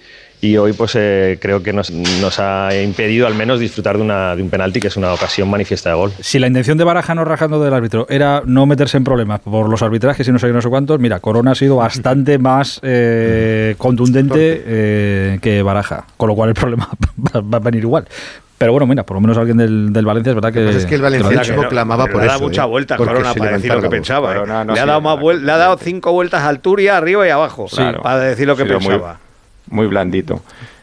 [0.46, 1.90] y hoy pues eh, creo que nos,
[2.38, 5.96] ha impedido al menos disfrutar de, una, un penalti que es una ocasión manifiesta de
[5.96, 6.12] gol.
[6.20, 9.68] Si la intención de Baraja no rajando del árbitro era no meterse en problemas por
[9.68, 12.80] los arbitrajes y no sé qué, no sé cuántos, mira, Corona ha sido bastante más
[12.82, 18.06] eh, contundente eh, que Baraja, con lo cual el problema va, a venir igual.
[18.58, 20.70] Pero bueno, mira, por lo menos alguien del, Valencia es verdad que.
[20.70, 22.18] Es que el valencianismo no, clamaba le eso.
[22.18, 24.34] Le ha dado muchas vueltas Corona para decir lo que pensaba.
[24.34, 24.64] ¿eh?
[24.72, 27.66] Le, ha dado cinco vueltas al Turia, arriba y abajo,
[28.02, 29.18] para decir lo que pensaba
[29.68, 30.42] muy blandito.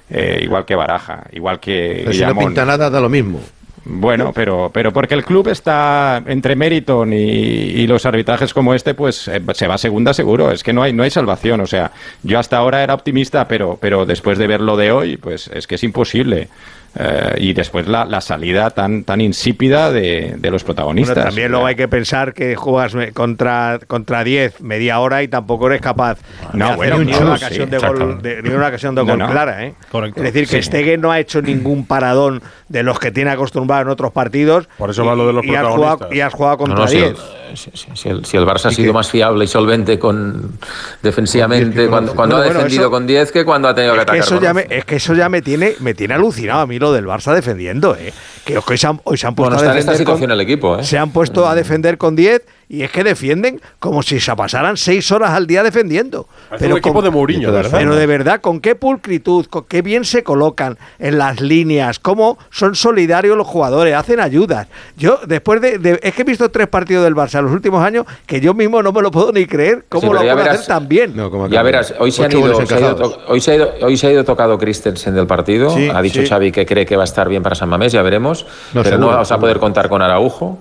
[0.09, 3.39] Eh, igual que Baraja, igual que pero Si no pinta nada, da lo mismo.
[3.85, 8.93] Bueno, pero, pero porque el club está entre Meriton y, y, los arbitrajes como este,
[8.93, 10.51] pues eh, se va segunda seguro.
[10.51, 11.59] Es que no hay, no hay salvación.
[11.59, 15.17] O sea, yo hasta ahora era optimista, pero, pero después de ver lo de hoy,
[15.17, 16.47] pues es que es imposible.
[16.95, 21.15] Eh, y después la, la, salida tan, tan insípida de, de los protagonistas.
[21.15, 25.67] Bueno, también luego hay que pensar que juegas contra, contra 10 media hora y tampoco
[25.67, 26.19] eres capaz
[26.53, 29.65] no, de bueno, ni, una ocasión de gol, ni una ocasión de gol clara.
[29.65, 29.73] ¿eh?
[30.15, 30.55] Es decir, sí.
[30.55, 34.69] que Stegen no ha hecho ningún paradón de los que tiene acostumbrado en otros partidos.
[34.77, 35.83] Por eso y, va lo de los protagonistas.
[35.83, 37.17] Has jugado, y has jugado contra 10.
[37.55, 40.57] Si, si el, si el Barça ha sido más fiable y solvente con
[41.01, 43.99] defensivamente cuando, cuando Bueno, ha bueno, defendido eso- con 10 que cuando ha tenido que
[43.99, 44.77] Es que, atacar eso con ya me, 11.
[44.77, 47.95] es que eso ya me tiene, me tiene alucinado a mí lo del Barça defendiendo,
[47.95, 48.13] ¿eh?
[48.45, 50.41] Que hoy se han, hoy se han puesto Bueno, a en esta situación con, el
[50.41, 50.83] equipo, ¿eh?
[50.83, 52.41] Se han puesto a defender con 10
[52.73, 56.27] y es que defienden como si se pasaran seis horas al día defendiendo.
[56.49, 57.77] Parece un equipo de Mourinho, de verdad.
[57.77, 62.39] Pero de verdad, con qué pulcritud, con qué bien se colocan en las líneas, cómo
[62.49, 64.67] son solidarios los jugadores, hacen ayudas.
[64.97, 67.85] Yo, después de, de- Es que he visto tres partidos del Barça en los últimos
[67.85, 70.33] años que yo mismo no me lo puedo ni creer cómo Sí, lo pero ya
[70.33, 71.13] puede verás- hacer tan bien.
[71.51, 73.71] Ya verás, hoy se, han Ocho ido, goles se ha ido hoy, se ha ido,
[73.83, 75.69] hoy se ha ido tocado Christensen del partido.
[75.69, 76.27] Sí, ha dicho sí.
[76.27, 78.47] Xavi que cree que va a estar bien para San Mamés, ya veremos.
[78.73, 80.57] No, pero seguro, no vas a poder contar con Araujo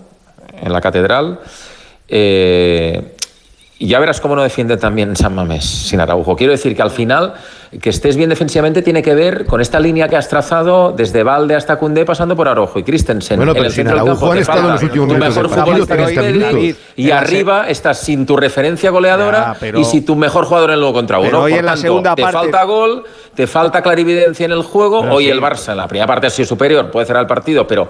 [0.60, 1.40] en la catedral.
[2.14, 3.00] Eh,
[3.78, 6.36] y ya verás cómo no defiende también San Mamés sin Araujo.
[6.36, 7.34] Quiero decir que al final,
[7.80, 11.56] que estés bien defensivamente tiene que ver con esta línea que has trazado desde Valde
[11.56, 13.38] hasta Cundé, pasando por Araujo y Christensen.
[13.38, 15.56] Bueno, en pero el sin Araujo campo han estado en los últimos minutos mejor del
[15.56, 16.82] partido, futbolista 30 que es Pedri, minutos.
[16.94, 20.78] Y arriba estás sin tu referencia goleadora Ya, pero- y sin tu mejor jugador en
[20.78, 21.26] el contra uno.
[21.28, 23.04] Pero hoy Por en la segunda te parte- falta gol,
[23.34, 25.00] te falta clarividencia en el juego.
[25.00, 25.30] Hoy sí.
[25.30, 27.88] el Barça en la primera parte ha sido superior, puede cerrar el partido, pero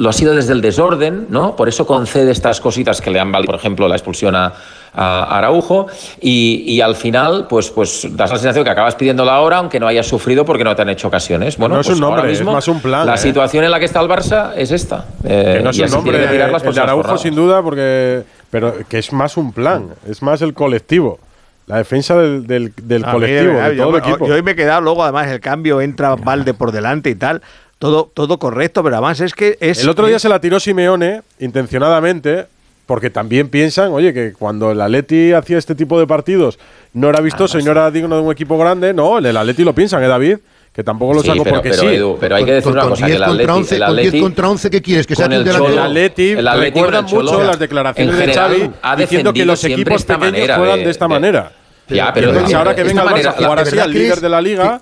[0.00, 1.54] lo ha sido desde el desorden, ¿no?
[1.56, 4.52] Por eso concede estas cositas que le han valido, por ejemplo, la expulsión a,
[4.94, 5.86] a Araujo,
[6.20, 9.78] y, y al final, pues, pues das la sensación que acabas pidiendo la hora, aunque
[9.78, 11.56] no hayas sufrido porque no te han hecho ocasiones.
[11.58, 13.18] Bueno, No es pues un nombre, ahora es mismo, más un plan, La ¿eh?
[13.18, 15.04] situación en la que está el Barça es esta.
[15.22, 17.20] eh, que no es y un nombre tirar las el de Araujo jornadas.
[17.22, 21.18] sin duda porque pero que es más un plan es más el colectivo
[21.66, 22.72] la defensa del, del,
[23.04, 25.80] mí, colectivo de yo, el equipo yo hoy me he quedado luego, además, el cambio
[25.80, 27.42] entra Valde por delante y tal.
[27.80, 29.82] Todo, todo correcto, pero además es que es.
[29.82, 32.46] el otro día es- se la tiró Simeone intencionadamente
[32.86, 36.58] porque también piensan oye que cuando el Atleti hacía este tipo de partidos
[36.92, 39.74] no era vistoso y no era digno de un equipo grande no el Atleti lo
[39.74, 40.36] piensan eh David
[40.74, 42.72] que tampoco lo Sí, saco pero- porque pero, sí Edu, pero hay que decir Con-
[42.74, 44.70] una con cosa, que 10 el contra Atleti- 11, el con 10 Atleti- contra 11,
[44.70, 45.06] ¿qué quieres?
[45.06, 45.44] ¿Que un el?
[45.46, 48.96] Cholo- el Atleti el Atleti recuerda con el Cholo, mucho las declaraciones de Xavi ha
[48.96, 51.52] diciendo que los equipos esta pequeños manera juegan de- de esta de- manera
[51.88, 54.20] Ya, pero ahora que venga el Barça manera- a jugar la- así ¿de al líder
[54.20, 54.80] de la liga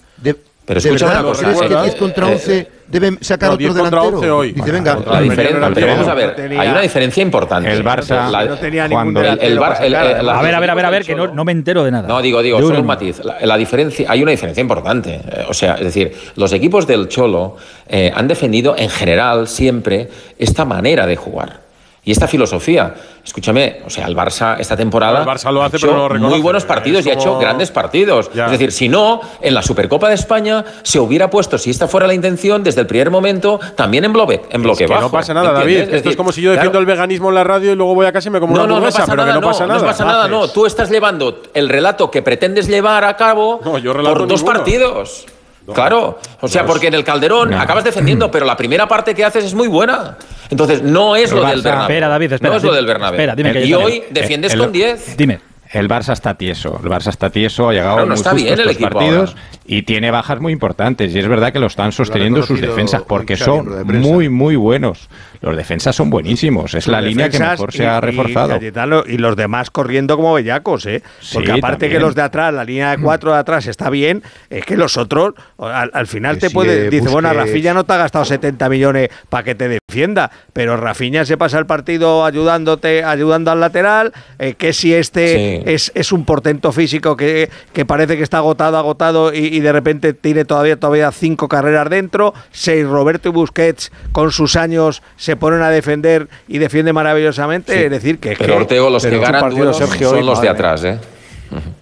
[0.68, 1.84] Pero ¿De escúchame una cosa, crees que ¿recuerdas?
[1.86, 4.16] 10 contra Eh, 11 deben sacar no, otro 10 contra delantero?
[4.18, 4.52] 11 hoy.
[4.52, 7.72] Dice, venga, La diferencia, pero vamos a ver, tenía- hay una diferencia importante.
[7.72, 10.70] El Barça La- no tenía ningún cuando- el, el Bar- la- A ver, a ver,
[10.70, 12.06] a ver, a ver, que no, no me entero de nada.
[12.06, 13.20] No, digo, digo, solo un matiz.
[13.24, 15.14] La, la diferencia, hay una diferencia importante.
[15.14, 17.56] Eh, o sea, es decir, los equipos del Cholo
[17.88, 20.08] eh, han defendido en general siempre
[20.38, 21.60] esta manera de jugar.
[22.08, 25.78] Y esta filosofía, escúchame, o sea, el Barça esta temporada El Barça lo hace, ha
[25.78, 28.30] hecho pero no lo muy buenos partidos y ha hecho grandes partidos.
[28.32, 28.46] Ya.
[28.46, 32.06] Es decir, si no, en la Supercopa de España se hubiera puesto, si esta fuera
[32.06, 35.08] la intención, desde el primer momento, también en bloque, en bloque Es que bajo.
[35.08, 35.74] no pasa nada, ¿entiendes?
[35.76, 35.82] David.
[35.82, 37.94] Esto es decir, como si yo claro, defiendo el veganismo en la radio y luego
[37.94, 39.46] voy a casa y me como no, una no, no pasa pero nada, que no,
[39.46, 39.80] pasa nada.
[39.80, 40.48] No pasa nada, no.
[40.48, 44.40] Tú estás llevando el relato que pretendes llevar a cabo No, yo relato por dos
[44.40, 44.58] ninguno.
[44.58, 45.26] partidos.
[45.74, 49.44] Claro, o sea, porque en el Calderón acabas defendiendo, pero la primera parte que haces
[49.44, 50.16] es muy buena.
[50.50, 51.82] Entonces, no es lo del Bernabéu.
[51.88, 53.14] Espera, David, espera, No es lo del Bernabéu.
[53.20, 55.16] espera, dime que y yo hoy defiendes El- con 10.
[55.16, 55.40] Dime.
[55.70, 58.42] El Barça está tieso, el Barça está tieso, ha llegado Claro, no muy está justo
[58.42, 59.42] bien el estos equipo partidos ahora.
[59.66, 63.36] y tiene bajas muy importantes y es verdad que lo están sosteniendo sus defensas porque
[63.36, 65.10] son muy muy buenos.
[65.40, 68.48] Los defensas son buenísimos, es la línea que mejor se y- ha y reforzado.
[68.50, 71.02] Cayetano y los demás corriendo como bellacos, ¿eh?
[71.32, 71.92] Porque Sí, aparte también.
[71.92, 74.96] que los de atrás, la línea de cuatro de atrás está bien, es que los
[74.96, 76.90] otros, al, al final Que te puede.
[76.90, 77.32] Dice, bueno.
[77.32, 81.58] Rafinha no te ha gastado 70 millones para que te defienda, pero Rafinha se pasa
[81.58, 85.62] el partido ayudándote, ayudando al lateral, eh, que si este Sí.
[85.66, 89.72] es, es un portento físico que, que parece que está agotado, agotado y, y de
[89.72, 95.36] repente tiene todavía, todavía cinco carreras dentro, seis Roberto y Busquets con sus años se
[95.36, 97.78] ponen a defender y defiende maravillosamente, Sí.
[97.84, 100.40] es decir, que Pero que- Ortego, los pero que ganan partido, duelos Sergio, son los
[100.40, 100.98] de atrás, ¿eh?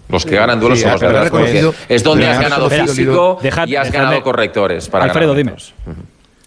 [0.09, 1.31] Los que ganan duelos Sí, son los de atrás.
[1.31, 5.29] porque es donde has ha ganado físico Dejad- y has dejadme- ganado correctores para Alfredo,
[5.33, 5.51] ganar dime.
[5.53, 5.75] metros.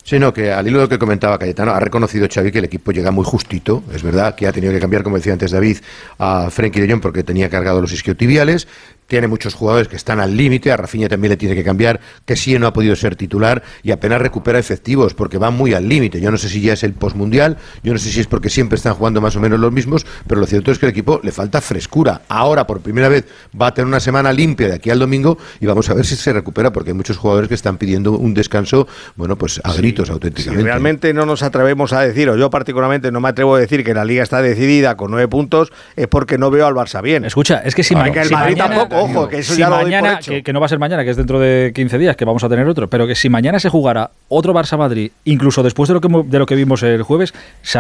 [0.04, 2.66] Sí, no, que al hilo de lo que comentaba Cayetano, ha reconocido Xavi que el
[2.66, 3.84] equipo llega muy justito.
[3.94, 5.78] Es verdad que ha tenido que cambiar, como decía antes David,
[6.18, 8.68] a Frenkie de Jong porque tenía cargado los isquiotibiales.
[9.10, 10.72] Tiene muchos jugadores que están al límite.
[10.72, 13.92] A Rafinha también le tiene que cambiar, que sí no ha podido ser titular y
[13.92, 16.22] apenas recupera efectivos porque van muy al límite.
[16.22, 18.78] Yo no sé si ya es el postmundial, yo no sé si es porque siempre
[18.78, 21.32] están jugando más o menos los mismos, pero lo cierto es que el equipo le
[21.32, 22.22] falta frescura.
[22.30, 23.26] Ahora, por primera vez,
[23.60, 26.16] va a tener una semana limpia de aquí al domingo y vamos a ver si
[26.16, 30.08] se recupera porque hay muchos jugadores que están pidiendo un descanso, bueno, pues a gritos
[30.08, 30.64] Si auténticamente.
[30.64, 33.94] realmente no nos atrevemos a decir, o yo particularmente no me atrevo a decir que
[33.96, 37.26] la liga está decidida con nueve puntos, es porque no veo al Barça bien.
[37.26, 39.76] Escucha, es que si, ma- el si mañana, tampoco, ojo, que eso si ya lo
[39.76, 40.32] doy por mañana, hecho.
[40.32, 42.44] que, que no va a ser mañana, que es dentro de 15 días, que vamos
[42.44, 46.02] a tener otro, pero que si mañana se jugara otro Barça-Madrid, incluso después de lo
[46.02, 47.34] que de lo que vimos el jueves,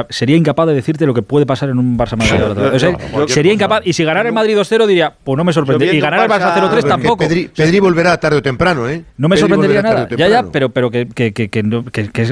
[0.10, 2.74] sería incapaz de decirte lo que puede pasar en un Barça-Madrid.
[2.74, 2.98] O sea,
[3.28, 5.86] sería incapaz, y si ganara el Madrid 2-0 diría, pues no me sorprende.
[5.88, 7.18] Yo Y ganar el Barça Barça- 0-3 Pero es que tampoco.
[7.18, 9.04] Pedri, Pedri volverá tarde o temprano, ¿eh?
[9.18, 10.08] No me Pedri sorprendería nada.
[10.16, 11.64] Ya, ya, pero, pero que, que, que,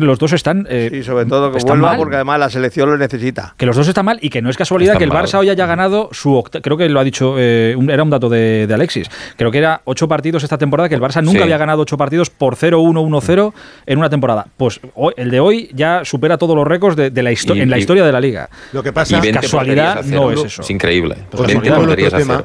[0.01, 0.68] los dos están.
[0.69, 1.97] eh, Y sobre todo que vuelva mal.
[1.97, 3.53] porque además la selección lo necesita.
[3.57, 5.26] Que los dos están mal y que no es casualidad Están que el mal.
[5.26, 8.09] Barça hoy haya ganado su octa- creo que lo ha dicho, eh, un- era un
[8.09, 9.07] dato de, de Alexis.
[9.35, 11.43] Creo que era ocho partidos esta temporada que el Barça nunca Sí.
[11.43, 13.53] había ganado ocho partidos por 0-1, 1-0
[13.85, 14.47] en una temporada.
[14.57, 17.69] Pues hoy- el de hoy ya supera todos los récords de, de la Y- en
[17.69, 18.49] la y- historia de la liga.
[18.73, 20.61] Lo que pasa 20 casualidad no es eso.
[20.61, 21.15] Es increíble.
[21.33, 22.43] Os 20 vinculo el otro tema.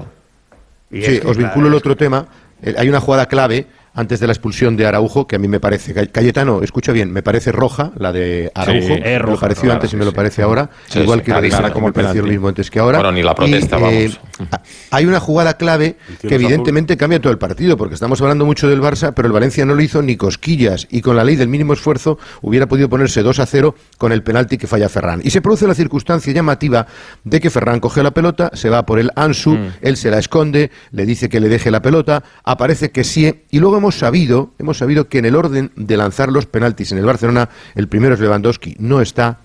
[0.91, 2.27] Sí, os vinculo el otro tema.
[2.63, 5.61] Eh, Hay una jugada clave antes de la expulsión de Araujo que a mí me
[5.61, 5.93] parece.
[5.95, 8.81] Cay- Cayetano, escucha bien, me parece roja la de Araujo.
[8.87, 10.17] Sí, es me lo pareció claro, antes y me lo sí.
[10.17, 10.71] parece ahora.
[10.95, 12.99] Igual que la de Sara, como me pareció lo mismo antes que ahora.
[12.99, 14.49] Bueno, ni la protesta, Y, eh, vamos.
[14.91, 18.81] hay una jugada clave que evidentemente cambia todo el partido, porque estamos hablando mucho del
[18.81, 21.73] Barça, pero el Valencia no lo hizo ni cosquillas y con la ley del mínimo
[21.75, 25.21] esfuerzo hubiera podido ponerse 2 a 0 con el penalti que falla Ferran.
[25.23, 26.87] Y se produce la circunstancia llamativa
[27.25, 30.71] de que Ferran coge la pelota, se va por el Ansu, él se la esconde,
[30.93, 34.79] le dice que le deje la pelota, aparece que sí, y luego hemos sabido, hemos
[34.79, 38.21] sabido que en el orden de lanzar los penaltis en el Barcelona, el primero es
[38.21, 39.41] Lewandowski, no está,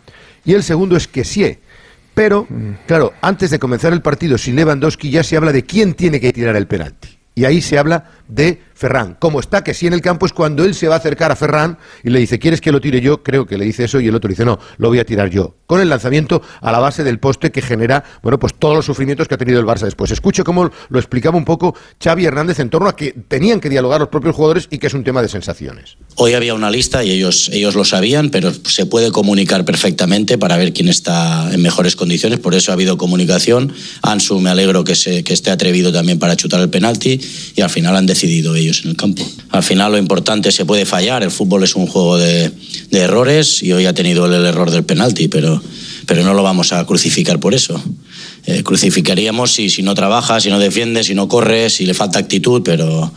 [0.45, 1.57] y el segundo es que sí.
[2.13, 2.47] Pero,
[2.85, 6.31] claro, antes de comenzar el partido sin Lewandowski ya se habla de quién tiene que
[6.33, 7.17] tirar el penalti.
[7.33, 9.15] Y ahí se habla de Ferran.
[9.19, 11.35] Como está que sí en el campo es cuando él se va a acercar a
[11.35, 13.23] Ferran y le dice, ¿quieres que lo tire yo?
[13.23, 15.55] Creo que le dice eso y el otro dice, no, lo voy a tirar yo.
[15.65, 19.27] Con el lanzamiento a la base del poste que genera, bueno, pues todos los sufrimientos
[19.27, 20.11] que ha tenido el Barça después.
[20.11, 23.99] Escucho cómo lo explicaba un poco Xavi Hernández en torno a que tenían que dialogar
[23.99, 25.97] los propios jugadores y que es un tema de sensaciones.
[26.15, 30.55] Hoy había una lista y ellos, ellos lo sabían, pero se puede comunicar perfectamente para
[30.55, 32.39] ver quién está en mejores condiciones.
[32.39, 33.73] Por eso ha habido comunicación.
[34.03, 37.19] Ansu, me alegro que, se, que esté atrevido también para chutar el penalti
[37.55, 39.23] y al final han decidido ellos en el campo.
[39.49, 41.23] Al final lo importante se puede fallar.
[41.23, 42.51] El fútbol es un juego de,
[42.91, 45.61] errores y hoy ha tenido el error del penalti, pero,
[46.05, 47.81] pero no lo vamos a crucificar por eso.
[48.45, 52.19] Eh, crucificaríamos si, si no trabaja, si no defiende, si no corre, si le falta
[52.19, 53.11] actitud, pero,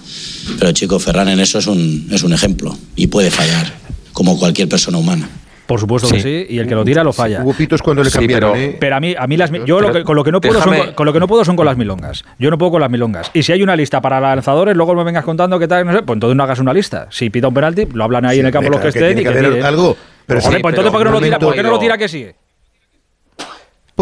[0.59, 3.79] pero chico, Ferran en eso es un, es un ejemplo y puede fallar,
[4.13, 5.31] como cualquier persona humana.
[5.71, 7.43] Por supuesto que sí, y el que lo tira lo falla.
[7.45, 8.77] Hubo pitos cuando le Sí, cambiaron, pero- ¿eh?
[8.81, 10.75] Pero a mí, a mí las, yo lo que- con lo que no puedo son
[10.77, 12.25] con, con lo que no puedo son con las milongas.
[12.41, 13.31] Yo no puedo con las milongas.
[13.35, 16.03] Y si hay una lista para lanzadores, luego me vengas contando qué tal, no sé,
[16.03, 17.07] pues entonces no hagas una lista.
[17.11, 19.29] Si pita un penalti, lo hablan ahí en el campo los que estén y que
[19.63, 21.39] algo, pero Joder, sí, pues pero entonces ¿por qué no lo tira?
[21.39, 22.27] ¿Por qué no lo tira que sí?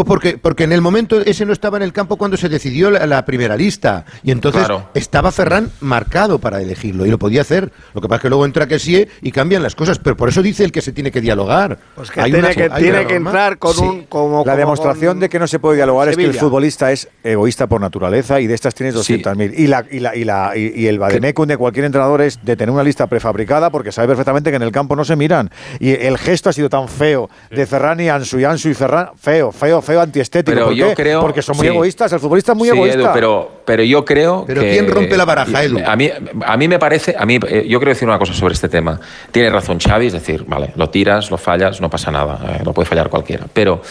[0.05, 2.89] Pues porque, porque en el momento ese no estaba en el campo cuando se decidió
[2.91, 4.05] la, la primera lista.
[4.23, 4.89] Y entonces Claro.
[4.93, 7.71] estaba Ferran marcado para elegirlo y lo podía hacer.
[7.93, 9.99] Lo que pasa es que luego entra que sí y cambian las cosas.
[9.99, 11.77] Pero por eso dice el que se tiene que dialogar.
[11.95, 13.81] Pues que Hay tiene una- que, hay tiene que entrar con Sí.
[13.83, 14.03] un.
[14.05, 16.91] Como, La como demostración con- de que no se puede dialogar es que el futbolista
[16.91, 19.53] es egoísta por naturaleza y de estas tienes 200.000.
[19.57, 22.55] Y, la, y, la, y, la, y, y el vademecum de cualquier entrenador es de
[22.55, 25.49] tener una lista prefabricada porque sabe perfectamente que en el campo no se miran.
[25.79, 29.09] Y el gesto ha sido tan feo de Ferran y Ansu y Ansu y Ferran,
[29.17, 30.53] feo, feo, feo, antiestético.
[30.53, 30.95] Pero ¿Por yo qué?
[30.95, 31.73] creo- Porque son muy sí.
[31.73, 32.99] egoístas, el futbolista es muy Sí, egoísta.
[32.99, 35.79] Edu, pero, pero yo creo Pero que- ¿quién rompe la baraja, Edu?
[35.85, 36.09] A mí,
[36.45, 38.99] a mí me parece, a mí, eh, yo quiero decir una cosa sobre este tema.
[39.31, 42.73] Tiene razón Xavi, es decir, vale, lo tiras, lo fallas, no pasa nada, eh, lo
[42.73, 43.45] puede fallar cualquiera.
[43.51, 43.81] Pero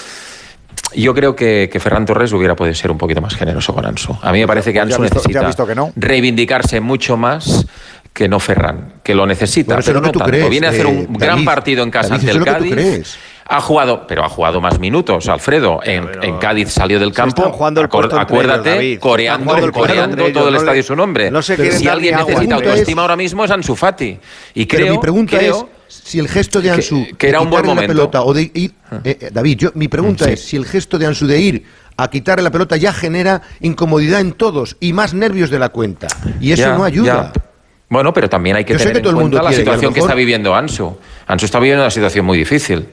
[0.95, 4.17] yo creo que, que Ferran Torres hubiera podido ser un poquito más generoso con Ansu.
[4.23, 5.93] A mí me parece que ya Ansu visto- necesita visto que no.
[5.97, 7.67] reivindicarse mucho más
[8.15, 10.25] que no Ferran, que lo necesita, pero no tanto.
[10.25, 11.45] crees, Viene a hacer eh, un gran David.
[11.45, 13.19] partido en casa David, ante el es lo que tú Cádiz.
[13.51, 15.81] Ha jugado, pero ha jugado más minutos, Alfredo.
[15.83, 17.51] En, en Cádiz salió del campo.
[17.51, 20.65] jugando el puesto entre acuérdate, ellos, coreando, el coreando entre ellos, todo el no le-
[20.65, 21.31] estadio su nombre.
[21.31, 24.19] no quieren si alguien necesita autoestima es- ahora mismo es Ansu Fati.
[24.55, 27.39] Y Pero creo, mi pregunta creo es si el gesto de Ansu que- que era
[27.39, 27.93] de un buen momento.
[27.95, 30.33] la pelota o de ir eh, eh, David, yo mi pregunta Sí.
[30.33, 31.65] es si el gesto de Ansu de ir
[31.97, 36.07] a quitarle la pelota ya genera incomodidad en todos y más nervios de la cuenta
[36.39, 37.33] y eso Ya, no ayuda.
[37.35, 37.43] ya.
[37.89, 39.57] Bueno, pero también hay que Yo sé tener que todo en el mundo cuenta la
[39.57, 40.99] situación que mejor- está viviendo Ansu.
[41.27, 42.87] Ansu está viviendo una situación muy difícil.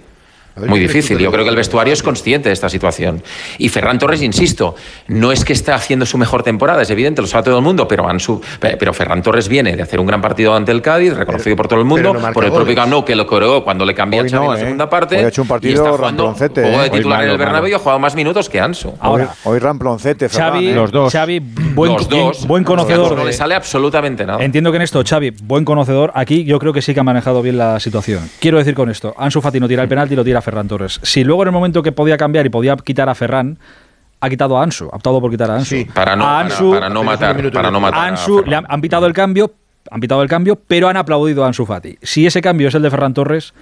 [0.61, 1.23] Ver, Muy ¿qué crees tú difícil.
[1.25, 3.21] Yo creo que el vestuario es consciente de esta situación.
[3.57, 4.75] Y Ferran Torres, insisto,
[5.07, 7.87] no es que esté haciendo su mejor temporada, es evidente, lo sabe todo el mundo,
[7.87, 11.55] pero, Ansu, pero Ferran Torres viene de hacer un gran partido ante el Cádiz, reconocido
[11.55, 14.23] por todo el mundo, no por el propio Nou, que lo coreó cuando le cambió
[14.23, 14.59] no, en la ¿eh?
[14.59, 15.17] segunda parte.
[15.17, 16.79] Hoy ha hecho un y partido está jugando de ¿eh?
[16.83, 18.93] Hoy titular en el Bernabéu y ha jugado más minutos que Ansu.
[18.99, 20.51] Ahora, Hoy, hoy Ramploncete, Ferran.
[20.53, 20.73] Xavi, ¿eh?
[20.75, 21.11] Los dos.
[21.11, 22.47] Xavi, buen, Los dos.
[22.47, 23.11] buen conocedor.
[23.11, 24.43] No de- le sale absolutamente nada.
[24.43, 27.41] Entiendo que en esto, Xavi, buen conocedor, aquí yo creo que sí que ha manejado
[27.41, 28.29] bien la situación.
[28.39, 30.99] Quiero decir con esto, Ansu Fati no tira el penalti y lo tira Ferran Torres.
[31.03, 33.57] Si luego en el momento que podía cambiar y podía quitar a Ferran,
[34.21, 35.85] ha quitado a Ansu, ha optado por quitar a Ansu.
[35.93, 37.99] Para no, a para- Ansu, para, no matar, para no matar.
[37.99, 38.49] a Ansu Ferran.
[38.49, 39.51] le han, han pitado el cambio,
[39.91, 41.97] han pitado el cambio, pero han aplaudido a Ansu Fati.
[42.01, 43.53] Si ese cambio es el de Ferran Torres,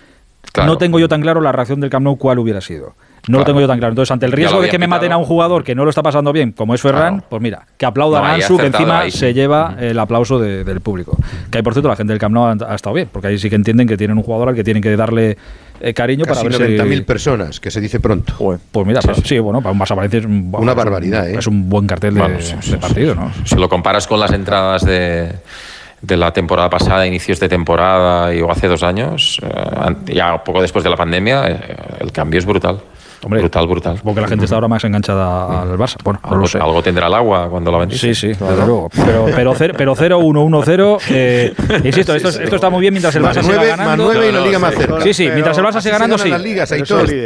[0.51, 0.73] Claro.
[0.73, 2.93] no tengo yo tan claro la reacción del Camp Nou cuál hubiera sido.
[3.29, 3.93] No lo tengo yo tan claro.
[3.93, 6.03] Entonces, ante el riesgo de que me maten a un jugador que no lo está
[6.03, 7.27] pasando bien, como es Ferran, Claro.
[7.29, 9.19] pues mira, que aplaudan No, a Ansu, que encima ahí sí.
[9.19, 11.17] se lleva el aplauso de- del público.
[11.49, 13.39] Que ahí, por cierto, la gente del Camp Nou ha, ha estado bien, porque ahí
[13.39, 15.37] sí que entienden que tienen un jugador al que tienen que darle
[15.81, 17.01] eh, cariño Casi para ver 90.000 si...
[17.01, 18.33] personas, que se dice pronto.
[18.71, 21.29] Pues mira, pero sí, bueno, para un Barça Valencia es un, Una es un- barbaridad,
[21.29, 21.35] ¿eh?
[21.39, 23.19] Es un buen cartel de, Bueno, sí, sí, de sí, partido, sí.
[23.19, 23.31] ¿no?
[23.45, 25.31] Si lo comparas con las entradas de,
[26.01, 30.61] de la temporada pasada, inicios de temporada y, o hace dos años, eh, ya poco
[30.61, 31.59] después de la pandemia, eh,
[32.01, 32.79] el cambio es brutal.
[33.27, 33.97] Brutal, brutal.
[33.97, 35.95] Supongo que la gente está ahora más enganchada al Barça.
[36.03, 36.57] Bueno, no Algo, lo sé.
[36.59, 37.99] algo tendrá el agua cuando la vendís.
[37.99, 38.89] Sí, sí, desde luego.
[38.93, 40.99] Pero, pero, cero- pero 0-1-1-0.
[41.09, 44.05] Eh, insisto, esto, esto está muy bien mientras el Barça nueve, siga ganando.
[44.05, 45.01] más nueve y la liga más cerca.
[45.01, 46.47] Sí, sí, mientras el Barça siga ganando, ganan sí.
[46.47, 46.73] ligas,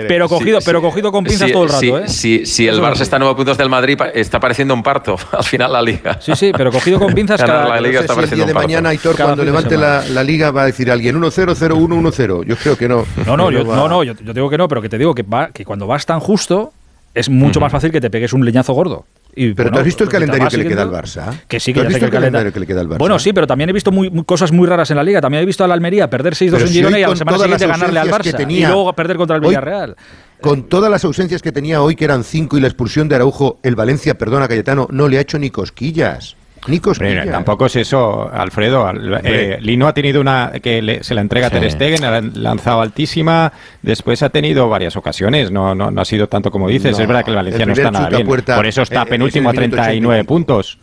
[0.07, 2.03] Pero cogido, pero cogido con pinzas Sí, todo el rato, sí, ¿eh?
[2.07, 3.01] sí, sí, el Barça es.
[3.01, 6.17] está a nueve puntos del Madrid, está pareciendo un parto al final la liga.
[6.19, 8.21] Sí, sí, pero cogido con pinzas Ganar cada- la liga No sé está si el
[8.29, 8.67] pareciendo día de un parto.
[8.67, 11.87] mañana, Aitor, Cada cuando de levante la, la liga, va a decir alguien 1-0, 0-1,
[11.87, 12.45] 1-0.
[12.45, 13.05] Yo creo que no.
[13.25, 15.13] No, no, yo, va- no, no yo, yo digo que no, pero que te digo
[15.15, 16.73] que, va, que cuando vas tan justo
[17.13, 19.05] es mucho más fácil que te pegues un leñazo gordo.
[19.35, 21.41] Y, Pero bueno, ¿tú has visto el calendario que le queda al Barça?
[21.47, 22.97] Que sí, ¿Tú que has visto el calendario que le queda al Barça?
[22.97, 25.21] Bueno, sí, pero también he visto muy, muy- cosas muy raras en la liga.
[25.21, 27.15] También he visto al Almería perder 6-2 Pero en si Girona hoy y a la
[27.15, 28.35] semana siguiente ganarle al Barça.
[28.35, 29.95] tenía, y luego perder contra el hoy- Villarreal.
[30.41, 33.59] Con todas las ausencias que tenía hoy, que eran cinco, y la expulsión de Araujo,
[33.63, 36.35] el Valencia, perdona Cayetano, no le ha hecho ni cosquillas.
[36.67, 37.15] Ni cosquillas.
[37.17, 38.91] Hombre, tampoco es eso, Alfredo.
[39.23, 41.71] Eh, Lino ha tenido una que le- se la entrega a Ter Sí.
[41.71, 43.51] Stegen, la han lanzado altísima.
[43.81, 45.51] Después ha tenido varias ocasiones.
[45.51, 46.91] No, no, no ha sido tanto como dices.
[46.97, 48.27] No, es verdad que el Valencia el no está nada a bien.
[48.27, 50.27] puerta, Por eso está eh, penúltimo a es minuto 39 80.
[50.27, 50.79] puntos.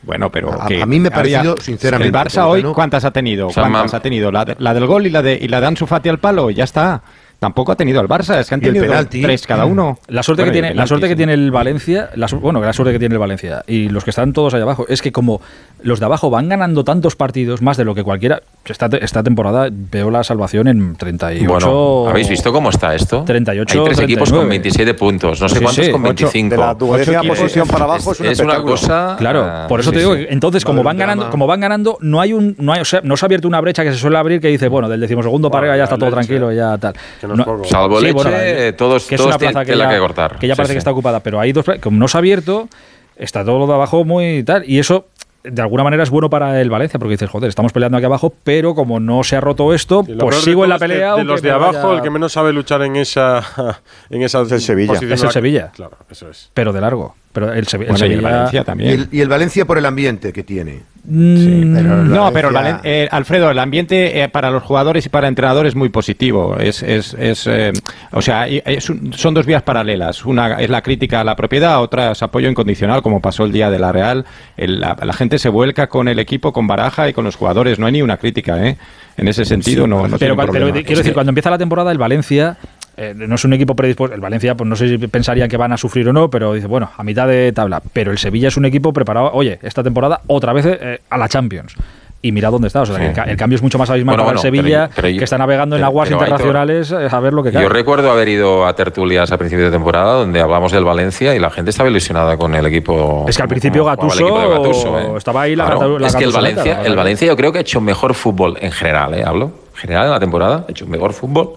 [0.00, 3.04] Bueno, pero A- que a mí me ha parecido, había- sinceramente, El Barça hoy, ¿cuántas
[3.04, 3.48] ha tenido?
[3.48, 4.30] O sea, ¿Cuántas ha tenido?
[4.30, 6.50] La, de- la del gol y la de y la de Ansu Fati al palo,
[6.50, 7.02] ya está.
[7.38, 9.22] Tampoco ha tenido el Barça, es que han tenido penalti.
[9.22, 9.98] tres cada uno.
[10.08, 12.72] La suerte, Bueno, que tiene, el la suerte que tiene el Valencia, la, bueno, la
[12.72, 15.40] suerte que tiene el Valencia y los que están todos allá abajo, es que como
[15.82, 19.68] los de abajo van ganando tantos partidos, más de lo que cualquiera, esta, esta temporada
[19.70, 21.46] veo la salvación en 38.
[21.48, 23.22] Bueno, ¿habéis visto cómo está esto?
[23.24, 24.48] 38, Hay tres equipos con 39.
[24.48, 25.92] 27 puntos, no sé Sí, cuántos sí.
[25.92, 26.30] con Ocho.
[26.30, 26.50] 25.
[26.50, 29.14] De la duodécima posición para abajo es un una cosa.
[29.18, 30.26] Claro, ah, por eso sí, te digo sí.
[30.26, 33.00] que entonces como van ganando, como van ganando, no hay un, no hay, o sea,
[33.04, 35.50] no se ha abierto una brecha que se suele abrir que dice, bueno, del decimosegundo
[35.50, 36.94] para arriba ya está todo tranquilo, ya tal.
[37.34, 37.64] Que no es poco.
[37.64, 40.38] Salvo leche, eh, todos- que es todos una plaza que ya, que cortar.
[40.38, 40.74] que ya Sí, parece sí.
[40.74, 42.68] que está ocupada, pero hay dos, como no se ha abierto,
[43.16, 45.06] está todo lo de abajo muy tal y eso
[45.44, 48.34] de alguna manera es bueno para el Valencia porque dices, joder, estamos peleando aquí abajo,
[48.44, 50.98] pero como no se ha roto esto, pues de sigo en la es pelea.
[50.98, 53.40] De aunque los de abajo, vaya- el que menos sabe luchar en esa,
[54.10, 54.94] en esa el Sevilla.
[54.94, 55.70] Es el la- Sevilla.
[55.74, 56.50] Claro, eso es.
[56.54, 57.14] pero de largo.
[57.40, 58.90] Pero el, Bueno, y el Valencia Y también.
[58.92, 60.80] el, y el Valencia por el ambiente que tiene.
[61.10, 65.26] Mm, No, pero el Valen- eh, Alfredo, el ambiente eh, para los jugadores y para
[65.26, 66.56] el entrenador es muy positivo.
[66.58, 67.72] Es, es, es, eh,
[68.12, 70.26] o sea, y- es un- son dos vías paralelas.
[70.26, 73.70] Una es la crítica a la propiedad, otra es apoyo incondicional, como pasó el día
[73.70, 74.26] de la Real.
[74.56, 77.78] El- la, la gente se vuelca con el equipo, con Baraja y con los jugadores.
[77.78, 78.76] No hay ni una crítica, ¿eh?
[79.16, 81.98] En ese sentido, no, no pero, tiene pero quiero decir, cuando empieza la temporada, el
[81.98, 82.56] Valencia
[82.98, 84.14] eh, no es un equipo predispuesto.
[84.14, 86.66] El Valencia, pues no sé si pensarían que van a sufrir o no, pero dice,
[86.66, 87.80] bueno, a mitad de tabla.
[87.92, 91.28] Pero el Sevilla es un equipo preparado, oye, esta temporada otra vez eh, a la
[91.28, 91.74] Champions.
[92.20, 92.80] Y mira dónde está.
[92.82, 93.00] O sea, Sí.
[93.02, 94.92] que el, ca- el cambio es mucho más abismal Bueno, para el bueno, Sevilla, yo-
[94.96, 97.62] pero yo- que está navegando en pero- aguas internacionales eh, a ver lo que cae.
[97.62, 101.38] Yo recuerdo haber ido a tertulias a principios de temporada donde hablamos del Valencia y
[101.38, 103.24] la gente estaba ilusionada con el equipo.
[103.28, 105.16] Es que al principio como Gattuso, ¿eh?
[105.16, 106.96] estaba ahí la Claro, la Es que el Valencia, el.
[106.96, 109.22] Valencia yo creo que ha hecho mejor fútbol en general, ¿eh?
[109.24, 109.52] Hablo.
[109.74, 111.50] En general en la temporada ha hecho mejor fútbol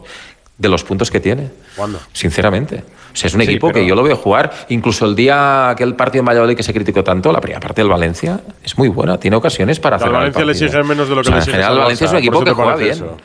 [0.57, 1.49] de los puntos que tiene.
[1.75, 1.99] ¿Cuándo?
[2.13, 2.83] Sinceramente.
[3.13, 4.51] O sea, es un Sí, equipo pero- que yo lo veo jugar.
[4.69, 7.89] Incluso el día, aquel partido en Valladolid que se criticó tanto, la primera parte del
[7.89, 9.17] Valencia es muy buena.
[9.19, 10.13] Tiene ocasiones para Al hacer.
[10.13, 11.83] Valencia le exigen menos de lo que o sea, le En exiges general, al el
[11.83, 12.91] Valencia es un equipo que juega bien.
[12.91, 13.17] eso.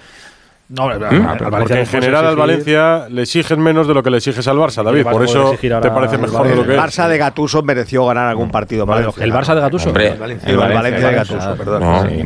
[0.68, 0.90] No, ¿Mm?
[1.38, 4.56] Porque Valencia en general al Valencia le exigen menos de lo que le exiges al
[4.56, 5.04] Barça, David.
[5.04, 6.80] Por eso te parece mejor de lo El que es.
[6.80, 8.84] Barça de Gatuso mereció ganar algún partido.
[8.84, 9.88] Vale, el Barça de Gattuso.
[9.90, 12.08] Hombre, El Valencia, el Valencia de Gatuso, perdón.
[12.08, 12.22] Sí, mí-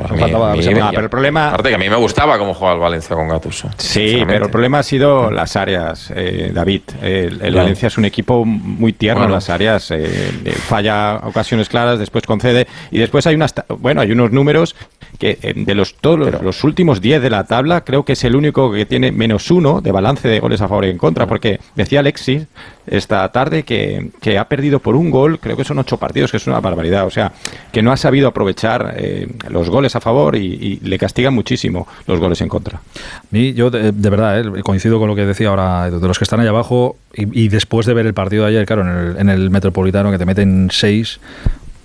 [0.74, 3.28] mí- pero el problema- Aparte que a mí me gustaba cómo jugaba el Valencia con
[3.28, 3.68] Gattuso.
[3.76, 6.82] Sí, pero el problema ha sido las áreas, eh, David.
[7.02, 7.54] El, el.
[7.54, 12.24] Valencia es un equipo muy tierno en las áreas, eh, eh, falla ocasiones claras, después
[12.24, 14.74] concede y después hay unas, ta- bueno, hay unos números
[15.18, 18.24] que eh, de los todos los, los últimos 10 de la tabla creo que es
[18.24, 21.26] el único que tiene menos uno de balance de goles a favor y en contra,
[21.26, 22.46] porque decía Alexis
[22.86, 26.38] esta tarde que, que ha perdido por un gol, creo que son ocho partidos, que
[26.38, 27.32] es una barbaridad, o sea,
[27.72, 31.86] que no ha sabido aprovechar eh, los goles a favor y, y le castigan muchísimo
[32.06, 32.78] los goles en contra.
[32.78, 36.18] A mí, yo de, de verdad, eh, coincido con lo que decía ahora, de los
[36.18, 38.88] que están ahí abajo y, y después de ver el partido de ayer, claro, en
[38.88, 41.20] el, en el Metropolitano, que te meten seis,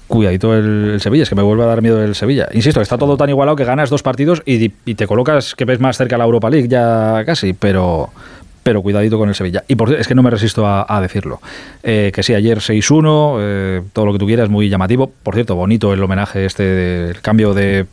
[0.08, 2.48] cuidadito el, el Sevilla, es que me vuelve a dar miedo el Sevilla.
[2.54, 5.80] Insisto, está todo tan igualado que ganas dos partidos y, y te colocas que ves
[5.80, 8.10] más cerca a la Europa League ya casi, pero
[8.64, 9.64] pero cuidadito con el Sevilla.
[9.68, 11.40] Y por, es que no me resisto a, a decirlo.
[11.84, 15.12] Eh, que sí, ayer 6-1, eh, todo lo que tú quieras, muy llamativo.
[15.22, 17.86] Por cierto, bonito el homenaje este del cambio de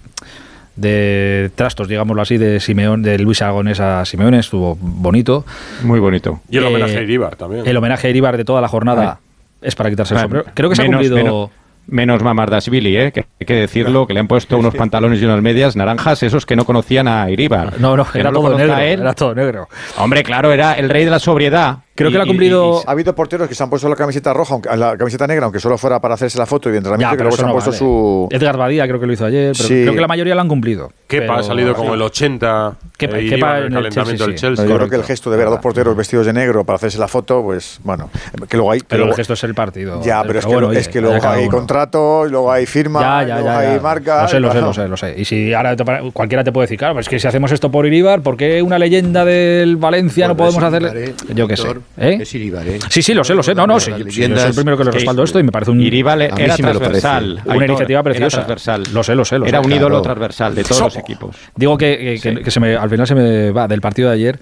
[0.76, 5.44] de trastos, digámoslo así, de Simeón, de Luis Aragonés a Simeone, estuvo bonito.
[5.82, 6.40] Muy bonito.
[6.48, 7.66] Y el Eh, homenaje a Iribar también.
[7.66, 9.20] El homenaje a Iribar de toda la jornada
[9.60, 10.46] es para quitarse el sombrero.
[10.54, 11.16] Creo que se ha cumplido.
[11.16, 11.50] Menos,
[11.86, 13.12] menos Mamardashvili, ¿eh?
[13.12, 16.46] que hay que decirlo, que le han puesto unos pantalones y unas medias naranjas, esos
[16.46, 17.80] que no conocían a Iribar.
[17.80, 18.78] No, no, era lo todo negro.
[18.78, 19.00] él.
[19.00, 19.68] Era todo negro.
[19.98, 21.78] Hombre, claro, era el rey de la sobriedad.
[21.94, 22.82] Creo que lo ha cumplido.
[22.86, 25.60] Ha habido porteros que se han puesto la camiseta roja, aunque, la camiseta negra, aunque
[25.60, 27.70] solo fuera para hacerse la foto y de entrenamiento, ya, que luego se han puesto
[27.70, 27.78] vale.
[27.78, 28.28] su.
[28.30, 30.90] Edgar Badía creo que lo hizo ayer, pero creo que la mayoría lo han cumplido.
[31.06, 33.40] Kepa ha salido como el 80 en el
[33.72, 34.66] calentamiento del Chelsea.
[34.66, 36.98] Yo creo que el gesto de ver a dos porteros vestidos de negro para hacerse
[36.98, 38.08] la foto, pues bueno,
[38.48, 38.80] que luego hay.
[38.86, 40.00] Pero el gesto es el partido.
[40.02, 44.22] Ya, pero, es, que, es que luego hay contrato, luego hay firma, luego hay marca.
[44.22, 45.14] Lo sé, lo sé, lo sé, lo sé.
[45.18, 45.76] Y si ahora
[46.12, 48.78] cualquiera te puede decir, claro, es que si hacemos esto por Iribar, ¿por qué una
[48.78, 51.14] leyenda del Valencia no podemos hacer?
[51.34, 51.81] Yo qué sé.
[51.96, 52.18] ¿Eh?
[52.20, 52.76] Es Iribarren.
[52.76, 52.80] ¿eh?
[52.90, 53.54] Sí, sí, lo sé, lo sé.
[53.54, 55.80] No, no, sí, yo, soy el primero que lo respaldo esto y me parece un.
[55.80, 57.42] Iribarren era transversal.
[57.44, 58.38] Una iniciativa preciosa.
[58.38, 58.94] Era transversal.
[58.94, 59.38] Lo sé, lo sé.
[59.38, 60.02] Lo era un claro.
[60.02, 61.36] transversal de todos los equipos.
[61.56, 64.38] Digo que, que, se me, al final se me va del partido de ayer.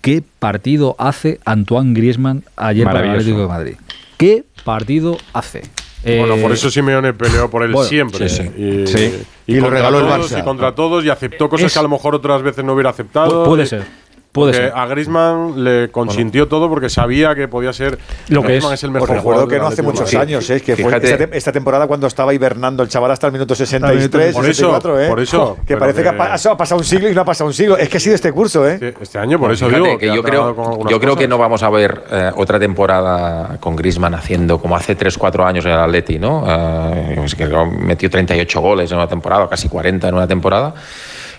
[0.00, 3.74] ¿Qué partido hace Antoine Griezmann ayer para el Atlético de Madrid?
[4.16, 5.62] ¿Qué partido hace?
[6.02, 8.28] bueno, por eh, eso Simeone peleó por él siempre.
[8.28, 8.50] Sí,
[8.86, 9.12] sí.
[9.46, 10.40] Y, lo regaló el Barça.
[10.40, 13.44] Y contra todos y aceptó cosas que a lo mejor otras veces no hubiera aceptado.
[13.44, 13.84] Puede ser.
[14.32, 14.72] Puede ser.
[14.76, 17.98] A Grisman le consintió todo porque sabía que podía ser.
[18.28, 18.64] Lo que es.
[18.64, 18.84] es.
[18.84, 19.08] el mejor.
[19.08, 20.56] Pues recuerdo que no hace muchos años, ¿eh?
[20.56, 20.92] es que fue
[21.32, 25.08] esta, temporada cuando estaba hibernando el chaval hasta el minuto 63, por 64, eso, ¿eh?
[25.08, 25.58] Por eso.
[25.66, 26.16] que parece que, ha,
[26.56, 27.76] pasado un siglo y no ha pasado un siglo.
[27.76, 28.94] Es que ha sido este curso, ¿eh?
[29.00, 29.98] Este año, por eso digo.
[29.98, 34.14] Que yo creo, yo creo que no vamos a ver eh, otra temporada con Grisman
[34.14, 36.44] haciendo como hace 3-4 años en el Atleti, ¿no?
[36.46, 40.72] Eh, es que metió 38 goles en una temporada, casi 40 en una temporada.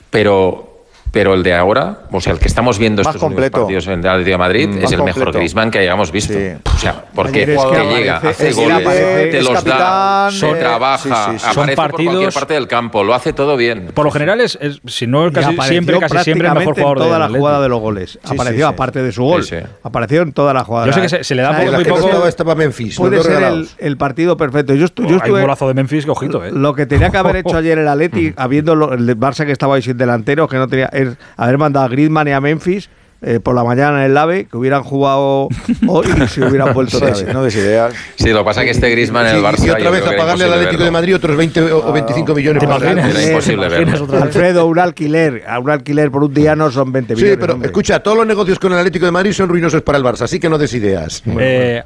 [0.09, 0.70] Pero
[1.11, 3.59] pero el de ahora, o sea, el que estamos viendo estos completo.
[3.59, 4.83] partidos en el Atlético Madrid, mm.
[4.83, 6.33] es el mejor Griezmann que hayamos visto.
[6.73, 11.37] O sea, porque es que llega, hace goles, aparece, te los capitán, da, eh, trabaja,
[11.37, 13.91] sí, aparece partidos, por cualquier parte del campo, lo hace todo bien.
[13.93, 17.19] Por lo general es, es si no casi siempre, casi siempre el mejor jugador de
[17.19, 18.19] la jugada de los goles.
[18.23, 19.45] apareció aparte de su gol,
[19.83, 20.87] apareció en toda la jugada.
[20.87, 22.27] Yo sé que se, le da por muy poco.
[22.27, 24.73] Estaba Memphis, puede ser el, partido perfecto.
[24.73, 26.51] Yo, yo oh, estuve, un golazo de Memphis, ojito, eh.
[26.51, 28.33] Lo que tenía que haber hecho ayer el Atleti, mm.
[28.37, 30.89] habiendo el Barça que estaba ahí sin delantero, que no tenía
[31.37, 32.89] haber mandado a Griezmann y a Memphis
[33.23, 35.47] eh, por la mañana en el AVE que hubieran jugado
[35.87, 37.93] hoy y se hubieran vuelto sí, no ideas.
[38.15, 39.67] Sí, lo pasa que este Griezmann en el Barça.
[39.67, 42.63] Y, otra vez a pagarle al Atlético de Madrid otros 20 o ah, 25 millones.
[42.63, 44.23] Para imaginas, era imposible verlo.
[44.23, 47.33] Alfredo, un alquiler, un alquiler por un día no son 20 millones.
[47.35, 50.03] Sí, pero escucha, todos los negocios con el Atlético de Madrid son ruinosos para el
[50.03, 51.83] Barça, así que no desideas eh,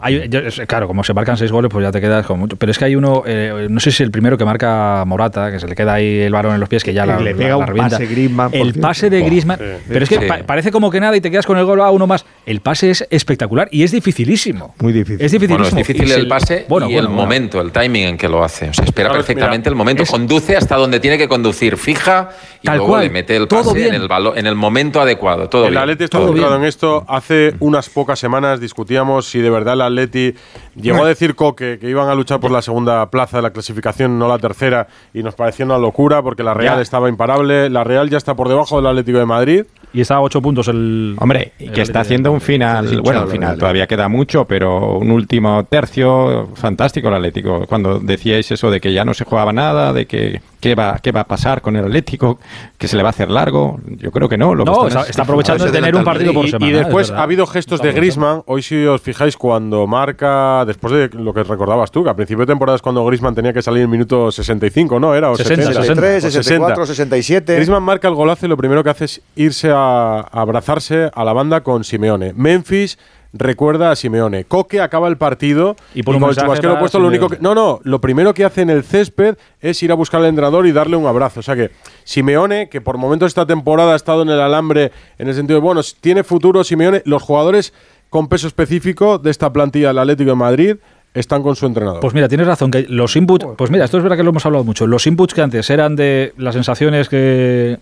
[0.67, 2.55] claro, como se marcan seis goles, pues ya te quedas con mucho.
[2.55, 5.59] Pero es que hay uno, eh, no sé si el primero que marca Morata, que
[5.59, 7.65] se le queda ahí el varón en los pies, que ya la, le pega un
[7.65, 9.59] pase Griezmann, El pase de Griezmann.
[9.85, 12.05] Pero es que parece como que nada y te quedas con el gol a uno
[12.05, 12.23] más.
[12.45, 14.75] El pase es espectacular y es dificilísimo.
[14.79, 15.25] Muy difícil.
[15.25, 15.63] Es dificilísimo.
[15.63, 18.69] Bueno, es difícil el pase y el momento, el timing en que lo hace.
[18.69, 22.29] O sea, espera perfectamente el momento, conduce hasta donde tiene que conducir, fija
[22.61, 23.05] y luego cual.
[23.05, 25.49] le mete el pase en el, valo, en el momento adecuado.
[25.49, 25.75] Todo el.
[25.75, 27.03] Atleti está centrado en esto.
[27.07, 30.35] Hace unas pocas semanas discutíamos si de verdad el Atleti
[30.75, 34.19] llegó a decir Coque que iban a luchar por la segunda plaza de la clasificación,
[34.19, 37.71] no la tercera, y nos parecía una locura porque la Real estaba imparable.
[37.71, 39.65] La Real ya está por debajo del Atlético de Madrid
[39.95, 41.15] y está a 8 puntos el.
[41.19, 43.01] Hombre, que está haciendo un final.
[43.01, 47.65] Bueno, un final todavía queda mucho, pero un último tercio fantástico el Atlético.
[47.65, 51.11] Cuando decíais eso de que ya no se jugaba nada, de que ¿Qué va, qué
[51.11, 52.39] va a pasar con el Atlético?
[52.75, 53.79] ¿Que se le va a hacer largo?
[53.85, 54.55] Yo creo que no.
[54.55, 56.71] No, está, aprovechando de tener un partido por y, semana.
[56.71, 56.79] Y ¿eh?
[56.79, 58.41] después ha habido gestos de Grisman.
[58.47, 62.47] Hoy, si os fijáis, cuando marca, después de lo que recordabas tú, que a principio
[62.47, 65.13] de temporada es cuando Grisman tenía que salir en minuto 65, ¿no?
[65.13, 67.57] Era o 63, 64, 67.
[67.57, 71.33] Grisman marca el golazo y lo primero que hace es irse a abrazarse a la
[71.33, 72.33] banda con Simeone.
[72.33, 72.97] Memphis
[73.35, 74.45] recuerda a Simeone.
[74.45, 77.37] Coque acaba el partido y, por y con el chubasquero puesto lo único que...
[77.39, 80.65] No, no, lo primero que hace en el césped es ir a buscar al entrenador
[80.67, 81.41] y darle un abrazo.
[81.41, 81.71] O sea que
[82.03, 85.63] Simeone, que por momentos esta temporada ha estado en el alambre en el sentido de,
[85.63, 87.73] bueno, tiene futuro Simeone, los jugadores
[88.09, 90.75] con peso específico de esta plantilla del Atlético de Madrid
[91.15, 92.01] están con su entrenador.
[92.01, 94.45] Pues mira, tienes razón, que los inputs, pues mira, esto es verdad que lo hemos
[94.45, 97.79] hablado mucho, los inputs que antes eran de las sensaciones que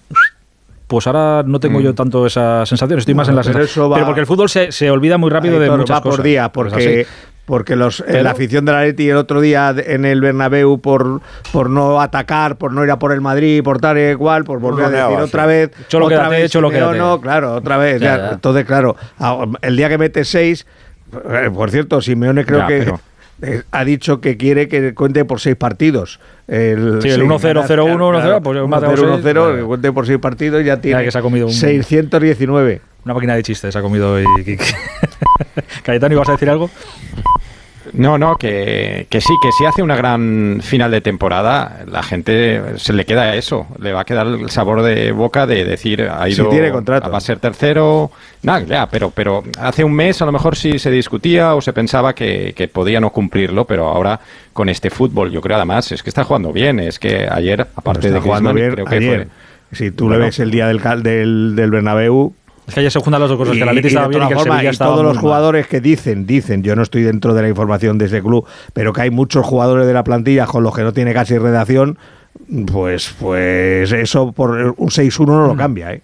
[0.93, 1.95] pues ahora no tengo yo mm.
[1.95, 3.91] tanto esa sensación, estoy más en la pero sensación.
[3.91, 6.17] Pero porque el fútbol se, se olvida muy rápido de muchas va cosas.
[6.17, 7.07] por día, pues porque
[7.45, 10.79] porque los, eh, pero, la afición de la Leti el otro día en el Bernabéu
[10.79, 11.21] por,
[11.51, 14.59] por no atacar, por no ir a por el Madrid, por tal y cual, por
[14.59, 16.97] volver a decir otra vez, cholo otra quédate, vez, cholo quédate.
[16.99, 17.99] no, claro, otra vez.
[17.99, 18.95] Entonces, claro,
[19.63, 20.67] el día que mete seis,
[21.27, 22.93] eh, por cierto, Simeone creo que
[23.41, 26.19] eh, ha dicho que quiere que cuente por seis partidos.
[26.47, 31.11] El, sí, el 1-0-0-1-0, pues 1-0, que cuente por seis partidos, ya tiene ya que
[31.11, 32.81] se ha comido un, 619.
[33.05, 34.23] Una máquina de chistes ha comido hoy,
[35.83, 36.69] Cayetano, ¿y vas a decir algo?
[37.93, 42.77] No, no, que, que, sí, que si hace una gran final de temporada, la gente
[42.77, 46.27] se le queda eso, le va a quedar el sabor de boca de decir, ha
[46.27, 47.09] ido, si tiene contrato.
[47.11, 48.11] va a ser tercero,
[48.41, 51.71] nada, ya, pero, pero hace un mes a lo mejor sí se discutía o se
[51.71, 54.19] pensaba que, que podía no cumplirlo, pero ahora
[54.53, 58.09] con este fútbol, yo creo además, es que está jugando bien, es que ayer, aparte
[58.09, 59.27] de jugando Griezmann, bien, creo que ayer.
[59.27, 62.33] Fue, si tú bueno, le ves el día del, del, del Bernabéu,
[62.67, 64.23] es que ayer se juntan las dos cosas, que el Atleti y de estaba bien
[64.23, 65.21] y que el Sevilla y estaba todos los mal.
[65.21, 68.93] jugadores que dicen, dicen, yo no estoy dentro de la información de ese club, pero
[68.93, 71.97] que hay muchos jugadores de la plantilla con los que no tiene casi redacción,
[72.71, 75.47] pues, pues eso por un 6-1 no Mm.
[75.49, 76.01] lo cambia, ¿eh?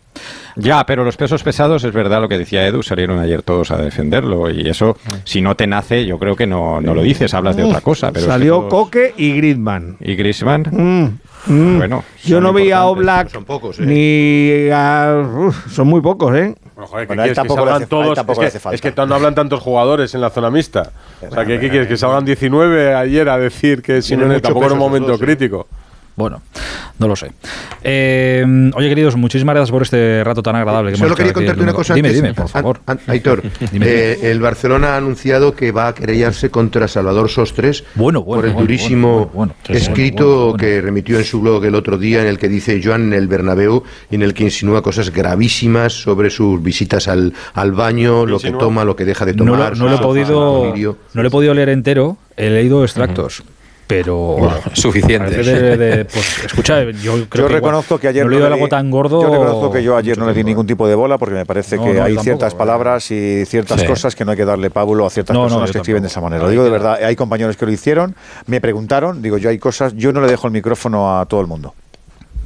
[0.59, 3.77] Ya, pero los pesos pesados, es verdad lo que decía Edu, salieron ayer todos a
[3.77, 7.55] defenderlo y eso, si no te nace, yo creo que no, no lo dices, hablas
[7.55, 8.07] de otra cosa.
[8.07, 9.97] Pero es que Salió todos- Coque y Griezmann.
[9.99, 10.63] ¿Y Griezmann?
[10.71, 11.77] Mm, mm.
[11.77, 12.85] Bueno, yo no vi a.
[12.85, 13.83] Oblak Son pocos, ¿eh?
[13.85, 15.23] ni a...
[15.47, 16.55] uf, son muy pocos, ¿eh?
[16.79, 18.75] Es, que, falta.
[18.75, 20.91] es que no hablan tantos jugadores en la zona mixta.
[21.27, 21.87] O sea, ¿qué, qué quieres?
[21.87, 25.25] Que salgan 19 ayer a decir que Simeone mucho tampoco era un momento dos, ¿eh?
[26.19, 26.41] Bueno,
[26.99, 27.31] no lo sé.
[27.81, 30.91] Eh, oye, queridos, muchísimas gracias por este rato tan agradable.
[30.91, 32.21] Que hemos Solo quería contarte una cosa Dime, antes.
[32.21, 32.81] dime, por favor.
[32.87, 33.41] an- Aitor,
[33.71, 38.41] Dime, eh, el Barcelona ha anunciado que va a querellarse contra Salvador Sostres Bueno, bueno,
[38.41, 39.79] por el durísimo bueno, bueno, bueno.
[39.79, 40.57] escrito Bueno, bueno, bueno.
[40.57, 43.29] que remitió en su blog el otro día en el que dice Joan en el
[43.29, 48.39] Bernabéu y en el que insinúa cosas gravísimas sobre sus visitas al, al baño, lo
[48.39, 49.77] que toma, lo que deja de No tomar.
[49.77, 53.41] lo, no lo he su podido, no lo he podido leer entero, he leído extractos.
[53.89, 54.37] Pero
[54.73, 55.41] suficiente.
[55.41, 58.65] de- de- pues, escucha, yo creo Yo que igual reconozco que ayer no le algo
[58.65, 59.19] di- tan gordo.
[59.19, 61.77] Yo reconozco que yo ayer no le di ningún tipo de bola porque me parece
[61.77, 63.87] No, que no, hay ciertas tampoco, palabras y ciertas Sí.
[63.87, 66.43] cosas que no hay que darle pábulo a ciertas personas que escriben de esa manera.
[66.43, 69.95] Lo digo de verdad, hay compañeros que lo hicieron, me preguntaron, digo yo hay cosas,
[69.95, 71.73] yo no le dejo el micrófono a todo el mundo.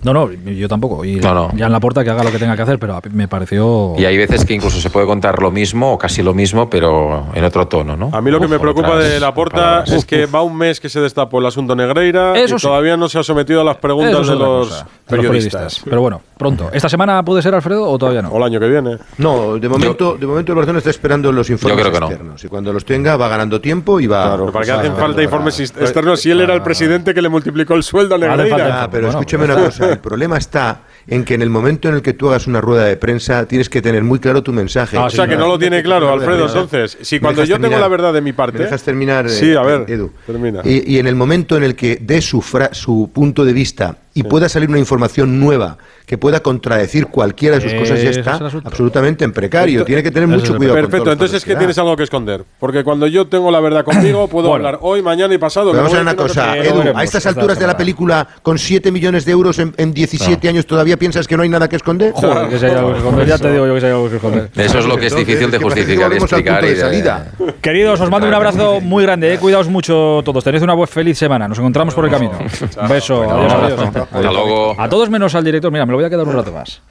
[0.03, 1.03] No, no, yo tampoco.
[1.05, 1.51] Y No, no.
[1.55, 3.93] ya en la puerta que haga lo que tenga que hacer, pero me pareció.
[3.97, 7.27] Y hay veces que incluso se puede contar lo mismo o casi lo mismo, pero
[7.33, 8.09] en otro tono, ¿no?
[8.13, 9.91] A mí lo que me preocupa de la porta palabras.
[9.91, 12.67] es que va un mes que se destapó el asunto Negreira Eso y sí.
[12.67, 15.81] todavía no se ha sometido a las preguntas los de los periodistas.
[15.85, 16.69] Pero bueno, pronto.
[16.73, 18.29] ¿Esta semana puede ser Alfredo o todavía no?
[18.29, 18.97] O el año que viene.
[19.17, 22.05] No, de momento, de momento el Barcelona está esperando los informes creo que no.
[22.07, 24.31] externos y cuando los tenga va ganando tiempo y va.
[24.31, 27.21] Pero ¿Para qué va hacen falta informes ex- externos si él era el presidente que
[27.21, 28.83] le multiplicó el sueldo a Negreira?
[28.83, 32.01] Ah, pero escúchame una cosa, el problema está en que en el momento en el
[32.01, 34.97] que tú hagas una rueda de prensa tienes que tener muy claro tu mensaje.
[34.97, 36.97] Ah, o sea, que no lo tiene claro, Alfredo, entonces.
[37.01, 38.57] Si ¿Me cuando yo tengo la verdad de mi parte...
[38.59, 39.29] ¿Me dejas terminar?
[39.29, 40.11] Sí, eh, a ver, Edu.
[40.25, 40.61] termina.
[40.63, 43.97] Y, y en el momento en el que dé su, fra- su punto de vista
[44.13, 48.35] y pueda salir una información nueva que pueda contradecir cualquiera de sus cosas, ya está
[48.47, 49.85] es absolutamente en precario.
[49.85, 50.75] Tiene que tener mucho cuidado.
[50.77, 52.43] con Perfecto, entonces es que tienes algo que esconder.
[52.59, 54.67] Porque cuando yo tengo la verdad conmigo, puedo Bueno.
[54.67, 55.71] hablar hoy, mañana y pasado.
[55.71, 58.27] Pero vamos a ver una cosa, Edu, veremos a estas esta alturas de la película,
[58.41, 61.67] con 7 millones de euros en, en 17 años, ¿todavía piensas que no hay nada
[61.69, 62.11] que esconder?
[62.13, 64.09] Joder, que si hay algo que esconder, ya te digo yo que si hay algo
[64.09, 64.49] que esconder.
[64.55, 66.63] Eso es lo que es difícil de justificar y explicar.
[66.65, 66.67] y
[67.01, 69.33] de- Queridos, os mando un abrazo muy grande.
[69.33, 69.37] Eh.
[69.39, 70.43] Cuidaos mucho todos.
[70.43, 71.47] Tenéis una feliz semana.
[71.47, 72.33] Nos encontramos por el camino.
[72.81, 73.23] Un beso.
[73.23, 74.02] Adiós, adiós.
[74.03, 74.75] Hasta luego.
[74.79, 75.71] A todos menos al director.
[75.71, 76.81] Mira, me lo voy a quedar un rato más.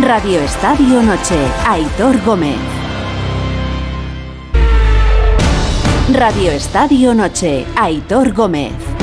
[0.00, 1.36] Radio Estadio Noche.
[1.66, 2.56] Aitor Gómez.
[6.12, 7.64] Radio Estadio Noche.
[7.76, 8.93] Aitor Gómez.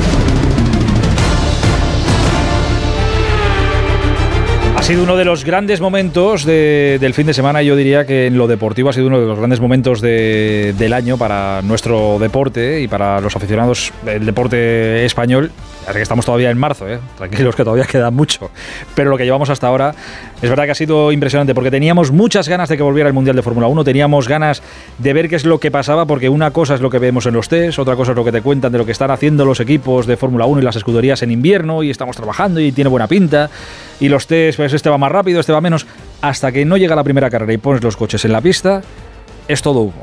[4.82, 7.62] Ha sido uno de los grandes momentos de- del fin de semana.
[7.62, 10.92] Yo diría que en lo deportivo ha sido uno de los grandes momentos de- del
[10.92, 15.52] año para nuestro deporte y para los aficionados del deporte español.
[15.86, 16.98] Así que estamos todavía en marzo, ¿eh?
[17.16, 18.50] tranquilos que todavía queda mucho.
[18.96, 19.94] Pero lo que llevamos hasta ahora
[20.42, 23.36] es verdad que ha sido impresionante porque teníamos muchas ganas de que volviera el Mundial
[23.36, 23.84] de Fórmula 1.
[23.84, 24.62] Teníamos ganas
[24.98, 27.34] de ver qué es lo que pasaba porque una cosa es lo que vemos en
[27.34, 29.60] los test, otra cosa es lo que te cuentan de lo que están haciendo los
[29.60, 33.06] equipos de Fórmula 1 y las escuderías en invierno y estamos trabajando y tiene buena
[33.06, 33.48] pinta.
[34.00, 35.86] Y los test, pues este va más rápido, este va menos.
[36.20, 38.82] Hasta que no llega la primera carrera y pones los coches en la pista,
[39.48, 40.02] es todo humo.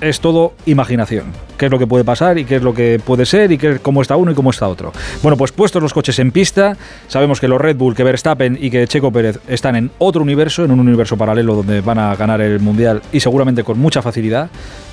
[0.00, 1.26] Es todo imaginación.
[1.56, 3.80] ¿Qué es lo que puede pasar y qué es lo que puede ser y qué,
[3.80, 4.92] cómo está uno y cómo está otro?
[5.22, 6.76] Bueno, pues puestos los coches en pista,
[7.08, 10.64] sabemos que los Red Bull, que Verstappen y que Checo Pérez están en otro universo,
[10.64, 14.50] en un universo paralelo donde van a ganar el Mundial y seguramente con mucha facilidad,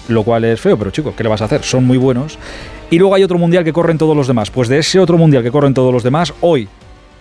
[0.07, 1.61] lo cual es feo, pero chicos, ¿qué le vas a hacer?
[1.61, 2.39] Son muy buenos.
[2.89, 4.49] Y luego hay otro Mundial que corren todos los demás.
[4.49, 6.67] Pues de ese otro Mundial que corren todos los demás, hoy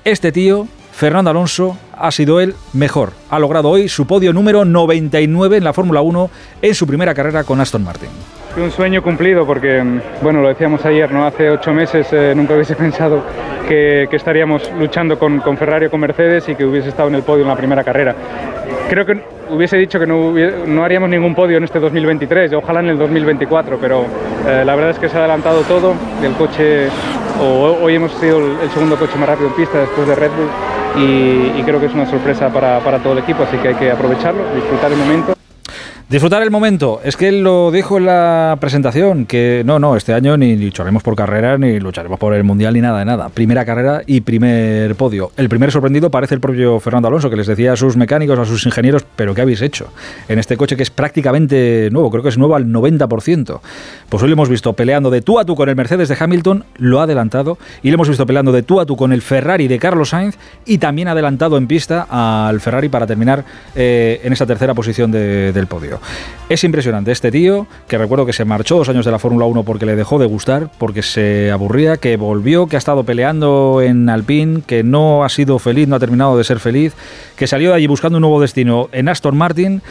[0.05, 3.11] este tío, Fernando Alonso, ha sido el mejor.
[3.29, 6.31] Ha logrado hoy su podio número 99 en la Fórmula 1
[6.63, 8.11] en su primera carrera con Aston Martin.
[8.57, 9.83] Un sueño cumplido porque,
[10.23, 11.27] bueno, lo decíamos ayer, ¿no?
[11.27, 13.25] Hace ocho meses eh, nunca hubiese pensado
[13.69, 17.17] que, que estaríamos luchando con, con Ferrari o con Mercedes y que hubiese estado en
[17.17, 18.15] el podio en la primera carrera.
[18.89, 20.33] Creo que hubiese dicho que no,
[20.69, 24.05] no haríamos ningún podio en este 2023, ojalá en el 2024, pero
[24.47, 25.93] eh, la verdad es que se ha adelantado todo.
[26.23, 26.87] El coche,
[27.41, 30.31] o hoy hemos sido el, el segundo coche más rápido en pista después de Red
[30.31, 33.75] Bull y, creo que es una sorpresa para, para todo el equipo, así que hay
[33.75, 35.34] que aprovecharlo, disfrutar el momento.
[36.15, 37.01] Disfrutar el momento.
[37.03, 41.03] Es que él lo dijo en la presentación, que no, no, este año ni lucharemos
[41.03, 43.31] por carrera, ni lucharemos por el Mundial, ni nada de nada.
[43.31, 45.33] Primera carrera y primer podio.
[45.37, 48.45] El primer sorprendido parece el propio Fernando Alonso, que les decía a sus mecánicos, a
[48.45, 49.89] sus ingenieros, pero ¿qué habéis hecho?
[50.29, 53.59] En este coche que es prácticamente nuevo, creo que es nuevo al 90%.
[54.09, 56.63] Pues hoy lo hemos visto peleando de tú a tú con el Mercedes de Hamilton,
[56.77, 59.67] lo ha adelantado, y lo hemos visto peleando de tú a tú con el Ferrari
[59.67, 64.33] de Carlos Sainz, y también ha adelantado en pista al Ferrari para terminar eh, en
[64.33, 65.99] esa tercera posición de- del podio.
[66.49, 69.65] Es impresionante este tío, que recuerdo que se marchó dos años de la Fórmula 1
[69.65, 74.09] porque le dejó de gustar, porque se aburría, que volvió, que ha estado peleando en
[74.09, 76.93] Alpine, que no ha sido feliz, no ha terminado de ser feliz,
[77.37, 79.83] que salió de allí buscando un nuevo destino en Aston Martin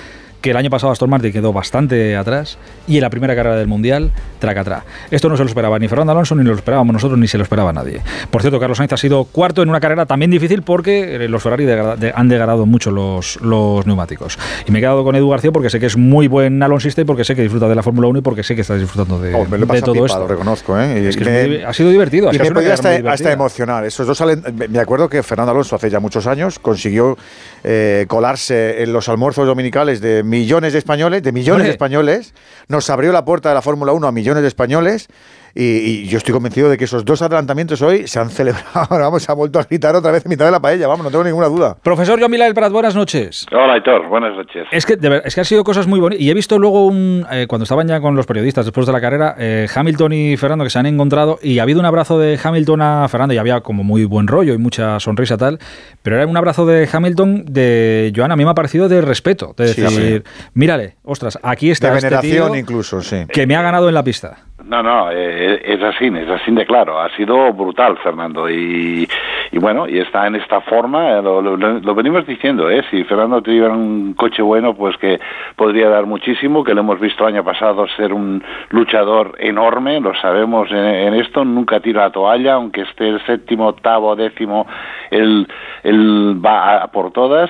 [0.44, 3.68] que el año pasado Aston Martin quedó bastante atrás y en la primera carrera del
[3.68, 4.84] Mundial, traca atrás.
[5.10, 7.44] Esto no se lo esperaba ni Fernando Alonso, ni lo esperábamos nosotros, ni se lo
[7.44, 8.02] esperaba nadie.
[8.30, 11.41] Por cierto, Carlos Sainz ha sido cuarto en una carrera también difícil porque eh, los
[11.41, 14.38] Ferrari degra- de- han degradado mucho los, los neumáticos.
[14.68, 17.06] Y me he quedado con Edu García porque sé que es muy buen alonsista y
[17.06, 19.34] porque sé que disfruta de la Fórmula 1 y porque sé que está disfrutando de,
[19.34, 20.20] Oh, me lo he de pasado todo pipa, esto.
[20.20, 20.78] lo reconozco.
[20.78, 21.02] ¿eh?
[21.03, 22.30] Y Es que me- ha sido divertido.
[22.34, 23.86] Y me hasta, hasta emocionar.
[23.86, 27.18] Esos dos salen- me- me acuerdo que Fernando Alonso hace ya muchos años consiguió
[27.64, 32.34] eh, colarse en los almuerzos dominicales de millones de españoles, de millones de españoles.
[32.68, 35.07] Nos abrió la puerta de la Fórmula 1 a millones de españoles.
[35.55, 38.67] Y, y yo estoy convencido de que esos dos adelantamientos hoy se han celebrado.
[38.89, 40.88] Ahora vamos, se ha vuelto a gritar otra vez en mitad de la paella.
[40.88, 41.77] Vamos, no tengo ninguna duda.
[41.84, 43.45] Profesor Joan Milá del Prat, buenas noches.
[43.51, 44.07] Hola, Aitor.
[44.07, 44.65] Buenas noches.
[44.71, 46.23] Es que, de ver- es que han sido cosas muy bonitas.
[46.23, 48.99] Y he visto luego, un, eh, cuando estaban ya con los periodistas después de la
[49.01, 52.39] carrera, eh, Hamilton y Fernando que se han encontrado y ha habido un abrazo de
[52.43, 55.59] Hamilton a Fernando y había como muy buen rollo y mucha sonrisa tal.
[56.01, 59.53] Pero era un abrazo de Hamilton de Joan, a mí me ha parecido de respeto.
[59.55, 60.23] De Sí, decir,
[60.55, 63.17] mírale, ostras, aquí está De este veneración tío incluso, sí.
[63.31, 64.38] que me ha ganado en la pista.
[64.65, 66.99] No, no, eh, es así, es así de claro.
[66.99, 68.49] Ha sido brutal, Fernando.
[68.49, 69.07] Y,
[69.52, 72.81] y bueno, y está en esta forma, eh, lo venimos diciendo, ¿eh?
[72.90, 75.19] Si Fernando tuviera un coche bueno, pues que
[75.57, 80.15] podría dar muchísimo, que lo hemos visto el año pasado ser un luchador enorme, lo
[80.15, 84.65] sabemos en, en esto, nunca tira la toalla, aunque esté el séptimo, octavo, décimo,
[85.11, 85.45] él,
[85.84, 87.49] él va a por todas.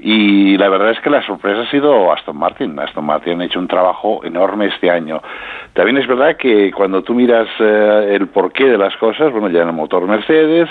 [0.00, 2.78] Y la verdad es que la sorpresa ha sido Aston Martin.
[2.78, 5.20] Aston Martin ha hecho un trabajo enorme este año.
[5.72, 9.62] También es verdad que cuando tú miras eh, el porqué de las cosas, bueno, ya
[9.62, 10.68] en el motor Mercedes,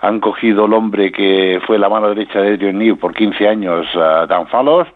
[0.00, 3.86] han cogido el hombre que fue la mano derecha de Adrian Newey por 15 años,
[3.94, 4.88] eh, Dan Fallows,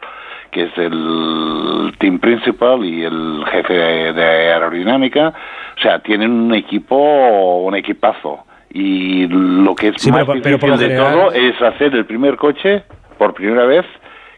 [0.51, 5.35] que es el team principal y el jefe de, de aerodinámica.
[5.77, 6.97] O sea, tienen un equipo,
[7.65, 8.44] un equipazo.
[8.73, 11.94] Y lo que es Sí, más pero- pero difícil lo de general- todo es hacer
[11.94, 12.82] el primer coche
[13.19, 13.85] por primera vez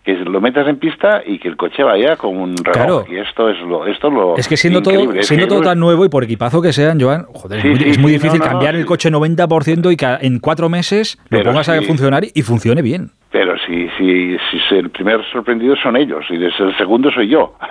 [0.04, 2.72] que lo metas en pista y que el coche vaya con un reloj.
[2.72, 3.04] Claro.
[3.10, 5.06] Y esto es lo, esto es lo Es que siendo increíble.
[5.06, 7.68] todo, Es siendo que todo tan nuevo y por equipazo que sean, Joan, joder, Sí,
[7.68, 9.96] es muy, sí, es muy sí, difícil no, no, cambiar no, el coche 90% y
[9.96, 13.10] que en cuatro meses lo pongas a funcionar y funcione bien.
[13.32, 14.36] Pero si, si,
[14.68, 17.54] si el primer sorprendido son ellos y el segundo soy yo.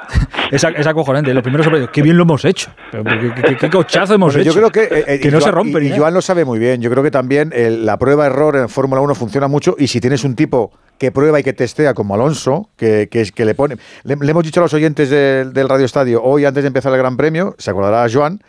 [0.51, 1.33] Es, ac- es acojonante.
[1.33, 2.69] Lo primero sobre qué bien lo hemos hecho.
[2.91, 4.59] ¿Qué, qué- qué cochazo hemos Bueno, hecho?
[4.61, 5.83] yo creo que, eh, eh, que y no se Joan- rompe.
[5.83, 6.81] Y, y Joan lo sabe muy bien.
[6.83, 10.23] Yo creo que también eh, la prueba-error en Fórmula 1 funciona mucho y si tienes
[10.23, 13.77] un tipo que prueba y que testea como Alonso, que, que, que le pone...
[14.03, 16.91] Le, le hemos dicho a los oyentes del, del Radio Estadio, hoy antes de empezar
[16.93, 18.41] el Gran Premio, se acordará Joan,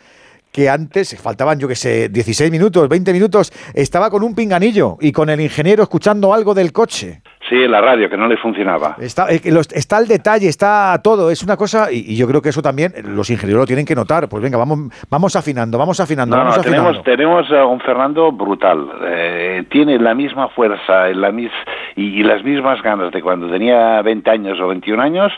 [0.51, 5.11] que antes faltaban, yo que sé, 16 minutos, 20 minutos, estaba con un pinganillo y
[5.11, 7.21] con el ingeniero escuchando algo del coche.
[7.49, 8.97] Sí, la radio, que no le funcionaba.
[8.99, 9.39] Está, eh,
[9.73, 12.91] está el detalle, está todo, es una cosa, y, y yo creo que eso también
[12.95, 14.27] eh, los ingenieros lo tienen que notar.
[14.27, 14.79] Pues venga, vamos,
[15.09, 17.01] vamos afinando, vamos afinando, No, vamos no, afinando.
[17.03, 18.89] tenemos, tenemos a un Fernando brutal.
[19.05, 21.51] Eh, tiene la misma fuerza la mis,
[21.95, 25.31] y, y las mismas ganas de cuando tenía 20 años o 21 años,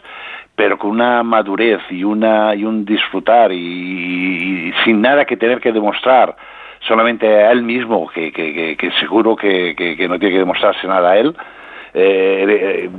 [0.55, 3.57] pero con una madurez y, una, y un disfrutar y,
[4.69, 6.35] y sin nada que tener que demostrar,
[6.87, 9.75] solamente a él mismo, que, que, que- que seguro que
[10.09, 11.35] no tiene que demostrarse nada a él.
[11.93, 12.89] Eh,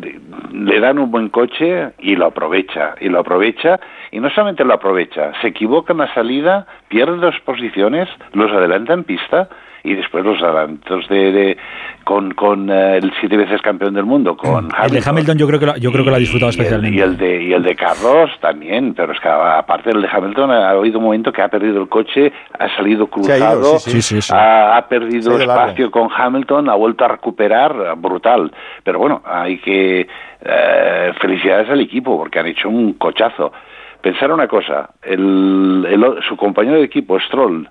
[0.52, 3.78] le- dan un buen coche y lo aprovecha, y lo aprovecha,
[4.10, 8.92] y no solamente lo aprovecha, se equivoca en la salida, pierde dos posiciones, los adelanta
[8.94, 9.48] en pista,
[9.84, 11.56] y después los adelantos de, de-
[12.04, 15.60] con, con eh, el siete veces campeón del mundo, con El de Hamilton yo creo
[15.60, 16.98] que lo, yo creo que lo ha disfrutado y el, especialmente.
[16.98, 20.50] y el de y el de Carlos también, pero es que aparte del de Hamilton
[20.50, 23.78] ha habido un momento que ha perdido el coche, ha salido Se ha ido, cruzado,
[23.78, 24.02] sí, sí.
[24.02, 24.32] Sí, sí, sí.
[24.36, 25.30] Ha, perdido
[25.60, 28.50] espacio con Hamilton, ha vuelto a recuperar, brutal.
[28.82, 30.08] Pero bueno, hay que
[30.42, 33.52] eh, felicidades al equipo porque han hecho un cochazo.
[34.00, 37.68] Pensar una cosa, el, el o- su compañero de equipo Stroll,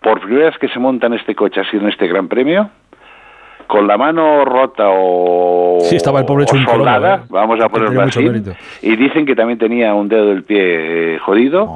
[0.00, 2.70] por primera vez que se monta en este coche ha sido en este Gran Premio.
[3.66, 7.20] Con la mano rota o, Sí, estaba el pobre hecho ¿eh?
[7.28, 8.28] vamos a ponerlo así.
[8.82, 11.72] Y dicen que también tenía un dedo del pie eh, jodido.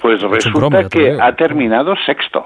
[0.00, 2.44] Pues hecho un resulta cromo, que ha terminado sexto.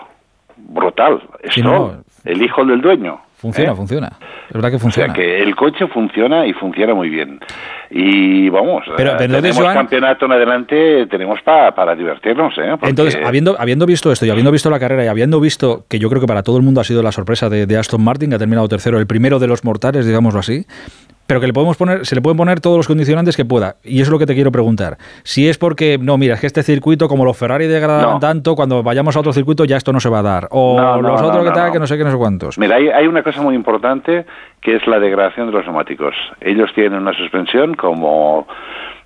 [0.57, 1.21] Brutal.
[1.51, 2.05] Stroll, no.
[2.25, 3.21] el hijo del dueño.
[3.43, 3.77] Funciona, ¿eh?
[3.77, 4.09] funciona.
[4.49, 5.13] Es verdad que O funciona.
[5.13, 7.41] sea que el coche funciona y funciona muy bien.
[7.91, 12.55] Y vamos, Pero- eh, pero tenemos Joan- campeonato en adelante, tenemos pa- para divertirnos.
[12.57, 12.71] ¿eh?
[12.71, 15.99] Porque- Entonces, habiendo, habiendo visto esto y habiendo visto la carrera y habiendo visto que
[15.99, 18.31] yo creo que para todo el mundo ha sido la sorpresa de, de Aston Martin,
[18.31, 20.65] que ha terminado tercero, el primero de los mortales, digámoslo así,
[21.27, 23.77] pero que le podemos poner, se le pueden poner todos los condicionantes que pueda.
[23.85, 24.99] Y eso es lo que te quiero preguntar.
[25.23, 28.19] Si es porque, no, mira, es que este circuito, como los Ferrari degradan No.
[28.19, 30.49] tanto, cuando vayamos a otro circuito ya esto no se va a dar.
[30.51, 32.59] O No, no, los otros que tal, que no sé qué, no sé cuántos.
[32.59, 34.27] Mira, hay, hay una cosa muy importante
[34.61, 36.15] que es la degradación de los neumáticos.
[36.41, 38.47] Ellos tienen una suspensión como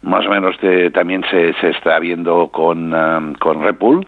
[0.03, 4.07] más o menos de- también se, se está viendo con, um, con Red Bull,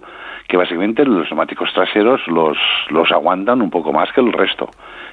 [0.48, 2.56] que básicamente los neumáticos traseros los,
[2.90, 4.68] los aguantan un poco más que el resto.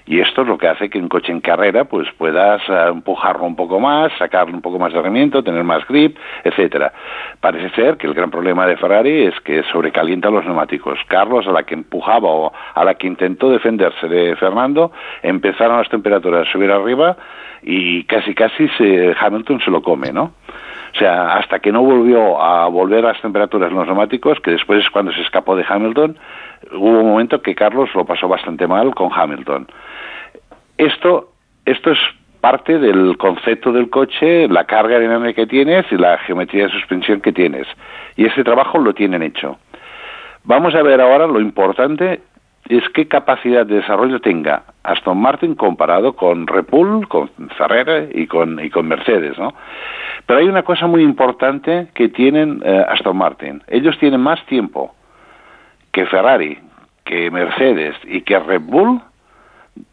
[0.08, 3.46] Y esto es lo que hace que un coche en carrera pues puedas eh, empujarlo
[3.46, 6.94] un poco más, sacarle un poco más de rendimiento, tener más grip, etcétera.
[7.40, 11.00] Parece ser que el gran problema de Ferrari es que sobrecalienta los neumáticos.
[11.08, 14.92] Carlos, a la que empujaba o a la que intentó defenderse de Fernando,
[15.24, 17.18] empezaron las temperaturas a subir arriba
[17.64, 20.34] y casi casi se, Hamilton se lo come, ¿no?
[20.96, 24.52] O sea, hasta que no volvió a volver a las temperaturas en los neumáticos, que
[24.52, 26.18] después es cuando se escapó de Hamilton,
[26.72, 29.68] hubo un momento que Carlos lo pasó bastante mal con Hamilton.
[30.78, 31.32] Esto,
[31.66, 32.00] esto es
[32.42, 37.22] parte del concepto del coche, la carga aerodinámica que tienes y la geometría de suspensión
[37.22, 37.68] que tienes.
[38.16, 39.58] Y ese trabajo lo tienen hecho.
[40.44, 42.22] Vamos a ver ahora lo importante
[42.70, 48.28] es qué capacidad de desarrollo tenga Aston Martin comparado con Red Bull, con Ferrari y
[48.28, 49.54] con, y con Mercedes, ¿no?
[50.26, 53.62] Pero hay una cosa muy importante que tienen eh, Aston Martin.
[53.68, 54.96] Ellos tienen más tiempo
[55.92, 56.58] que Ferrari,
[57.04, 59.02] que Mercedes y que Red Bull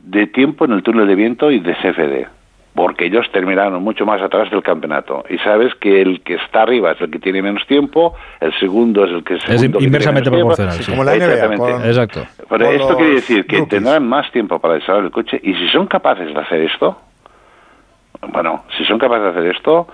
[0.01, 2.27] de tiempo en el túnel de viento y de CFD,
[2.75, 5.25] porque ellos terminaron mucho más atrás del campeonato.
[5.29, 9.05] Y sabes que el que está arriba es el que tiene menos tiempo, el segundo
[9.05, 10.75] es el que Es segundo que inversamente proporcional.
[10.75, 10.91] sí.
[10.91, 11.73] Como la NBA, Exactamente.
[11.73, 12.21] con- Exacto.
[12.49, 13.69] Pero esto los quiere decir que rookies.
[13.71, 16.97] tendrán más tiempo para desarrollar el coche y si son capaces de hacer esto,
[18.33, 19.89] bueno, si son capaces de hacer esto,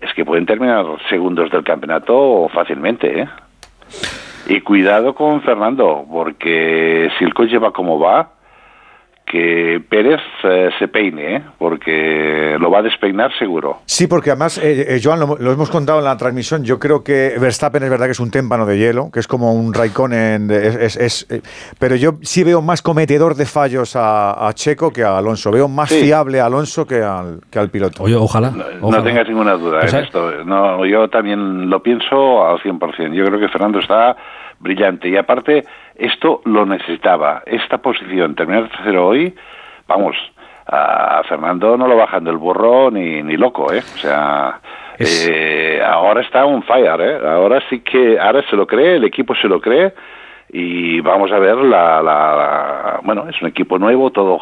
[0.00, 3.28] es que pueden terminar segundos del campeonato fácilmente, ¿eh?
[4.48, 8.30] Y cuidado con Fernando, porque si el coche va como va,
[9.26, 11.42] que Pérez eh, se peine, ¿eh?
[11.58, 13.78] porque lo va a despeinar seguro.
[13.86, 17.02] Sí, porque además, eh, eh, Joan, lo, lo hemos contado en la transmisión, yo creo
[17.02, 20.48] que Verstappen es verdad que es un témpano de hielo, que es como un Raikkonen,
[20.50, 21.42] es, es- es, eh,
[21.78, 25.66] pero yo sí veo más cometedor de fallos a, a Checo que a Alonso, veo
[25.68, 26.02] más Sí.
[26.02, 28.02] fiable a Alonso que al, que al piloto.
[28.04, 28.50] Oye, ojalá.
[28.80, 30.44] No tengas ninguna duda Pues en esto.
[30.44, 33.12] No, yo también lo pienso al 100%.
[33.12, 34.16] Yo creo que Fernando está
[34.60, 35.08] brillante.
[35.08, 35.64] Y aparte,
[35.98, 37.42] esto lo necesitaba.
[37.46, 39.34] Esta posición, terminar tercero hoy,
[39.86, 40.16] vamos,
[40.66, 43.78] a Fernando no lo bajan del burro ni, ni loco, ¿eh?
[43.78, 44.60] O sea,
[44.98, 47.18] eh, ahora está un fire, ¿eh?
[47.24, 49.92] Ahora sí que, ahora se lo cree, el equipo se lo cree
[50.52, 54.40] y vamos a ver la, la- bueno es un equipo nuevo todo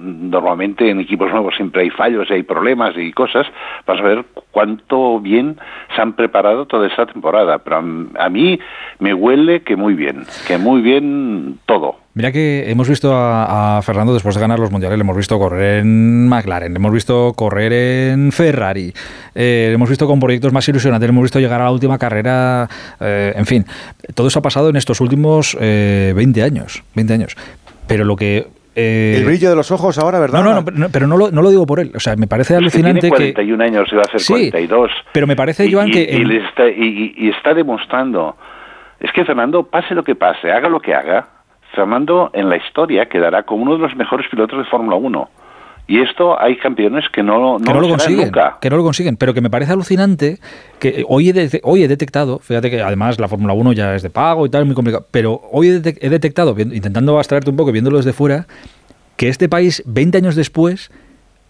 [0.00, 3.46] normalmente en equipos nuevos siempre hay fallos y hay problemas y cosas.
[3.86, 5.56] Vamos a ver cuánto bien
[5.94, 8.58] se han preparado toda esta temporada pero a, a mí
[8.98, 13.82] me huele que muy bien que muy bien todo Mira que hemos visto a, a
[13.82, 17.32] Fernando después de ganar los mundiales, le hemos visto correr en McLaren, le hemos visto
[17.34, 18.92] correr en Ferrari,
[19.34, 21.96] eh, le hemos visto con proyectos más ilusionantes, le hemos visto llegar a la última
[21.98, 22.68] carrera,
[23.00, 23.64] eh, en fin,
[24.14, 27.36] todo eso ha pasado en estos últimos eh, 20 años, 20 años.
[27.86, 28.46] Pero lo que...
[28.76, 30.42] eh, El brillo de los ojos ahora, ¿verdad?
[30.44, 31.92] no, no, no, pero no, pero no lo, no lo digo por él.
[31.94, 33.32] O sea, me parece Es que alucinante tiene que...
[33.34, 36.36] 41 años y va a ser Sí, 42 pero me parece, Joan, y- que y
[36.46, 38.36] está, y- y- y está demostrando
[39.00, 41.26] es que Fernando pase lo que pase haga lo que haga
[41.74, 45.28] Fernando en la historia quedará como uno de los mejores pilotos de Fórmula 1
[45.88, 48.56] y esto hay campeones que no, no, que no lo consiguen, nunca.
[48.60, 50.38] que no lo consiguen, pero que me parece alucinante
[50.78, 54.02] que hoy he, de- hoy he detectado, fíjate que además la Fórmula 1 ya es
[54.02, 57.50] de pago y tal, es muy complicado, pero hoy he, de- he detectado, intentando abstraerte
[57.50, 58.46] un poco viéndolo desde fuera,
[59.16, 60.90] que este país, 20 años después,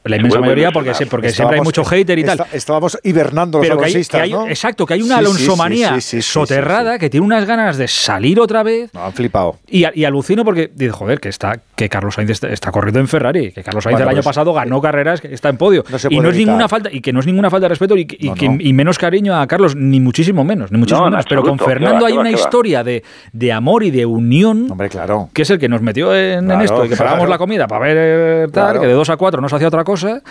[0.04, 2.98] la Se inmensa mayoría, porque, se- porque siempre hay mucho hater y tal, está- estábamos
[3.04, 4.48] hibernando los pero que hay, alonsistas, que hay- ¿no?
[4.48, 8.40] exacto, que hay una Sí, alonsomanía sí, sí, soterrada que tiene unas ganas de salir
[8.40, 8.92] otra vez.
[8.94, 9.58] No, han flipado.
[9.68, 13.62] Y, alucino porque, dice, joder, que está que Carlos Sainz está, corriendo en Ferrari, que
[13.62, 15.84] Carlos Sainz Bueno, el año pues, pasado ganó carreras, que está en podio.
[15.90, 16.36] No y no es evitar.
[16.36, 18.48] ninguna falta, y que no es ninguna falta de respeto y, que- y No, que-
[18.48, 18.56] no.
[18.60, 21.26] y menos cariño a Carlos, ni muchísimo menos, ni muchísimo No, en menos.
[21.28, 22.36] Pero con Fernando va, hay una va.
[22.36, 23.02] historia de,
[23.32, 24.68] de amor y de unión.
[24.70, 25.28] Hombre, claro.
[25.32, 27.04] Que es el que nos metió en, esto, y que claro.
[27.10, 28.80] pagábamos la comida para ver eh, tal, Claro.
[28.82, 30.22] que de 2 a 4 no se hacía otra cosa.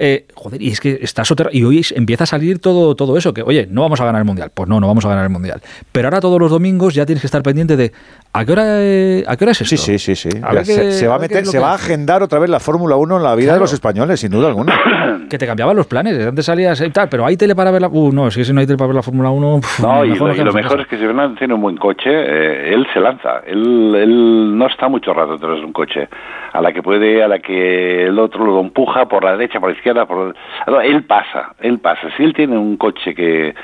[0.00, 1.56] Eh, joder, y es que está soterrado.
[1.56, 4.26] Y hoy empieza a salir todo, todo eso, que oye, no vamos a ganar el
[4.26, 4.50] mundial.
[4.54, 5.60] Pues no, no vamos a ganar el mundial.
[5.90, 7.92] Pero ahora todos los domingos ya tienes que estar pendiente de
[8.32, 9.76] ¿a qué hora, eh, ¿a qué hora es esto?
[9.76, 10.30] Sí, sí, sí, sí.
[10.30, 13.34] Se, va a meter, se va a agendar otra vez la Fórmula 1 en la
[13.34, 14.78] vida de los españoles, sin duda alguna.
[15.28, 16.26] Que te cambiaban los planes.
[16.26, 17.88] Antes salías y tal, pero hay tele para ver la.
[17.88, 19.60] Uh, no, si no hay tele para ver la Fórmula 1.
[19.60, 22.74] pf, No, y lo, y mejor es que si Fernando tiene un buen coche, eh,
[22.74, 23.40] él se lanza.
[23.46, 26.08] Él, él no está mucho rato detrás de un coche.
[26.52, 29.70] A la que puede, a la que el otro lo empuja por la derecha, por
[29.70, 30.34] la izquierda, por...
[30.66, 32.08] No, él pasa, él pasa.
[32.16, 33.54] Si él tiene un coche que,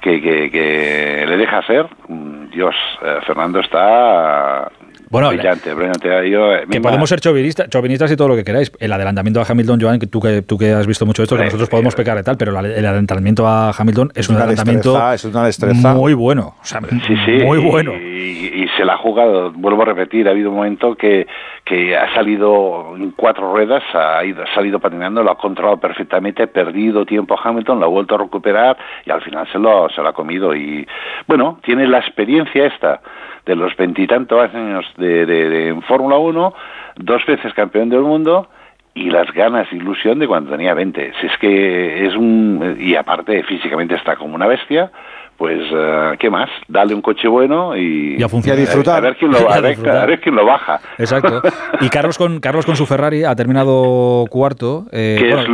[0.00, 4.70] que, que, que le deja hacer, mm, Dios, eh, Fernando está
[5.14, 6.08] Bueno, brillante, brillante.
[6.28, 8.72] Yo, eh, Que misma- podemos ser chauvinistas, chauvinistas y todo lo que queráis.
[8.80, 11.44] El adelantamiento a Hamilton, Joan, que tú que, tú que has visto mucho esto, que
[11.44, 14.44] nosotros podemos pecar y tal, pero la- el adelantamiento a Hamilton es, Es un una
[14.44, 15.94] adelantamiento destreza, es una destreza.
[15.94, 16.54] muy bueno.
[16.60, 17.92] O sea, Sí, sí, muy y- bueno.
[17.94, 21.26] Y, y se la ha jugado, vuelvo a repetir, ha habido un momento que,
[21.64, 26.42] que ha salido en cuatro ruedas, ha, ido, ha salido patinando, lo ha controlado perfectamente,
[26.42, 28.76] ha perdido tiempo a Hamilton, lo ha vuelto a recuperar
[29.06, 30.54] y al final se lo, se lo ha comido.
[30.56, 30.84] Y
[31.28, 33.00] bueno, tiene la experiencia esta
[33.46, 36.54] de los veintitantos años de, de, en Fórmula 1,
[36.96, 38.48] dos veces campeón del mundo
[38.94, 41.12] y las ganas, ilusión de cuando tenía 20.
[41.20, 42.76] Si es que es un...
[42.78, 44.90] Y aparte físicamente está como una bestia,
[45.36, 46.48] pues eh, ¿qué más?
[46.68, 48.58] Dale un coche bueno y, Y a funcionar.
[48.58, 48.96] a- Y a disfrutar.
[48.98, 49.96] A, ver quién lo, a a ver- disfrutar.
[49.96, 50.80] a ver quién lo baja.
[50.98, 51.42] Exacto.
[51.80, 54.86] Y Carlos con, Carlos con su Ferrari ha terminado cuarto.
[54.92, 55.48] eh, que bueno, es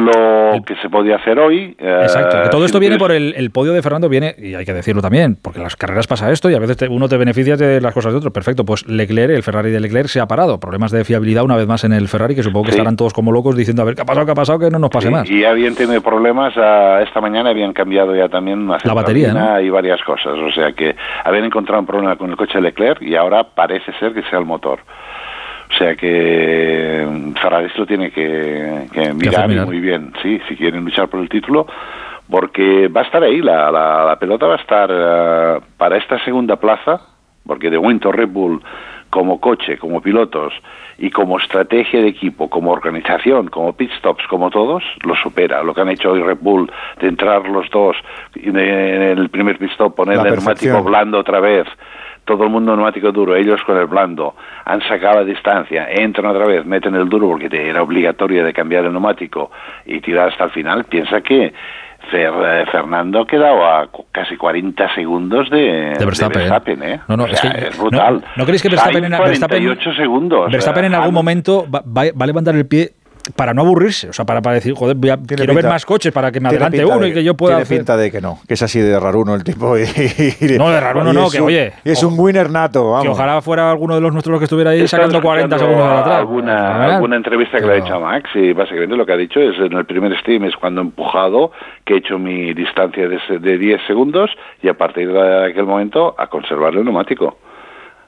[0.57, 1.77] lo que se podía hacer hoy.
[1.79, 4.55] eh, Exacto, que todo si esto viene por el, el podio de Fernando, viene, y
[4.55, 7.09] hay que decirlo también, porque en las carreras pasa esto y a veces te- uno
[7.09, 8.33] te beneficia de las cosas de otro.
[8.33, 10.59] Perfecto, pues Leclerc, el Ferrari de Leclerc se ha parado.
[10.61, 12.79] Problemas de fiabilidad una vez más en el Ferrari, que supongo que Sí.
[12.79, 14.79] estarán todos como locos diciendo, a ver, ¿qué ha pasado, qué ha pasado, que no
[14.79, 15.31] nos pase Sí, más?
[15.31, 19.70] Y habían tenido problemas, ah, esta mañana habían cambiado ya también una La batería, y
[19.71, 20.35] varias cosas.
[20.39, 20.95] O sea que
[21.25, 24.39] habían encontrado un problema con el coche de Leclerc y ahora parece ser que sea
[24.39, 24.81] el motor.
[25.71, 30.85] O sea que mm, Ferrari lo tiene que, que mirar, muy bien, sí, si quieren
[30.85, 31.67] luchar por el título,
[32.29, 36.23] porque va a estar ahí, la, la, la pelota va a estar eh, para esta
[36.25, 37.01] segunda plaza,
[37.47, 38.61] porque de momento Red Bull
[39.11, 40.55] como coche, como pilotos
[40.99, 45.63] y como estrategia de equipo, como organización, como pit stops, como todos, lo supera.
[45.63, 46.71] Lo que han hecho hoy Red Bull
[47.01, 47.97] de entrar los dos
[48.35, 51.67] en el primer pit stop poner el neumático blando otra vez,
[52.25, 56.47] todo el mundo neumático duro, ellos con el blando, han sacado la distancia, entran otra
[56.47, 59.51] vez, meten el duro porque era obligatorio de cambiar el neumático
[59.85, 61.53] y tirar hasta el final, piensa que
[62.11, 67.01] Fer- eh, Fernando ha quedado a casi 40 segundos de, De Verstappen, ¿eh?
[67.09, 68.15] No, no, O es sea, que- es brutal.
[68.15, 70.51] ¿no- no creéis que Verstappen Sainz en- Verstappen- 48 segundos.
[70.51, 72.91] Verstappen eh, en algún momento va, va- va a levantar el pie
[73.37, 75.85] para no aburrirse, o sea, para, para decir, joder, voy a- quiero ver pinta- más
[75.87, 78.11] coches para que me adelante uno de- y que yo pueda Tiene hacer- pinta de
[78.11, 79.77] que no, que es así de raruno el tipo.
[79.79, 83.03] Y, y- No, de raruno no, es que un- oye, es un winner nato, vamos.
[83.05, 86.01] Que ojalá fuera alguno de los nuestros que estuviera ahí sacando 40 escuchando segundos de
[86.01, 86.19] atrás.
[86.19, 89.41] Alguna, alguna entrevista que le ha hecho a Max y básicamente lo que ha dicho
[89.41, 91.53] es en el primer stream es cuando he empujado
[91.85, 94.31] que he hecho mi distancia de, de 10 segundos
[94.63, 97.39] y a partir de aquel momento a conservar el neumático.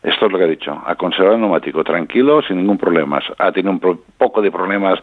[0.02, 3.20] Esto es lo que ha dicho, a conservar el neumático, tranquilo, sin ningún problema.
[3.38, 4.98] Ha tenido un pro- poco de problemas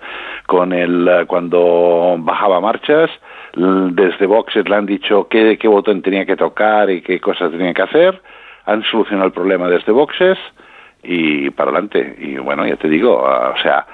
[0.46, 3.10] con el eh, cuando bajaba marchas.
[3.56, 7.74] Desde boxes le han dicho qué, qué botón tenía que tocar y qué cosas tenía
[7.74, 8.22] que hacer.
[8.66, 10.38] Han solucionado el problema desde boxes
[11.02, 12.16] y para adelante.
[12.20, 13.86] Y bueno, ya te digo, ah, o sea,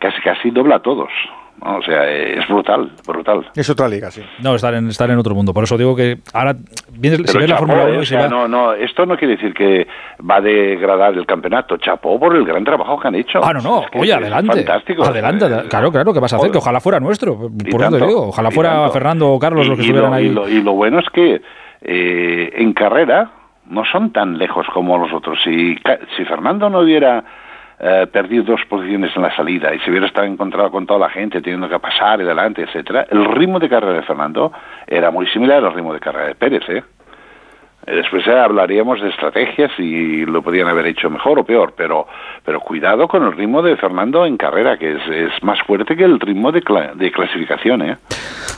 [0.00, 1.08] casi casi dobla a todos.
[1.60, 3.46] O sea, es brutal, brutal.
[3.56, 4.22] Es otra liga, sí.
[4.42, 5.52] No, estar en, estar en otro mundo.
[5.52, 6.54] Por eso digo que ahora,
[6.92, 7.90] vienes- si ves la Fórmula ¿eh?
[7.90, 9.86] 1 o y si sea, va- no, no, esto no quiere decir que
[10.28, 11.76] va a degradar el campeonato.
[11.78, 13.40] Chapó por el gran trabajo que han hecho.
[13.42, 14.52] Ah, no, no, Es que oye, es adelante.
[14.64, 15.04] Fantástico.
[15.04, 16.48] Adelante, Eh, claro, claro, ¿qué vas a hacer?
[16.48, 16.52] joder.
[16.52, 17.36] Que ojalá fuera nuestro.
[17.38, 18.92] Por eso digo, ojalá fuera tanto.
[18.92, 20.26] Fernando o Carlos Y- los que estuvieran ahí.
[20.26, 21.40] Y lo, y lo bueno es que
[21.82, 23.30] eh, en carrera
[23.70, 25.38] no son tan lejos como los otros.
[25.44, 27.24] Si, ca- si Fernando no hubiera
[27.80, 28.06] eh,
[28.44, 31.68] dos posiciones en la salida y se hubiera estado encontrado con toda la gente teniendo
[31.68, 34.52] que pasar y adelante, etcétera, el ritmo de carrera de Fernando
[34.86, 36.82] era muy similar al ritmo de carrera de Pérez, ¿eh?
[37.90, 42.06] Eh, Después hablaríamos de estrategias y lo podían haber hecho mejor o peor, pero,
[42.44, 46.04] pero cuidado con el ritmo de Fernando en carrera, que es, es más fuerte que
[46.04, 47.82] el ritmo de, cla- de clasificación.
[47.82, 47.96] ¿eh?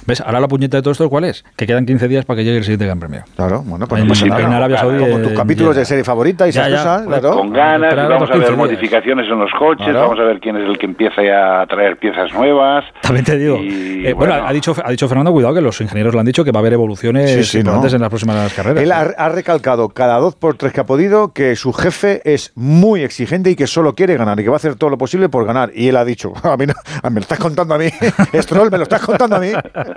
[0.07, 0.21] ¿Ves?
[0.21, 1.45] Ahora la puñeta de todo esto, ¿cuál es?
[1.57, 3.23] Que quedan 15 días para que llegue el siguiente Gran Premio.
[3.37, 4.41] Claro, bueno, pues no pasa nada.
[4.43, 5.81] En Arabia Saudí, Como tus capítulos ya.
[5.81, 6.77] de serie favorita y esas Ya, ya.
[6.79, 7.37] cosas, Joder, claro.
[7.37, 8.57] Con ganas, vamos a ver 15 días.
[8.57, 10.01] modificaciones en los coches, Claro.
[10.01, 12.85] vamos a ver quién es el que empieza ya a traer piezas nuevas.
[13.03, 13.59] También te digo.
[13.63, 16.45] Y, eh, bueno, ha dicho, ha dicho Fernando, cuidado, que los ingenieros le han dicho
[16.45, 17.97] que va a haber evoluciones Sí, sí, importantes ¿no?
[17.97, 18.83] en las próximas carreras.
[18.83, 22.53] Él ha, ha recalcado cada dos por tres que ha podido que su jefe es
[22.55, 25.29] muy exigente y que solo quiere ganar y que va a hacer todo lo posible
[25.29, 25.71] por ganar.
[25.75, 27.87] Y él ha dicho, a mí no- a- me lo estás contando a mí,
[28.35, 29.49] Stroll, me lo estás contando a mí.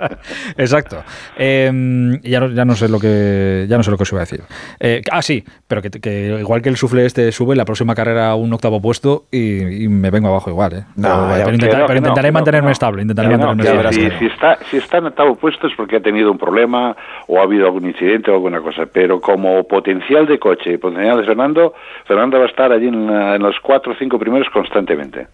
[0.56, 1.02] Exacto.
[1.36, 4.12] Eh, y ya, no, ya no sé lo que ya no sé lo que os
[4.12, 4.42] iba a decir.
[4.80, 8.34] Eh, ah, sí, pero que, que igual que el sufle este sube, la próxima carrera
[8.34, 10.72] un octavo puesto y, y me vengo abajo igual.
[10.74, 10.84] ¿eh?
[10.96, 13.02] No, pero, intentar- intentaré mantenerme estable.
[13.02, 14.10] Intentaré Que no, mantenerme que estable.
[14.12, 16.96] si, si está, si está en octavo puesto es porque ha tenido un problema
[17.28, 21.24] o ha habido algún incidente o alguna cosa, pero como potencial de coche potencial de
[21.24, 21.74] Fernando,
[22.06, 25.26] Fernando va a estar allí en, la- en los cuatro o cinco primeros constantemente.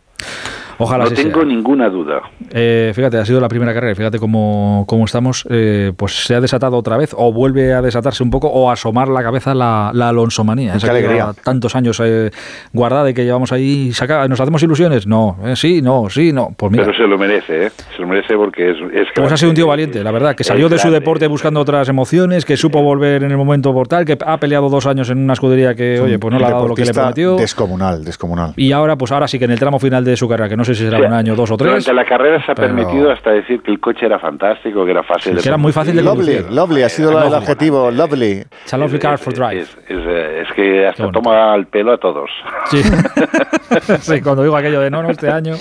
[0.84, 1.44] Ojalá no tengo sea.
[1.44, 2.20] ninguna duda.
[2.52, 5.46] Eh, fíjate, ha sido la primera carrera fíjate cómo, cómo estamos.
[5.50, 8.74] eh, pues se ha desatado otra vez, o vuelve a desatarse un poco, o a
[8.74, 10.72] asomar la cabeza la, la Alonsomanía.
[10.72, 11.12] Qué Esa que alegría.
[11.16, 12.30] lleva tantos años eh,
[12.72, 14.26] guardada y que llevamos ahí sacada.
[14.28, 15.06] ¿Nos hacemos ilusiones?
[15.06, 16.48] No, eh, sí, no, sí, no.
[16.56, 16.84] Pues mira.
[16.84, 17.70] Pero se lo merece, ¿eh?
[17.96, 20.44] Se lo merece porque es, es Pues ha sido un tío valiente, la verdad, que
[20.44, 24.16] salió de su deporte buscando otras emociones, que supo volver en el momento portal, que
[24.24, 26.74] ha peleado dos años en una escudería que, oye, pues no le ha dado lo
[26.74, 27.36] que le prometió.
[27.36, 28.52] Descomunal, descomunal.
[28.56, 30.64] Y ahora, pues ahora sí que en el tramo final de su carrera, que no
[30.74, 31.68] sé si será O sea, un año, dos o tres.
[31.70, 34.90] Durante la carrera se ha pero- permitido hasta decir que el coche era fantástico, que
[34.90, 36.52] era fácil de que era muy fácil de Lovely, conducir.
[36.52, 38.42] lovely, ha sido la- el adjetivo, lovely.
[38.62, 39.62] It's a lovely car for drive.
[39.62, 42.30] Es, eh, es que hasta toma el pelo a todos.
[42.70, 42.82] Sí.
[44.00, 45.54] sí, cuando digo aquello de no, no, este año.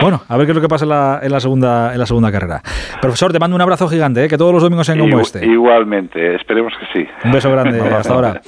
[0.00, 2.06] Bueno, a ver qué es lo que pasa en la, en la segunda, en la
[2.06, 2.62] segunda carrera.
[3.02, 4.28] Profesor, te mando un abrazo gigante, ¿eh?
[4.28, 5.44] que todos los domingos sean como este.
[5.44, 7.08] Igualmente, esperemos que sí.
[7.24, 8.40] Un beso grande, hasta ahora.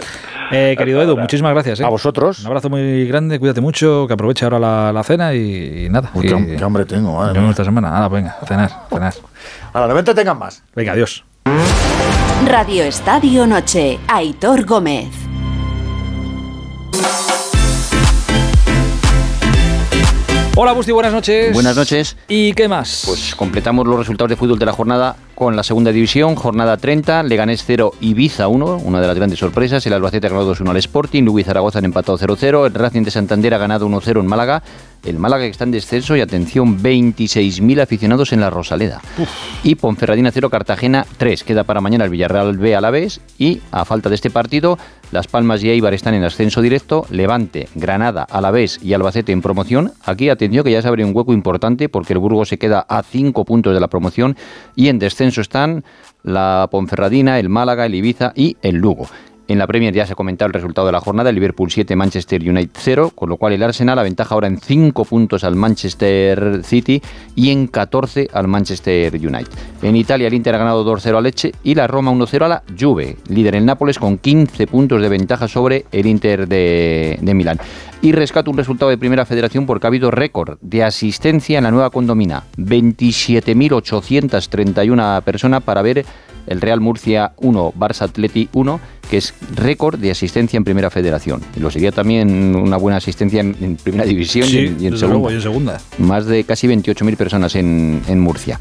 [0.50, 1.80] Eh, querido Edu, muchísimas gracias.
[1.80, 1.84] ¿eh?
[1.84, 2.40] A vosotros.
[2.40, 6.10] Un abrazo muy grande, cuídate mucho, que aproveche ahora la, la cena y, y nada.
[6.14, 7.50] Uy, y- qué, ham- qué hambre tengo, madre mía.
[7.50, 7.90] esta semana.
[7.90, 9.12] Nada, venga, a cenar, a cenar.
[9.74, 10.62] A la 90 tengan más.
[10.74, 11.24] Venga, adiós.
[12.46, 15.08] Radio Estadio Noche, Aitor Gómez.
[20.54, 21.54] Hola, Busti, buenas noches.
[21.54, 22.14] Buenas noches.
[22.28, 23.04] ¿Y qué más?
[23.06, 27.22] Pues completamos los resultados de fútbol de la jornada con la segunda división, jornada 30,
[27.24, 30.76] Leganés 0, Ibiza 1, una de las grandes sorpresas, el Albacete ha ganado 2-1 al
[30.76, 34.62] Sporting, y Zaragoza han empatado 0-0, el Racing de Santander ha ganado 1-0 en Málaga,
[35.04, 39.00] el Málaga que está en descenso y atención, 26.000 aficionados en la Rosaleda.
[39.64, 43.60] Y Ponferradina 0, Cartagena 3, queda para mañana el Villarreal B a la vez y
[43.72, 44.78] a falta de este partido,
[45.10, 49.92] Las Palmas y Eibar están en ascenso directo, Levante, Granada, Alavés y Albacete en promoción.
[50.04, 53.02] Aquí atención que ya se abre un hueco importante porque el Burgos se queda a
[53.02, 54.36] 5 puntos de la promoción
[54.76, 55.84] y en descenso están
[56.22, 59.08] la Ponferradina, el Málaga, el Ibiza y el Lugo.
[59.52, 61.94] En la Premier ya se ha comentado el resultado de la jornada, el Liverpool 7,
[61.94, 66.62] Manchester United 0, con lo cual el Arsenal aventaja ahora en 5 puntos al Manchester
[66.64, 67.02] City
[67.34, 69.52] y en 14 al Manchester United.
[69.82, 72.62] En Italia el Inter ha ganado 2-0 a Leche y la Roma 1-0 a la
[72.80, 77.60] Juve, líder el Nápoles con 15 puntos de ventaja sobre el Inter de, de Milán.
[78.00, 81.70] Y rescato un resultado de Primera Federación porque ha habido récord de asistencia en la
[81.70, 86.06] nueva condomina, 27.831 personas para ver
[86.46, 88.80] el Real Murcia 1, Barça Atleti 1,
[89.12, 91.42] que es récord de asistencia en Primera Federación.
[91.60, 94.96] Lo seguía también una buena asistencia en, en Primera División Sí, y en, y en
[94.96, 95.08] segunda.
[95.08, 95.80] luego, y en segunda.
[95.98, 98.58] Más de casi 28.000 personas en, en Murcia.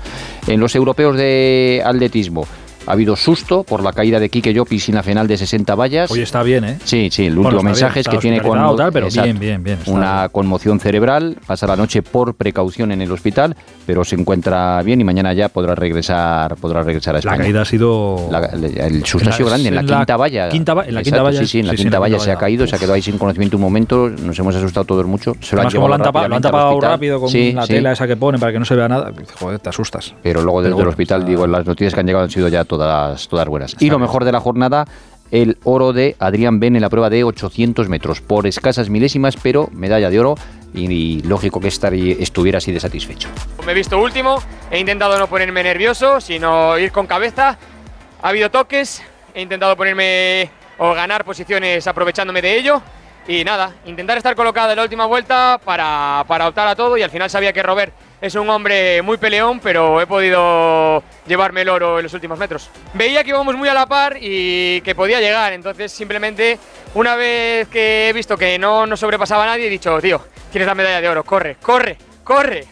[0.47, 2.45] En los europeos de atletismo
[2.87, 6.11] ha habido susto por la caída de Quique Llopis en la final de 60 vallas.
[6.11, 6.77] Oye, está bien, ¿eh?
[6.83, 9.25] Sí, sí, el último mensaje bien, es que tiene conmo- tal, pero Exacto.
[9.25, 13.55] bien, bien, bien, una conmoción cerebral, pasa la noche por precaución en el hospital,
[13.85, 17.37] pero se encuentra bien y mañana ya podrá regresar, podrá regresar a La España.
[17.43, 18.27] caída ha sido.
[18.31, 20.49] La- el, susto ha sido la- grande, en la, en la quinta valla.
[20.49, 22.31] quinta en la Exacto, quinta valla, Sí, sí, en la sí, quinta la valla se
[22.31, 25.35] ha caído, se ha quedado ahí sin conocimiento un momento, nos hemos asustado todos mucho.
[25.41, 27.91] Se lo han como lo han tapado, lo han tapado rápido con Sí, la tela
[27.91, 29.11] esa que ponen para que no se vea nada.
[29.39, 30.13] Joder, te asustas.
[30.23, 33.27] Pero luego desde el hospital, digo, las noticias que han llegado han sido ya todas,
[33.27, 33.75] todas buenas.
[33.79, 34.85] Y lo mejor de la jornada,
[35.29, 39.69] el oro de Adrián Ben en la prueba de 800 metros, por escasas milésimas, pero
[39.73, 40.35] medalla de oro.
[40.73, 43.27] Y, y lógico que estar, estuviera así de satisfecho.
[43.65, 44.41] Me he visto último,
[44.71, 47.57] he intentado no ponerme nervioso, sino ir con cabeza.
[48.21, 49.03] Ha habido toques,
[49.33, 52.81] he intentado ponerme o ganar posiciones aprovechándome de ello.
[53.27, 56.97] Y nada, intentar estar colocado en la última vuelta para, para optar a todo.
[56.97, 61.61] Y al final sabía que Robert es un hombre muy peleón, pero he podido llevarme
[61.63, 62.69] el oro en los últimos metros.
[62.93, 65.53] Veía que íbamos muy a la par y que podía llegar.
[65.53, 66.59] Entonces simplemente
[66.93, 70.21] una vez que he visto que no nos sobrepasaba nadie, he dicho, tío,
[70.51, 72.65] tienes la medalla de oro, corre, corre, corre.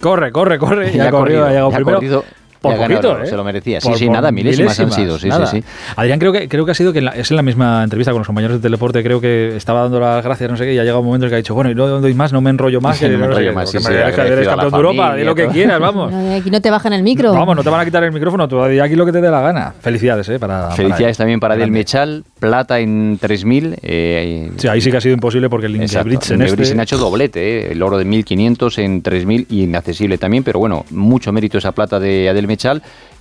[0.00, 0.90] Corre, corre, corre.
[0.92, 1.96] Ya Ya, ha corrido, corrido, ha llegado ya primero.
[1.98, 2.24] corrido,
[2.66, 3.26] por ya ha ganado, poquito, ¿eh?
[3.30, 3.80] se lo merecía.
[3.80, 5.46] Sí, Por- sí, por nada, milésimas han sido, sí, nada.
[5.46, 5.64] sí, sí.
[5.96, 8.12] Adrián, creo que, creo que ha sido que en la- es en la misma entrevista
[8.12, 10.78] con los compañeros de Teleporte, creo que estaba dando las gracias, no sé qué, y
[10.78, 12.50] ha llegado un momento en que ha dicho, bueno, y no doy más, no me
[12.50, 12.98] enrollo más.
[13.00, 15.34] que No me enrollo más, sí, sí, me- que eres campeón de Europa, di lo
[15.34, 16.12] que quieras, vamos.
[16.12, 17.32] No, Aquí no te bajan el micro.
[17.32, 19.30] Vamos, no te van a quitar el micrófono, tú di aquí lo que te dé
[19.30, 19.72] la gana.
[19.80, 20.38] Felicidades, ¿eh?
[20.38, 21.70] Para, Felicidades también para Del.
[21.70, 23.76] Mechal, plata en 3000.
[23.82, 25.76] Eh, Sí, ahí sí que ha sido imposible porque el.
[25.76, 26.80] Ingebrigtsen en Ingebrigtsen este...
[26.80, 30.84] ha hecho doblete, eh, el oro de 1500 en 3000 y inaccesible también, pero bueno,
[30.90, 32.55] mucho mérito esa plata de Adel Mechal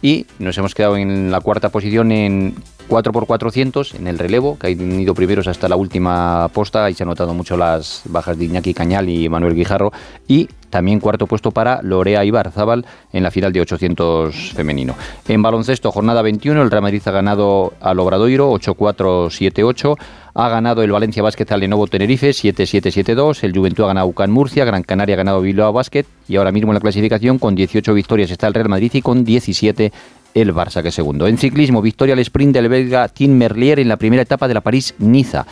[0.01, 2.55] y nos hemos quedado en la cuarta posición en
[2.89, 7.09] 4x400 en el relevo, que han ido primeros hasta la última posta y se han
[7.09, 9.91] notado mucho las bajas de Iñaki Cañal y Manuel Guijarro
[10.27, 14.95] y también cuarto puesto para Lorea Ibarzábal en la final de 800 femenino.
[15.27, 19.97] En baloncesto, jornada 21, el Real Madrid ha ganado al Obradoiro 8-4-7-8.
[20.37, 23.41] Ha ganado el Valencia Basket al Lenovo Tenerife 7-7-7-2.
[23.43, 24.65] El Juventud ha ganado UCAN Murcia.
[24.65, 26.05] Gran Canaria ha ganado Bilbao Basket.
[26.27, 29.23] Y ahora mismo en la clasificación con 18 victorias está el Real Madrid y con
[29.23, 29.93] 17
[30.33, 31.25] el Barça, que segundo.
[31.27, 34.59] En ciclismo, victoria al sprint del belga Tim Merlier en la primera etapa de la
[34.59, 35.45] París-Niza.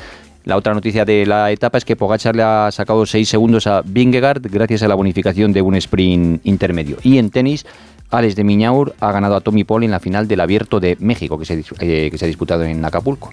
[0.43, 3.83] La otra noticia de la etapa es que Pogacar le ha sacado 6 segundos a
[3.85, 6.97] Vingegaard gracias a la bonificación de un sprint intermedio.
[7.03, 7.65] Y en tenis,
[8.09, 11.39] Alex de Miñaur ha ganado a Tommy Paul en la final del Abierto de México
[11.39, 13.31] que se, eh, que se ha disputado en Acapulco.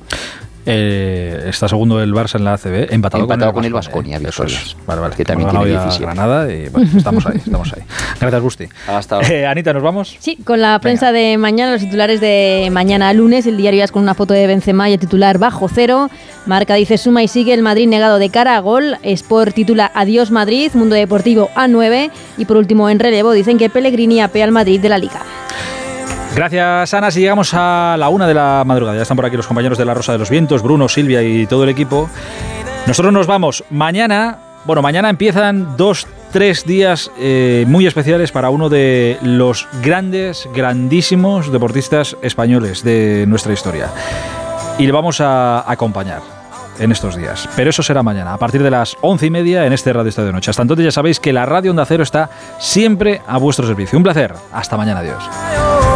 [0.66, 3.72] Eh, está segundo el Barça en la ACB, empatado, Empatado con con el.
[3.72, 4.76] Baskonia, Eso es.
[4.86, 5.16] Vale, vale.
[5.16, 6.04] Que también tiene ganado ya 17.
[6.04, 7.82] Granada y bueno, estamos ahí, estamos ahí.
[8.20, 8.68] Gracias, Gusti.
[8.86, 9.28] Hasta ahora.
[9.28, 10.16] Eh, Anita, ¿nos vamos?
[10.18, 14.02] Sí, con la prensa de mañana, los titulares de mañana lunes, el diario es con
[14.02, 16.10] una foto de Benzema y el titular bajo cero.
[16.46, 18.96] Marca dice suma y sigue el Madrid negado de cara a gol.
[19.02, 24.20] Sport titula Adiós Madrid, Mundo Deportivo A9 y por último en relevo dicen que Pellegrini
[24.20, 25.22] apea al Madrid de la Liga.
[26.34, 27.10] Gracias, Ana.
[27.10, 29.84] Si llegamos a la una de la madrugada, ya están por aquí los compañeros de
[29.84, 32.08] la Rosa de los Vientos, Bruno, Silvia y todo el equipo.
[32.86, 34.38] Nosotros nos vamos mañana.
[34.64, 41.50] Bueno, mañana empiezan dos, tres días eh, muy especiales para uno de los grandes, grandísimos
[41.50, 43.88] deportistas españoles de nuestra historia.
[44.78, 46.22] Y le vamos a acompañar
[46.78, 47.48] en estos días.
[47.56, 50.28] Pero eso será mañana, a partir de las once y media en este Radio Estadio
[50.28, 50.50] de Noche.
[50.50, 53.98] Hasta entonces ya sabéis que la Radio Onda Cero está siempre a vuestro servicio.
[53.98, 54.34] Un placer.
[54.52, 55.00] Hasta mañana.
[55.00, 55.89] Adiós.